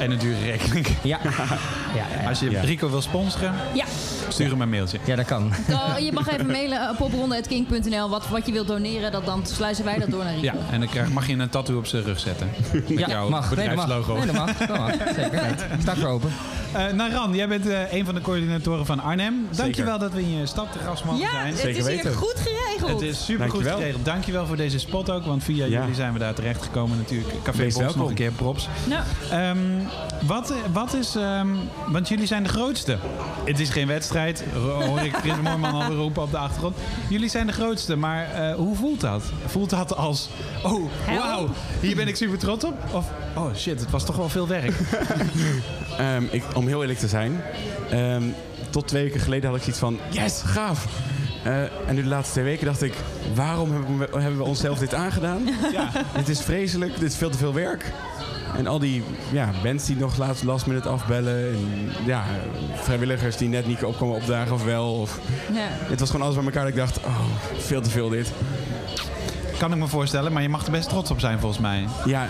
[0.00, 0.86] En een dure rekening.
[1.02, 1.18] Ja.
[1.22, 1.30] ja.
[1.98, 2.28] ja, ja.
[2.28, 2.60] Als je ja.
[2.60, 3.84] Rico wil sponsoren, Ja,
[4.28, 4.98] stuur hem een mailtje.
[5.04, 5.52] Ja, dat kan.
[5.70, 9.12] Oh, je mag even mailen op popronde.king.nl wat, wat je wilt doneren.
[9.12, 10.44] Dat, dan sluizen wij dat door naar Rico.
[10.44, 12.50] Ja, en dan krijg, mag je een tattoo op zijn rug zetten.
[12.72, 13.54] Met Ja, jouw mag.
[13.56, 13.86] Nee, dat mag.
[13.86, 14.16] bedrijfslogo.
[14.18, 14.56] Nee, dat mag.
[14.56, 14.92] Dat mag.
[15.14, 15.54] Zeker.
[15.82, 16.30] Sta open.
[16.72, 19.48] Eh, Naran, jij bent eh, een van de coördinatoren van Arnhem.
[19.56, 21.46] Dankjewel dat we in je stad te gast mogen Ja, zijn.
[21.46, 23.00] het is hier goed geregeld.
[23.00, 24.04] Het is super goed geregeld.
[24.04, 25.80] Dankjewel voor deze spot ook, want via Ja.
[25.80, 27.42] jullie zijn we daar terecht gekomen natuurlijk.
[27.42, 28.68] Café Wees Props nog een keer props.
[28.88, 29.58] Nou, Ehm,
[30.26, 31.48] wat, wat is, ehm,
[31.88, 32.98] want jullie zijn de grootste.
[33.44, 36.76] Het is geen wedstrijd, ho- hoor ik Chris Moorman al roepen op de achtergrond.
[37.08, 39.22] Jullie zijn de grootste, maar eh, hoe voelt dat?
[39.46, 40.28] Voelt dat als,
[40.62, 41.48] oh wauw,
[41.80, 42.74] hier ben ik super trots op?
[42.92, 44.72] Of, oh shit, het was toch wel veel werk.
[45.98, 47.40] Ehm, ik, om heel eerlijk te zijn,
[47.90, 48.22] ehm,
[48.70, 50.86] tot twee weken geleden had ik zoiets van, yes, gaaf.
[51.44, 52.94] Eh, en nu de laatste twee weken dacht ik,
[53.34, 55.48] waarom hebben we, hebben we onszelf dit aangedaan?
[55.72, 55.90] Ja.
[56.16, 57.92] Dit is vreselijk, dit is veel te veel werk.
[58.56, 59.02] En al die
[59.32, 61.48] ja, bands die nog laatst last minute afbellen.
[61.48, 62.24] En, ja,
[62.74, 64.92] vrijwilligers die net niet opkomen opdagen of wel.
[64.92, 65.18] Of,
[65.52, 65.68] ja.
[65.70, 67.20] het was gewoon alles bij elkaar dat ik dacht, oh,
[67.56, 68.32] veel te veel dit.
[69.58, 71.86] Kan ik me voorstellen, maar je mag er best trots op zijn volgens mij.
[72.04, 72.28] Ja,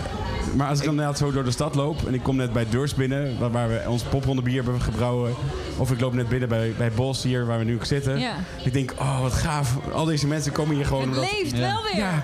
[0.55, 2.65] maar als ik dan inderdaad zo door de stad loop en ik kom net bij
[2.69, 5.33] Deurs binnen, waar, waar we ons popronde bier hebben gebrouwen.
[5.77, 8.19] Of ik loop net binnen bij, bij Bos hier, waar we nu ook zitten.
[8.19, 8.35] Ja.
[8.63, 9.77] Ik denk, oh wat gaaf.
[9.93, 11.31] Al deze mensen komen hier gewoon Het omdat...
[11.31, 12.01] leeft wel weer.
[12.01, 12.23] Ja,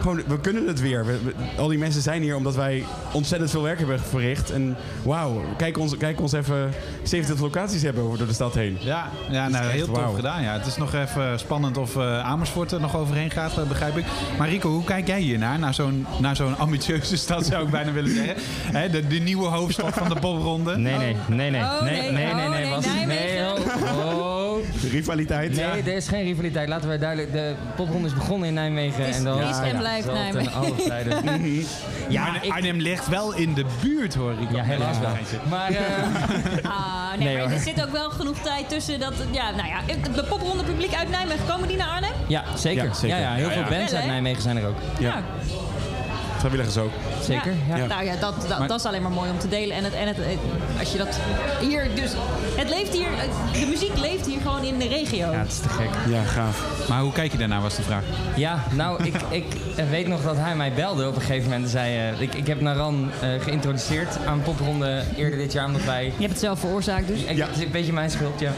[0.00, 1.04] gewoon, we kunnen het weer.
[1.06, 4.50] We- we- al die mensen zijn hier omdat wij ontzettend veel werk hebben verricht.
[4.50, 6.70] En wauw, kijk ons, kijk ons even
[7.02, 8.76] 70 locaties hebben over door de stad heen.
[8.80, 10.42] Ja, ja nou, echt heel tof gedaan.
[10.42, 10.52] Ja.
[10.52, 14.04] Het is nog even spannend of eh, Amersfoort er nog overheen gaat, eh, begrijp ik.
[14.38, 15.58] Maar Rico, hoe kijk jij hiernaar?
[15.58, 18.34] Naar zo'n, naar zo'n ambitieuze stad zou ik bijna willen zeggen.
[18.78, 20.76] Hè, de, de nieuwe hoofdstad van de popronde.
[20.76, 21.60] Nee, nee, nee, nee.
[21.60, 22.10] Oh, nee, nee.
[22.12, 22.60] nee, nee, Oh, nee.
[22.62, 24.37] nee, was- nee, Nijmegen.
[24.90, 25.54] Rivaliteit.
[25.56, 26.68] Nee, er is geen rivaliteit.
[26.68, 27.32] Laten we duidelijk.
[27.32, 29.00] De popronde is begonnen in Nijmegen.
[29.04, 30.52] Het is- en dan, is en blijft Nijmegen.
[30.52, 31.22] alle tijden.
[32.08, 34.56] ja, Arnhem, ik, Arnhem ligt wel in de buurt, hoor Rico.
[34.56, 35.10] ja, helaas wel.
[35.48, 35.84] Maar eh,
[36.62, 39.12] Ah, nee, maar er zit ook wel genoeg tijd tussen dat...
[39.30, 39.80] Ja, nou ja,
[40.14, 42.12] de popronde publiek uit Nijmegen, komen die naar Arnhem?
[42.26, 42.82] ja, zeker.
[42.82, 43.18] Ja, Ja, zeker.
[43.20, 43.68] ja, heel Ja, veel ja.
[43.78, 44.06] bands uit?
[44.06, 44.76] Nijmegen zijn er ook.
[44.98, 45.22] Ja.
[46.38, 46.90] Vrijwilligers ook.
[47.22, 47.86] Zeker, ja.
[47.86, 49.76] Nou ja, dat, dat, Maar- dat is alleen maar mooi om te delen.
[49.76, 50.38] En, het, en het, het-
[50.78, 51.18] als je dat
[51.60, 52.10] hier dus...
[52.56, 53.08] Het leeft hier...
[53.52, 55.30] De muziek leeft hier gewoon in de regio.
[55.30, 55.88] Ja, het is te gek.
[56.08, 56.88] Ja, gaaf.
[56.88, 58.02] Maar hoe kijk je daarnaar, was de vraag.
[58.36, 59.44] Ja, nou, ik, ik
[59.76, 61.64] eh, weet nog dat hij mij belde op een gegeven moment.
[61.64, 65.84] En zei, eh, ik, ik heb Naran eh, geïntroduceerd aan Popronde eerder dit jaar, omdat
[65.84, 66.04] wij...
[66.04, 67.20] Je hebt het zelf veroorzaakt dus?
[67.22, 68.52] Ik, Het is een beetje mijn schuld, ja.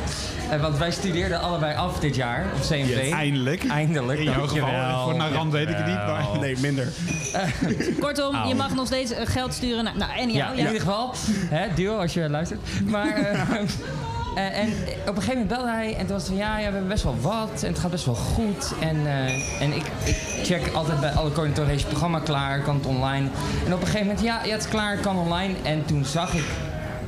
[0.50, 2.88] Eh, want wij studeerden allebei af dit jaar op CMV.
[3.04, 3.66] Yes, eindelijk.
[3.68, 6.38] Eindelijk, In jouw geval, voor Naran weet ik het niet, maar-.
[6.40, 6.88] Nee, minder.
[8.00, 9.96] Kortom, je mag nog steeds eh, geld sturen naar...
[9.96, 11.12] Nou, en Ja, in ieder geval.
[11.48, 12.60] Hè, duo, als je luistert.
[12.86, 13.16] Maar...
[13.16, 13.60] eh,
[14.36, 14.68] eh, en
[15.06, 16.88] op een gegeven moment belde hij en toen was het van ja, ja, we hebben
[16.88, 18.72] best wel wat en het gaat best wel goed.
[18.80, 19.06] En,
[19.60, 23.28] en ik, ik check altijd bij alle coördinatoren, programma klaar, kan het online?
[23.66, 25.54] En op een gegeven moment, ja, ja het is klaar, kan online.
[25.62, 26.44] En toen zag ik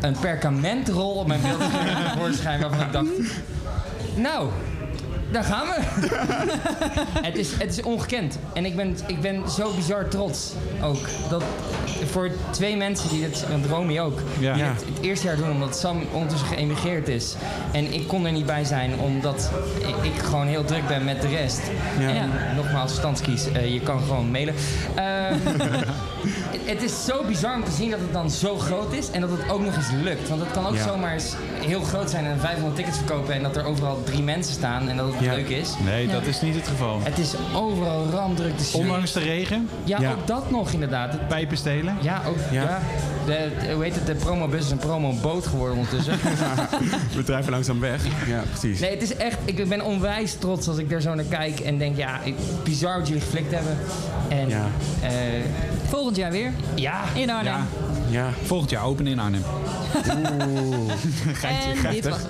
[0.00, 3.08] een perkamentrol op mijn beeldscherm voorschijn waarvan ik dacht,
[4.14, 4.48] nou,
[5.32, 5.80] daar gaan we.
[7.28, 8.38] het, is, het is ongekend.
[8.52, 10.52] En ik ben, ik ben zo bizar trots
[10.82, 11.08] ook.
[11.30, 11.42] Dat
[12.10, 14.54] voor twee mensen die dit, want Romy ook, Ja.
[14.54, 17.34] die het, het eerste jaar doen omdat Sam ondertussen geëmigreerd is.
[17.72, 21.22] En ik kon er niet bij zijn omdat ik, ik gewoon heel druk ben met
[21.22, 21.60] de rest.
[21.98, 22.08] Ja.
[22.08, 24.54] En nogmaals, Stanskies, eh, je kan gewoon mailen.
[24.94, 29.10] Eh, het, het is zo bizar om te zien dat het dan zo groot is
[29.10, 30.28] en dat het ook nog eens lukt.
[30.28, 30.86] Want het kan ook Ja.
[30.86, 34.54] zomaar eens heel groot zijn en 500 tickets verkopen en dat er overal drie mensen
[34.54, 35.74] staan en dat het leuk is.
[35.84, 37.00] Nee, dat is niet het geval.
[37.02, 38.58] Het is overal ramdruk.
[38.58, 39.68] De sfeer- Ondanks de regen.
[39.84, 41.12] Ja, ook dat nog inderdaad.
[41.12, 41.96] Het- Pijpen stelen.
[42.00, 42.36] Ja, ook.
[42.50, 42.62] Ja.
[42.62, 42.80] Ja.
[43.26, 44.06] De, de- hoe heet het?
[44.06, 46.18] De promobus is een promoboot geworden ondertussen.
[47.16, 48.04] We drijven langzaam weg.
[48.26, 48.80] Ja, precies.
[48.80, 49.36] Nee, het is echt.
[49.44, 52.34] Ik ben onwijs trots als ik daar zo naar kijk en denk, ja, ik-
[52.64, 53.78] bizar wat jullie geflikt hebben.
[54.28, 54.66] En Ja.
[55.02, 55.10] eh,
[55.88, 56.52] Volgend jaar weer.
[56.74, 57.00] Ja.
[57.14, 57.60] In Arnhem.
[58.12, 58.32] Ja.
[58.42, 59.42] Volgend jaar open in Arnhem.
[60.38, 60.92] Oeh.
[62.02, 62.20] Was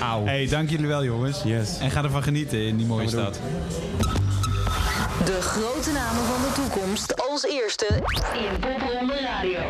[0.00, 0.24] Auw.
[0.24, 1.42] Hey, dank jullie wel jongens.
[1.42, 1.78] Yes.
[1.78, 3.40] En ga ervan genieten in die mooie stad.
[5.24, 7.86] De grote namen van de toekomst als eerste
[8.32, 9.60] in Popronde Radio.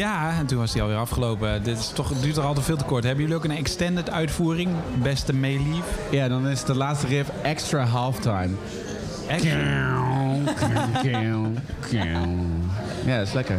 [0.00, 1.62] Ja, en toen was die alweer afgelopen.
[1.62, 3.04] Dit is toch, het duurt toch altijd veel te kort.
[3.04, 4.70] Hebben jullie ook een extended uitvoering?
[5.02, 5.84] Beste meelief?
[6.10, 8.50] Ja, dan is de laatste riff extra halftime.
[9.28, 9.58] Extra?
[13.06, 13.58] Ja, dat is lekker.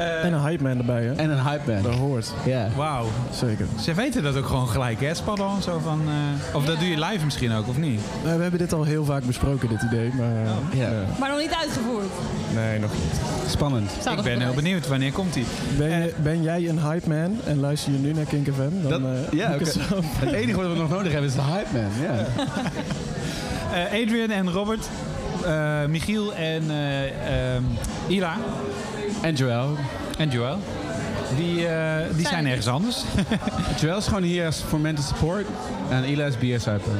[0.00, 1.12] En een hype man erbij, hè?
[1.12, 1.82] En een hype man.
[1.82, 2.32] Dat hoort.
[2.44, 2.68] Ja.
[2.76, 3.06] Wauw.
[3.32, 3.66] Zeker.
[3.80, 5.14] Ze weten dat ook gewoon gelijk, hè?
[5.14, 6.00] Spadon, zo van...
[6.06, 8.00] eh, of dat doe je live misschien ook, of niet?
[8.24, 10.10] Eh, we hebben dit al heel vaak besproken, dit idee.
[10.14, 10.86] Maar, eh, Ja.
[10.86, 12.06] eh, Maar nog niet uitgevoerd.
[12.54, 13.20] nee, nog niet.
[13.50, 13.90] Spannend.
[14.00, 14.88] Staat Ik ben heel benieuwd.
[14.88, 15.44] Wanneer komt hij?
[15.78, 18.88] Ben, ben jij een hype man en luister je nu naar Kink FM?
[18.88, 19.64] Dan, Dat, eh, ja, oké.
[19.64, 21.90] het zo- Het enige wat we nog nodig hebben is de hype man.
[22.02, 22.24] Ja.
[23.72, 24.88] Eh, Adrian en Robert.
[25.44, 27.04] eh, Michiel en eh,
[27.54, 27.62] ehm,
[28.06, 28.34] Ila.
[29.20, 29.76] En Joel.
[30.18, 30.58] En Joel.
[31.36, 33.02] Die, eh, die zijn ergens anders.
[33.80, 35.46] Joel is gewoon hier als voor mental support.
[35.90, 36.92] En Ila is BS Hyper.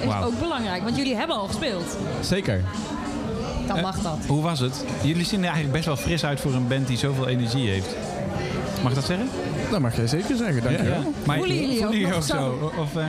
[0.00, 1.96] Is ook belangrijk, want jullie hebben al gespeeld.
[2.20, 2.62] Zeker.
[3.66, 4.18] Dan mag dat.
[4.26, 4.84] Hoe was het?
[5.02, 7.96] Jullie zien er eigenlijk best wel fris uit voor een band die zoveel energie heeft.
[8.82, 9.28] Mag ik dat zeggen?
[9.70, 11.12] Dat mag jij zeker zeggen, dankjewel.
[11.24, 12.70] Maar Voelen jullie ook nog zo?
[12.78, 13.06] Of, eh,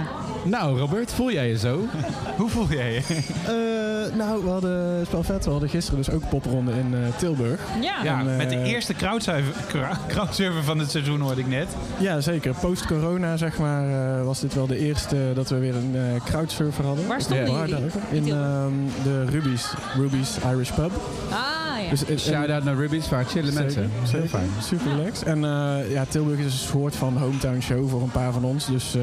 [0.50, 1.80] Nou, Robert, voel jij je zo?
[2.38, 3.02] hoe voel jij je?
[3.46, 5.46] Eh, nou, we hadden spel vet.
[5.46, 7.60] We hadden gisteren dus ook een popronde in eh, Tilburg.
[7.82, 8.04] Ja.
[8.04, 11.68] Ja, En, eh, met de eerste crowdsurfer, crowd- crowdsurfer van het seizoen hoorde ik net.
[11.98, 12.54] Ja, zeker.
[12.62, 16.86] Post-corona, zeg maar, eh, was dit wel de eerste dat we weer een eh crowdsurfer
[16.86, 17.08] hadden.
[17.08, 17.70] Waar stonden jullie?
[17.70, 17.82] daar.
[18.12, 18.72] In ehm,
[19.04, 20.92] de Ruby's, Ruby's Irish Pub.
[21.32, 21.90] Ah, ja.
[21.90, 23.92] Dus, en- Shout-out naar Ruby's, waar chillen Zeker, mensen.
[24.20, 24.50] Heel fijn.
[24.64, 25.28] Super relaxed.
[25.28, 28.66] En eh, ja, Tilburg is een soort van hometown show voor een paar van ons.
[28.66, 29.02] Dus eh,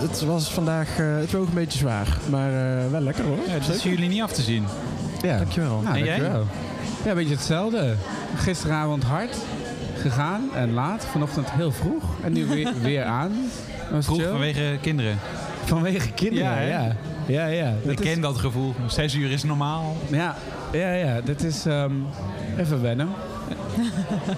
[0.00, 2.18] het was vandaag, eh, het woog een beetje zwaar.
[2.30, 3.38] Maar eh, wel lekker hoor.
[3.46, 4.64] Ja, dat is jullie niet af te zien.
[5.22, 5.36] Ja.
[5.36, 5.80] Dankjewel.
[5.80, 6.16] Nou, En jij?
[6.18, 6.46] dankjewel.
[7.04, 7.94] Ja, een beetje hetzelfde.
[8.36, 9.36] Gisteravond hard
[10.00, 11.04] gegaan en laat.
[11.04, 12.04] Vanochtend heel vroeg.
[12.24, 13.32] En nu weer, weer aan.
[13.90, 14.28] Was Vroeg chill.
[14.30, 15.18] vanwege kinderen.
[15.64, 16.96] Vanwege kinderen, Ja, ja.
[17.26, 17.46] Ja, ja.
[17.46, 17.68] ja.
[17.68, 18.74] Ik Dat is- ken dat gevoel.
[18.86, 19.96] Zes uur is normaal.
[20.10, 20.36] Ja,
[20.72, 21.20] ja, ja.
[21.20, 21.92] Dit is ehm,
[22.58, 23.08] even wennen.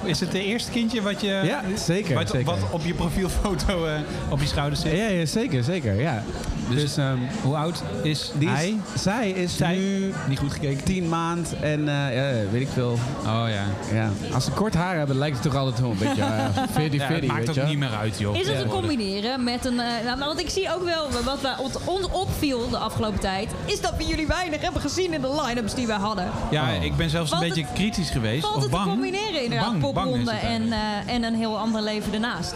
[0.05, 1.27] Is het de eerste kindje wat je...
[1.45, 2.45] Ja, zeker, Wat, zeker.
[2.47, 4.93] wat op je profielfoto eh, op je schouder zit?
[4.97, 6.01] Ja, ja zeker, zeker.
[6.01, 6.23] Ja.
[6.69, 8.77] Dus, ehm, Hoe oud is die is- hij?
[8.97, 9.77] zij is Zij?
[9.77, 10.85] nu Niet goed gekeken.
[10.85, 12.99] tien maand en eh, ja, weet ik veel.
[13.27, 13.65] Oh ja.
[13.95, 14.11] Ja.
[14.35, 17.15] Als ze kort haar hebben, lijkt het toch altijd wel een beetje uh, 40 Ja,
[17.15, 18.37] het maakt ook niet meer uit, joh.
[18.37, 18.63] Is het Ja.
[18.63, 19.81] te combineren met een...
[19.81, 23.51] eh, nou, want ik zie ook wel, wat ons opviel de afgelopen tijd...
[23.65, 26.29] is dat we jullie weinig hebben gezien in de line-ups die wij hadden.
[26.51, 28.43] Ja, ik ben zelfs een beetje kritisch geweest.
[28.43, 28.85] Valt of het bang.
[28.85, 32.55] te combineren inderdaad, popronde en, eh, en een heel ander leven ernaast?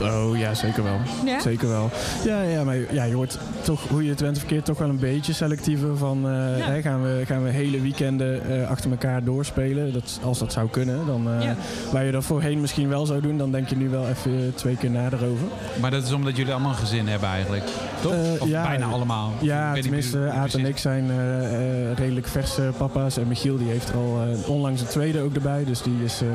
[0.00, 0.98] Oh ja, zeker wel.
[1.24, 1.40] Ja?
[1.40, 1.90] Zeker wel.
[2.24, 4.98] Ja, ja, maar ja, je wordt toch, hoe je het went verkeerd, toch wel een
[4.98, 6.64] beetje selectiever van eh, Ja.
[6.66, 9.92] hè, gaan, we, gaan we hele weekenden eh, achter elkaar doorspelen.
[9.92, 11.06] Dat, als dat zou kunnen.
[11.06, 11.54] Dan, eh, Ja.
[11.92, 14.76] Waar je dat voorheen misschien wel zou doen, dan denk je nu wel even twee
[14.76, 15.46] keer na erover.
[15.80, 17.64] Maar dat is omdat jullie allemaal een gezin hebben eigenlijk.
[18.00, 18.12] Toch?
[18.40, 19.32] Of ja, bijna allemaal.
[19.38, 23.16] Ik Ja, tenminste, hoe- Aad en ik zijn eh, eh, redelijk verse papa's.
[23.16, 25.64] En Michiel die heeft er al eh, onlangs een tweede ook erbij.
[25.64, 26.28] Dus die is eh,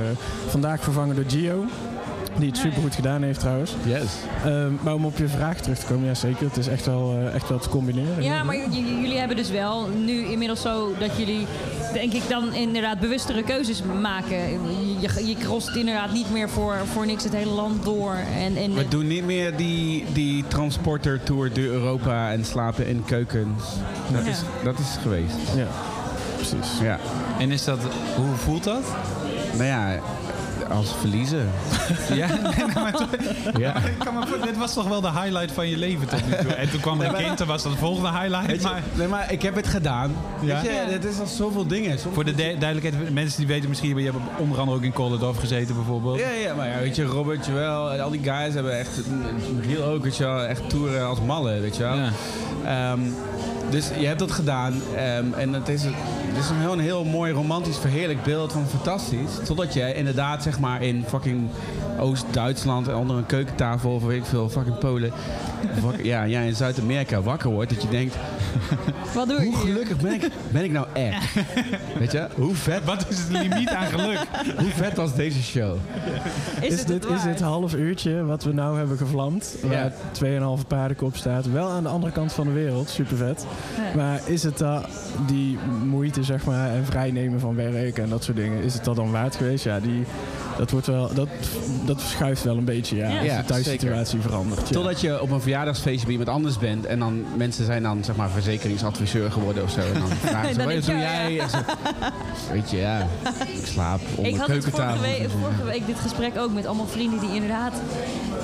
[0.47, 1.65] vandaag vervangen door Gio.
[2.37, 3.71] Die het supergoed gedaan heeft trouwens.
[3.85, 4.03] Yes.
[4.45, 6.45] Ehm, maar om op je vraag terug te komen, ja zeker.
[6.47, 8.23] Het is echt wel, eh, echt wel te combineren.
[8.23, 11.45] Ja, maar jullie hebben dus wel nu inmiddels zo dat jullie,
[11.93, 14.37] denk ik, dan inderdaad bewustere keuzes maken.
[14.37, 18.15] Je, je, je crost inderdaad niet meer voor, voor niks het hele land door.
[18.37, 23.03] En, en We doen niet meer die, die transporter tour door Europa en slapen in
[23.05, 23.63] keukens.
[24.11, 24.29] Dat, Ja.
[24.31, 25.35] is, dat is geweest.
[25.55, 25.67] Ja,
[26.35, 26.79] precies.
[26.81, 26.99] Ja.
[27.39, 27.79] En is dat,
[28.15, 28.83] hoe voelt dat?
[29.53, 29.99] Nou ja,
[30.73, 31.49] als verliezen.
[32.13, 33.09] Ja, nee, maar toch-
[33.57, 33.73] Ja.
[33.73, 36.19] maar ik kan me voor- dit was toch wel de highlight van je leven tot
[36.27, 36.53] nu toe.
[36.53, 38.45] En toen kwam er een kind, toen was dat de volgende highlight.
[38.47, 40.15] Weet je, maar nee, maar ik heb het gedaan.
[40.41, 40.61] Ja?
[40.61, 41.99] Weet je, het is al zoveel dingen.
[42.13, 45.37] Voor de de- duidelijkheid, mensen die weten misschien, je hebt onder andere ook in Collendorf
[45.39, 46.19] gezeten bijvoorbeeld.
[46.19, 48.99] Ja, ja, maar ja, weet je, Robert, en al die guys hebben echt,
[49.55, 51.97] Michiel ook, weet je wel, echt toeren als mallen, weet je wel.
[52.65, 52.99] Ehm,
[53.69, 55.83] dus je hebt dat gedaan ehm, en het is,
[56.33, 59.39] het is een heel, mooi romantisch verheerlijk beeld van fantastisch.
[59.45, 61.49] Totdat je inderdaad zeg maar in fucking
[61.99, 65.11] Oost-Duitsland onder een keukentafel of weet ik veel, fucking Polen,
[65.83, 67.69] wak- ja, ja, in Zuid-Amerika wakker wordt.
[67.73, 68.15] Dat je denkt,
[69.15, 71.33] Wat doe hoe gelukkig ben ik, ben ik nou echt?
[71.99, 74.19] Weet je, hoe vet, Wat is het limiet aan geluk?
[74.59, 75.77] hoe vet was deze show?
[76.61, 79.91] Is Is, het dit, het is dit half uurtje wat we nou hebben gevlamd, waar
[80.23, 83.45] 2,5 paardenkop staat, wel aan de andere kant van de wereld, super vet.
[83.95, 84.87] Maar is het dat,
[85.27, 88.95] die moeite zeg maar, en vrijnemen van werk en dat soort dingen, is het dat
[88.95, 89.63] dan waard geweest?
[89.63, 90.05] Ja, die,
[90.57, 91.27] dat, wordt wel, dat,
[91.85, 93.17] dat verschuift wel een beetje, ja, Ja.
[93.17, 94.67] als Ja, de thuissituatie verandert.
[94.67, 94.73] Ja.
[94.73, 98.15] Totdat je op een verjaardagsfeestje bij iemand anders bent en dan mensen zijn dan zeg
[98.15, 99.79] maar verzekeringsadviseur geworden of zo.
[99.79, 101.33] En dan vragen ze, wat doe jij?
[101.33, 101.43] ja.
[101.43, 101.57] En ze,
[102.51, 103.07] weet je, ja,
[103.59, 105.19] ik slaap onder Ik had het vorige keukentafel.
[105.19, 107.73] week, vorige week dit gesprek ook met allemaal vrienden die inderdaad...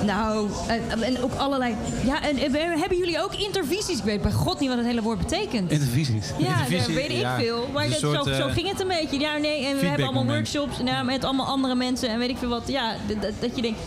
[0.04, 1.74] Nou, en, en ook allerlei...
[2.04, 3.98] Ja, en, en hebben jullie ook intervisies?
[3.98, 5.70] Ik weet bij god niet wat het hele woord betekent.
[5.70, 6.26] Intervisies.
[6.38, 7.38] Ja, dat weet ik ja.
[7.38, 7.68] veel.
[7.72, 9.18] Maar dat, zo, zo eh, ging het een beetje.
[9.18, 12.36] Ja, nee, en we hebben allemaal workshops nou, met allemaal andere mensen en weet ik
[12.36, 12.68] veel wat.
[12.68, 13.78] Ja, dat, dat- je denkt...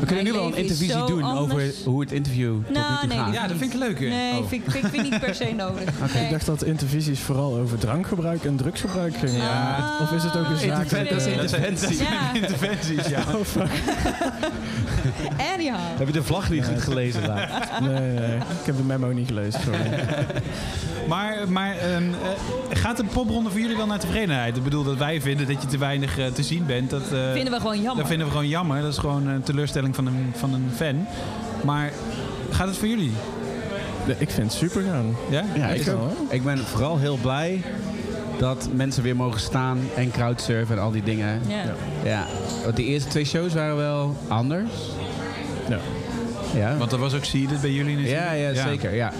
[0.00, 2.98] We kunnen nu wel een intervisie zo doen over hoe het interview tot Nou, nu
[2.98, 3.26] toe nee, gaat.
[3.26, 4.08] dat Ja, dat vind ik leuker.
[4.08, 4.46] Nee, Oh.
[4.48, 5.82] vind, ik- vind, ik- vind ik niet per se nodig.
[6.02, 9.34] Oké, ik dacht dat intervisies vooral over drankgebruik en drugsgebruik gingen.
[9.42, 9.90] Ja.
[10.02, 10.90] Of is het ook een zaak?
[10.90, 11.96] Dat is interventie.
[11.98, 12.34] Ja.
[12.34, 13.20] Interventies, ja.
[13.34, 13.62] Oh.
[15.54, 15.78] Anyhow.
[15.98, 17.44] Heb je de vlag niet goed gelezen daar?
[17.82, 19.80] Nee, nee, ik heb de memo niet gelezen, sorry.
[21.08, 22.02] Maar, maar ehm,
[22.70, 24.56] eh, gaat de popronde voor jullie wel naar tevredenheid?
[24.56, 26.90] Ik bedoel dat wij vinden dat je te weinig eh, te zien bent.
[26.90, 27.96] Dat, eh, Vinden we gewoon jammer.
[27.96, 28.80] Dat vinden we gewoon jammer.
[28.82, 31.06] Dat is gewoon een teleurstelling van een, van een fan.
[31.64, 31.90] Maar
[32.50, 33.12] gaat het voor jullie?
[34.18, 35.16] Ik vind het super gaan.
[35.30, 35.44] Ja?
[35.54, 37.62] Ja, ik, wel, ik ben vooral heel blij
[38.38, 41.40] dat mensen weer mogen staan en crowdsurfen en al die dingen.
[41.48, 41.74] Ja.
[42.04, 42.26] ja.
[42.64, 44.70] Want die eerste twee shows waren wel anders.
[45.68, 45.78] Ja.
[46.54, 46.76] ja.
[46.76, 48.24] Want er was ook Seeded bij jullie natuurlijk.
[48.24, 48.94] Ja, ja, zeker.
[48.94, 49.12] Ja.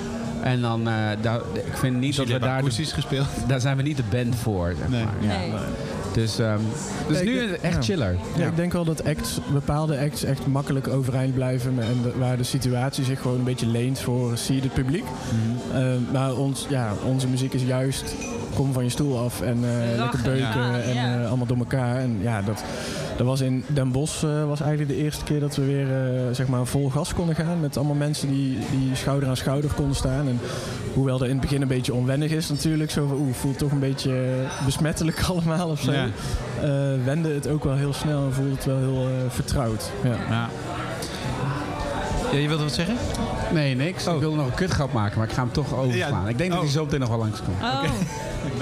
[0.42, 2.58] En dan, eh, daar, ik vind niet dat we daar...
[2.58, 3.26] akoestisch gespeeld.
[3.48, 5.14] Daar zijn we niet de band voor, zeg maar.
[5.20, 5.38] Ja.
[5.38, 5.52] Nee.
[6.16, 6.58] Dus, ehm,
[7.08, 7.82] dus ik nu denk- echt ja.
[7.82, 8.16] chiller.
[8.36, 11.70] Ja, ik denk wel dat acts, bepaalde acts echt makkelijk overeind blijven.
[11.78, 15.04] En de- waar de situatie zich gewoon een beetje leent voor seeded publiek.
[15.04, 15.76] Mhm.
[15.76, 18.14] Eh, maar ons, ja, onze muziek is juist
[18.54, 21.96] kom van je stoel af en eh, lekker beuken Ja, en eh, allemaal door elkaar.
[21.96, 22.62] En ja, dat,
[23.16, 26.34] dat was in Den Bosch eh, was eigenlijk de eerste keer dat we weer eh,
[26.34, 27.60] zeg maar vol gas konden gaan.
[27.60, 30.28] Met allemaal mensen die, die schouder aan schouder konden staan.
[30.28, 30.38] En
[30.94, 32.90] hoewel dat in het begin een beetje onwennig is natuurlijk.
[32.90, 35.92] Zo van, oeh, voelt toch een beetje eh, besmettelijk allemaal of zo.
[35.92, 36.05] Ja.
[36.60, 39.90] Eh, wende het ook wel heel snel en voelde het wel heel eh, vertrouwd.
[40.02, 40.10] Ja.
[40.30, 40.48] Ja.
[42.32, 42.96] Ja, je wilde wat zeggen?
[43.52, 44.06] Nee, niks.
[44.06, 46.22] Ik wilde nog een kutgrap maken, maar ik ga hem toch overslaan.
[46.22, 46.28] Ja.
[46.28, 46.74] Ik denk dat hij Oh.
[46.74, 47.62] zo meteen nog wel langskomt.
[47.62, 47.82] Oh.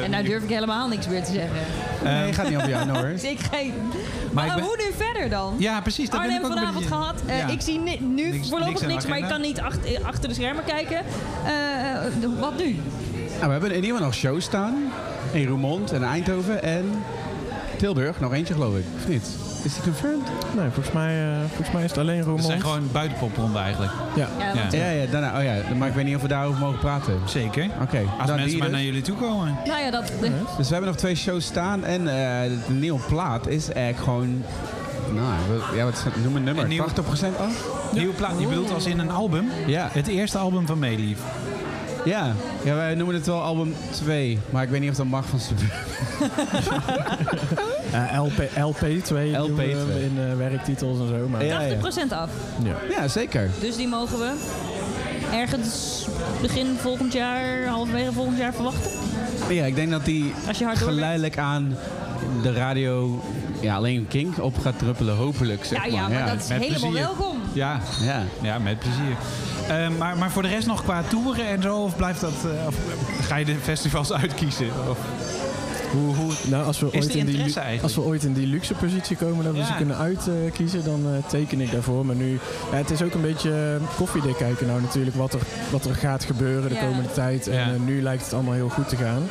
[0.04, 1.56] En nou durf ik helemaal niks meer te zeggen.
[2.04, 3.22] Nee, gaat niet over jou, no worries.
[3.34, 3.72] ik geen.
[3.76, 3.92] Maar
[4.32, 5.54] Maar, ik ben- hoe nu verder dan?
[5.58, 6.10] Ja, precies.
[6.10, 7.14] Dat ben Arnhem ik ook een vanavond beetje- gehad.
[7.26, 7.48] Eh, Ja.
[7.48, 10.64] Ik zie ni- nu Niks- voorlopig niks maar ik kan niet achter, achter de schermen
[10.64, 11.02] kijken.
[12.40, 12.64] Wat nu?
[13.14, 14.74] Nou, we hebben in ieder geval nog shows staan.
[15.32, 16.84] In Roermond en Eindhoven en
[17.76, 18.20] Tilburg.
[18.20, 18.84] Nog eentje geloof ik.
[18.96, 19.22] Of niet?
[19.64, 20.26] Is die confirmed?
[20.56, 22.44] Nee, volgens mij, eh, volgens mij is het alleen Roermond.
[22.44, 23.92] zijn gewoon buitenpopronde eigenlijk.
[24.16, 24.28] Ja.
[24.38, 27.14] Ja, Ja, ja, daarna, oh ja, maar ik weet niet of we daarover mogen praten.
[27.26, 27.64] Zeker.
[27.82, 28.02] Oké.
[28.18, 28.76] Als dan mensen maar dus.
[28.76, 29.56] naar jullie toe komen.
[29.66, 30.06] Nou ja, dat...
[30.20, 34.04] de- Dus we hebben nog twee shows staan en eh, de nieuwe plaat is eigenlijk
[34.04, 34.42] gewoon...
[35.14, 35.26] Nou,
[35.58, 36.24] wat- ja, wat het?
[36.24, 36.62] noem een nummer.
[36.62, 37.66] Een nieuwe- 80% af?
[37.92, 38.32] Nieuwe plaat.
[38.40, 39.48] Je bedoelt als in een album?
[39.66, 39.88] Ja.
[39.92, 41.18] Het eerste album van Meelief.
[42.04, 42.32] Ja.
[42.64, 45.38] ja, wij noemen het wel album 2, maar ik weet niet of dat mag van
[45.40, 45.78] Suburban.
[47.92, 49.36] Eh, LP, LP2 LP2.
[49.46, 51.28] doen we in eh, werktitels en zo.
[51.28, 51.74] Maar, Ja, ja.
[51.76, 51.78] 80%
[52.12, 52.30] af.
[52.62, 52.74] Ja.
[52.90, 53.50] Ja, zeker.
[53.60, 54.32] Dus die mogen we
[55.32, 56.04] ergens
[56.40, 58.90] begin volgend jaar, halverwege volgend jaar verwachten.
[59.48, 61.00] Ja, ik denk dat die Als je hard doorwerkt.
[61.00, 61.76] geleidelijk aan
[62.42, 63.22] de radio
[63.60, 65.64] ja, alleen Kink op gaat druppelen, hopelijk.
[65.64, 67.00] Zeg Ja, ja, maar dat is met helemaal plezier.
[67.06, 67.36] welkom.
[67.52, 68.22] Ja, Ja.
[68.42, 69.16] ja met plezier.
[69.68, 71.76] Eh, maar, maar voor de rest nog qua toeren en zo?
[71.76, 72.32] Of blijft dat...
[72.44, 72.74] eh, of
[73.26, 74.66] ga je de festivals uitkiezen?
[74.88, 74.98] Of,
[75.92, 77.82] hoe, hoe, Nou, als we, Is ooit in die, eigenlijk?
[77.82, 79.66] als we ooit in die luxe positie komen dat we Ja.
[79.66, 82.06] ze kunnen uitkiezen, dan eh, teken ik daarvoor.
[82.06, 82.38] Maar nu,
[82.70, 83.50] ja, het is ook een beetje
[83.80, 86.80] eh, koffiedik kijken nou natuurlijk wat er, wat er gaat gebeuren de Ja.
[86.86, 87.46] komende tijd.
[87.48, 87.76] En Ja.
[87.84, 89.22] nu lijkt het allemaal heel goed te gaan.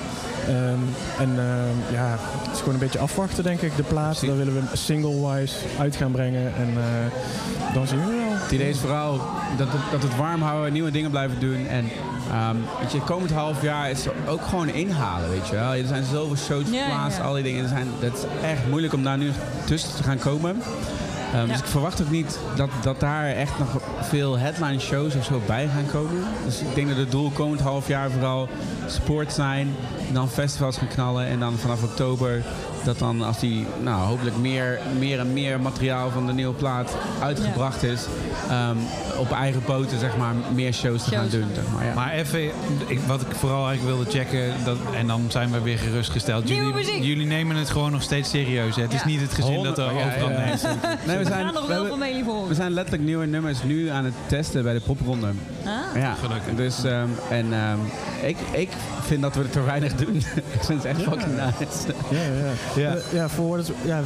[0.48, 0.80] Ehm,
[1.20, 3.76] en ehm, ja, het is gewoon een beetje afwachten denk ik.
[3.76, 6.52] De plaat, daar willen we single-wise uit gaan brengen.
[6.56, 8.23] En eh, dan zien we.
[8.42, 9.22] Het idee is vooral
[9.58, 11.68] dat het, dat het warm houden, nieuwe dingen blijven doen.
[11.68, 11.90] En
[12.32, 15.74] ehm, weet je, komend half jaar is er ook gewoon inhalen, weet je wel.
[15.74, 17.24] Er zijn zoveel shows ja, geplaatst, ja.
[17.24, 17.64] al die dingen.
[17.64, 19.32] Er zijn, dat is echt moeilijk om daar nu
[19.66, 20.62] tussen te gaan komen.
[21.34, 25.26] Ehm, Dus ik verwacht ook niet dat, dat daar echt nog veel headline shows of
[25.26, 26.24] zo bij gaan komen.
[26.46, 28.48] Dus ik denk dat het doel komend half jaar vooral
[28.88, 29.76] sport zijn.
[30.12, 31.28] Dan festivals gaan knallen.
[31.28, 32.44] En dan vanaf oktober
[32.84, 36.96] dat dan als die nou, hopelijk meer, meer en meer materiaal van de nieuwe plaat
[37.22, 38.06] uitgebracht is.
[38.50, 38.78] ehm,
[39.18, 41.46] op eigen poten zeg maar meer shows te gaan doen.
[41.56, 41.94] Zeg maar, ja.
[41.94, 42.44] Maar even,
[42.88, 46.48] ik, wat ik vooral eigenlijk wilde checken, dat, en dan zijn we weer gerustgesteld.
[46.48, 48.76] Jullie, jullie nemen het gewoon nog steeds serieus.
[48.76, 48.82] Hè?
[48.82, 50.46] Het is niet het gezin dat er ja, overal ja, ja.
[50.46, 52.48] mensen Nee, we zijn, hebben-.
[52.48, 55.28] We zijn letterlijk nieuwe nummers nu aan het testen bij de popronde.
[55.66, 56.02] Ah.
[56.02, 56.56] Ja, Gelukkig.
[56.56, 57.78] Dus, ehm, en ehm,
[58.22, 58.70] ik, ik
[59.02, 60.16] vind dat we het te weinig doen.
[60.58, 61.94] ik vind het echt fucking nice.
[62.10, 62.82] Ja, ja.
[62.82, 62.92] Ja.
[62.92, 62.98] ja.
[63.12, 64.02] ja voor het, ja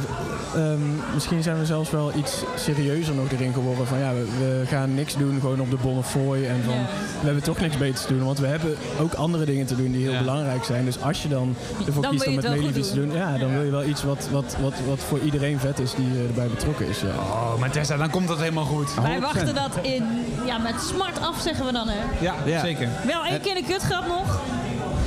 [0.54, 0.78] ehm,
[1.14, 3.86] misschien zijn we zelfs wel iets serieuzer nog erin geworden.
[3.86, 6.44] Van ja, we, we gaan niks doen gewoon op de Bonnefoy.
[6.44, 6.80] En van Ja.
[7.20, 8.24] we hebben toch niks beter te doen.
[8.24, 10.18] Want we hebben ook andere dingen te doen die heel Ja.
[10.18, 10.84] belangrijk zijn.
[10.84, 11.54] Dus als je dan
[11.86, 13.12] ervoor Dan kiest om met het wel Meelief goed iets te doen.
[13.12, 16.10] Ja, dan wil je wel iets wat, wat, wat, wat voor iedereen vet is die
[16.14, 17.00] eh, erbij betrokken is.
[17.00, 17.08] Ja.
[17.08, 18.94] Oh, maar Tessa, dan komt dat helemaal goed.
[19.02, 20.04] Wij wachten dat in,
[20.46, 21.96] ja, met smart af, zeggen we dan, hè.
[22.20, 22.60] Ja, Ja.
[22.60, 22.88] zeker.
[23.06, 24.40] Wel één keer een kutgrap nog.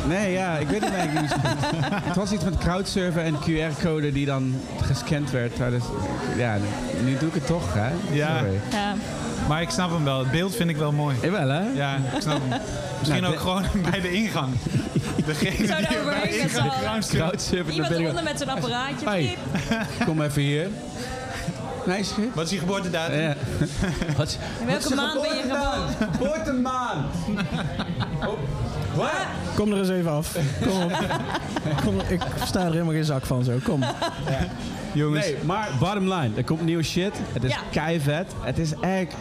[0.07, 1.35] Nee, ja, ik weet het eigenlijk niet.
[2.09, 5.57] het was iets met crowdsurfen en QR-code die dan gescand werd.
[5.57, 5.84] Ja, dus,
[6.38, 6.57] ja,
[7.03, 7.89] nu doe ik het toch, hè?
[8.15, 8.38] Ja.
[8.38, 8.59] Sorry.
[8.72, 8.93] Ja.
[9.47, 10.19] Maar ik snap hem wel.
[10.19, 11.15] Het beeld vind ik wel mooi.
[11.22, 11.61] Jawel, hè?
[11.73, 12.59] Ja, ik snap hem.
[12.99, 14.53] Misschien Nou, ook de- gewoon bij de ingang.
[15.26, 17.73] Degene Zo die daar bij de ingang crowdsurfen.
[17.73, 17.99] Iemand ik...
[17.99, 19.05] eronder met zijn apparaatje.
[19.09, 19.38] Hey.
[20.05, 20.68] Kom even hier.
[21.86, 22.14] Meisje?
[22.34, 23.20] Wat is je geboortedatum?
[23.20, 23.36] Ja.
[24.18, 26.12] Wat In welke maand ben je geboren?
[26.12, 27.06] Geboortemaand.
[28.95, 29.12] Wat?
[29.56, 30.36] Kom er eens even af.
[30.66, 30.91] Kom op.
[31.84, 33.58] Kom, ik sta er helemaal geen zak van zo.
[33.64, 33.84] Kom.
[34.94, 35.26] Jongens.
[35.26, 36.30] Nee, maar bottom line.
[36.36, 37.14] Er komt nieuwe shit.
[37.34, 37.58] Het is Ja.
[37.72, 38.32] kei vet.
[38.41, 39.14] Het is echt...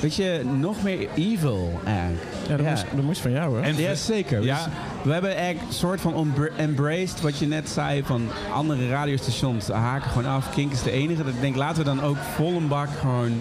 [0.00, 2.22] Weet je, nog meer evil eigenlijk.
[2.48, 3.62] Ja, dat, Moest, dat moest van jou, hè?
[3.62, 4.42] En ja, zeker.
[4.42, 4.54] Ja.
[4.64, 4.72] Dus
[5.02, 9.68] we hebben echt een soort van embra- embraced wat je net zei van andere radiostations
[9.68, 10.50] haken gewoon af.
[10.54, 11.24] Kink is de enige.
[11.24, 13.40] Dat ik denk, laten we dan ook vol een bak gewoon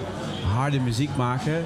[0.55, 1.63] harde muziek maken.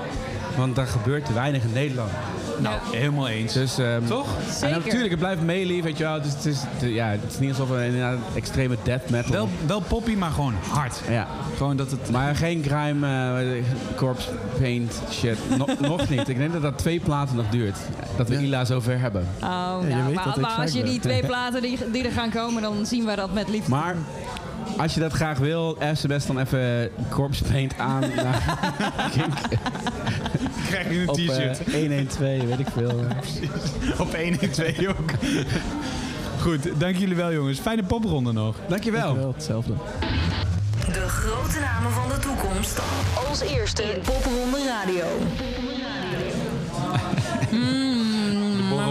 [0.57, 2.11] Want daar gebeurt te weinig in Nederland.
[2.59, 3.53] Nou, helemaal eens.
[3.53, 4.27] Dus, ehm, Toch?
[4.47, 4.77] En Zeker.
[4.77, 6.21] natuurlijk, het blijft meeleven, weet je wel.
[6.21, 9.31] Dus het is, het- ja, het is niet alsof we inderdaad extreme death metal...
[9.31, 11.01] Wel, wel poppy, maar gewoon hard.
[11.09, 11.27] Ja.
[11.57, 12.11] Gewoon dat het...
[12.11, 13.07] Maar geen grime,
[13.41, 13.63] eh,
[13.95, 14.29] corpse
[14.59, 15.37] paint shit.
[15.57, 16.27] Nog- nog niet.
[16.27, 17.77] Ik denk dat dat twee platen nog duurt.
[18.17, 19.27] Dat we Ila zover hebben.
[19.41, 22.61] Oh, nou, weet maar, maar als je die twee platen die, die er gaan komen,
[22.61, 23.69] dan zien we dat met liefde.
[23.69, 23.95] Maar
[24.77, 28.59] als je dat graag wil, sms dan even corpse paint aan naar
[29.11, 29.33] Kink.
[30.67, 31.73] Krijg je een Op, eh, t-shirt.
[31.73, 33.05] 112, weet ik veel.
[34.05, 35.11] Op 1 en 2 ook.
[36.41, 37.59] Goed, dank jullie wel jongens.
[37.59, 38.55] Fijne popronde nog.
[38.67, 39.01] Dankjewel.
[39.01, 39.73] Dankjewel, hetzelfde.
[40.93, 42.79] De grote namen van de toekomst.
[43.29, 45.05] Als eerste in Popronde Radio.
[47.51, 47.96] Mm,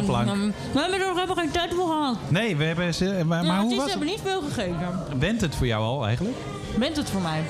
[0.03, 2.17] Mm, We hebben er nog helemaal geen tijd voor gehad.
[2.29, 2.95] Nee, we hebben...
[2.95, 3.91] ze- Maar, maar het hoe is, was het?
[3.91, 4.79] hebben niet veel gegeten.
[5.19, 6.37] Went het voor jou al eigenlijk?
[6.79, 7.43] Bent het voor mij?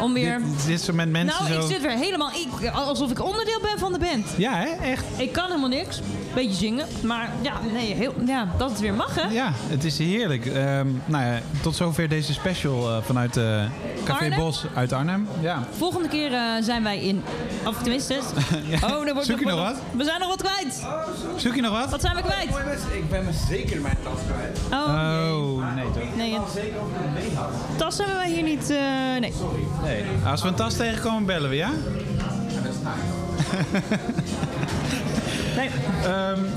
[0.00, 0.38] Om weer...
[0.38, 1.66] Dit, dit is met mensen nou, zo...
[1.66, 2.28] ik zit weer helemaal...
[2.60, 4.26] Ik, alsof ik onderdeel ben van de band.
[4.36, 4.66] Ja, hè?
[4.90, 5.04] Echt.
[5.16, 6.00] Ik kan helemaal niks.
[6.34, 6.86] Beetje zingen.
[7.02, 9.28] Maar ja, nee, heel, ja dat het weer mag, hè?
[9.34, 10.46] Ja, het is heerlijk.
[10.46, 13.62] Ehm, nou ja, tot zover deze special eh, vanuit eh
[14.04, 14.38] Café Arnhem?
[14.38, 15.28] Bos uit Arnhem.
[15.40, 15.62] Ja.
[15.76, 17.22] Volgende keer eh, zijn wij in...
[17.66, 18.14] Of tenminste...
[18.68, 18.78] Ja.
[18.84, 19.76] Oh, wordt Zoek je nog wat?
[19.96, 20.86] We zijn nog wat kwijt.
[21.36, 21.90] Zoek je nog wat?
[21.90, 22.48] Wat zijn we kwijt?
[22.92, 24.58] Ik ben me zeker mijn tas kwijt.
[24.72, 26.16] Oh, nee toch?
[26.16, 28.70] Nee, het- tas hebben wij hier niet...
[28.70, 28.76] eh,
[29.20, 29.32] nee.
[29.82, 30.04] Nee.
[30.26, 31.68] Als we een tas tegenkomen, bellen we, ja?
[31.68, 32.04] Nee.
[32.82, 33.82] Ehm,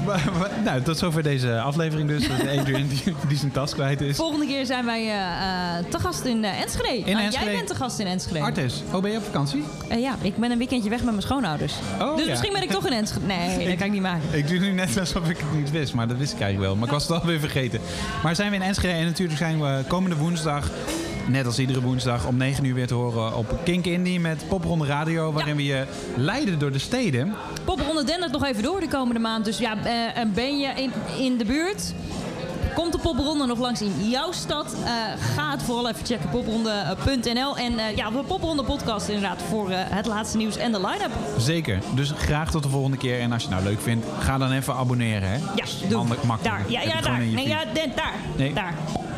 [0.05, 2.29] wa- wa- nou, tot zover deze aflevering dus.
[2.59, 4.15] Adrian die, die zijn tas kwijt is.
[4.15, 7.11] Volgende keer zijn wij eh, te gast in eh, Enschede.
[7.11, 7.45] Nou, Enschede.
[7.45, 8.39] Jij bent te gast in Enschede.
[8.39, 9.63] Artes, oh ben je op vakantie?
[9.97, 11.73] Ja, ik ben een weekendje weg met mijn schoonouders.
[12.01, 12.29] Oh, dus ja.
[12.29, 13.25] misschien ben ik toch in Enschede.
[13.25, 14.21] Nee, dat kan ik niet maken.
[14.31, 16.75] Ik doe nu net alsof ik het niet wist, maar dat wist ik eigenlijk wel.
[16.79, 17.79] Maar ik was het alweer vergeten.
[18.23, 20.69] Maar zijn we in Enschede en natuurlijk zijn we komende woensdag,
[21.27, 24.85] net als iedere woensdag, om 9 uur weer te horen op Kink Indie met Popronde
[24.85, 25.85] Radio, waarin we je
[26.15, 27.33] leiden door de steden.
[27.63, 29.45] Popronde dendert nog even door de komende maand.
[29.45, 31.93] Dus ja, eh, en ben je in, in de buurt?
[32.77, 34.75] Komt de popronde nog langs in jouw stad?
[34.85, 34.91] Eh,
[35.35, 37.57] ga het vooral even checken, popronde.nl.
[37.57, 41.11] En eh, ja, de popronde podcast inderdaad voor eh, het laatste nieuws en de line-up.
[41.37, 41.79] Zeker.
[41.95, 43.19] Dus graag tot de volgende keer.
[43.19, 45.29] En als je het nou leuk vindt, ga dan even abonneren.
[45.29, 45.37] Hè?
[45.37, 46.03] Ja, doe.
[46.03, 46.43] Makkelijk.
[46.43, 47.19] Daar, ja, ja, daar.
[47.19, 47.63] Nee, ja,
[47.95, 48.13] daar.
[48.35, 48.53] Nee.
[48.53, 48.73] Daar.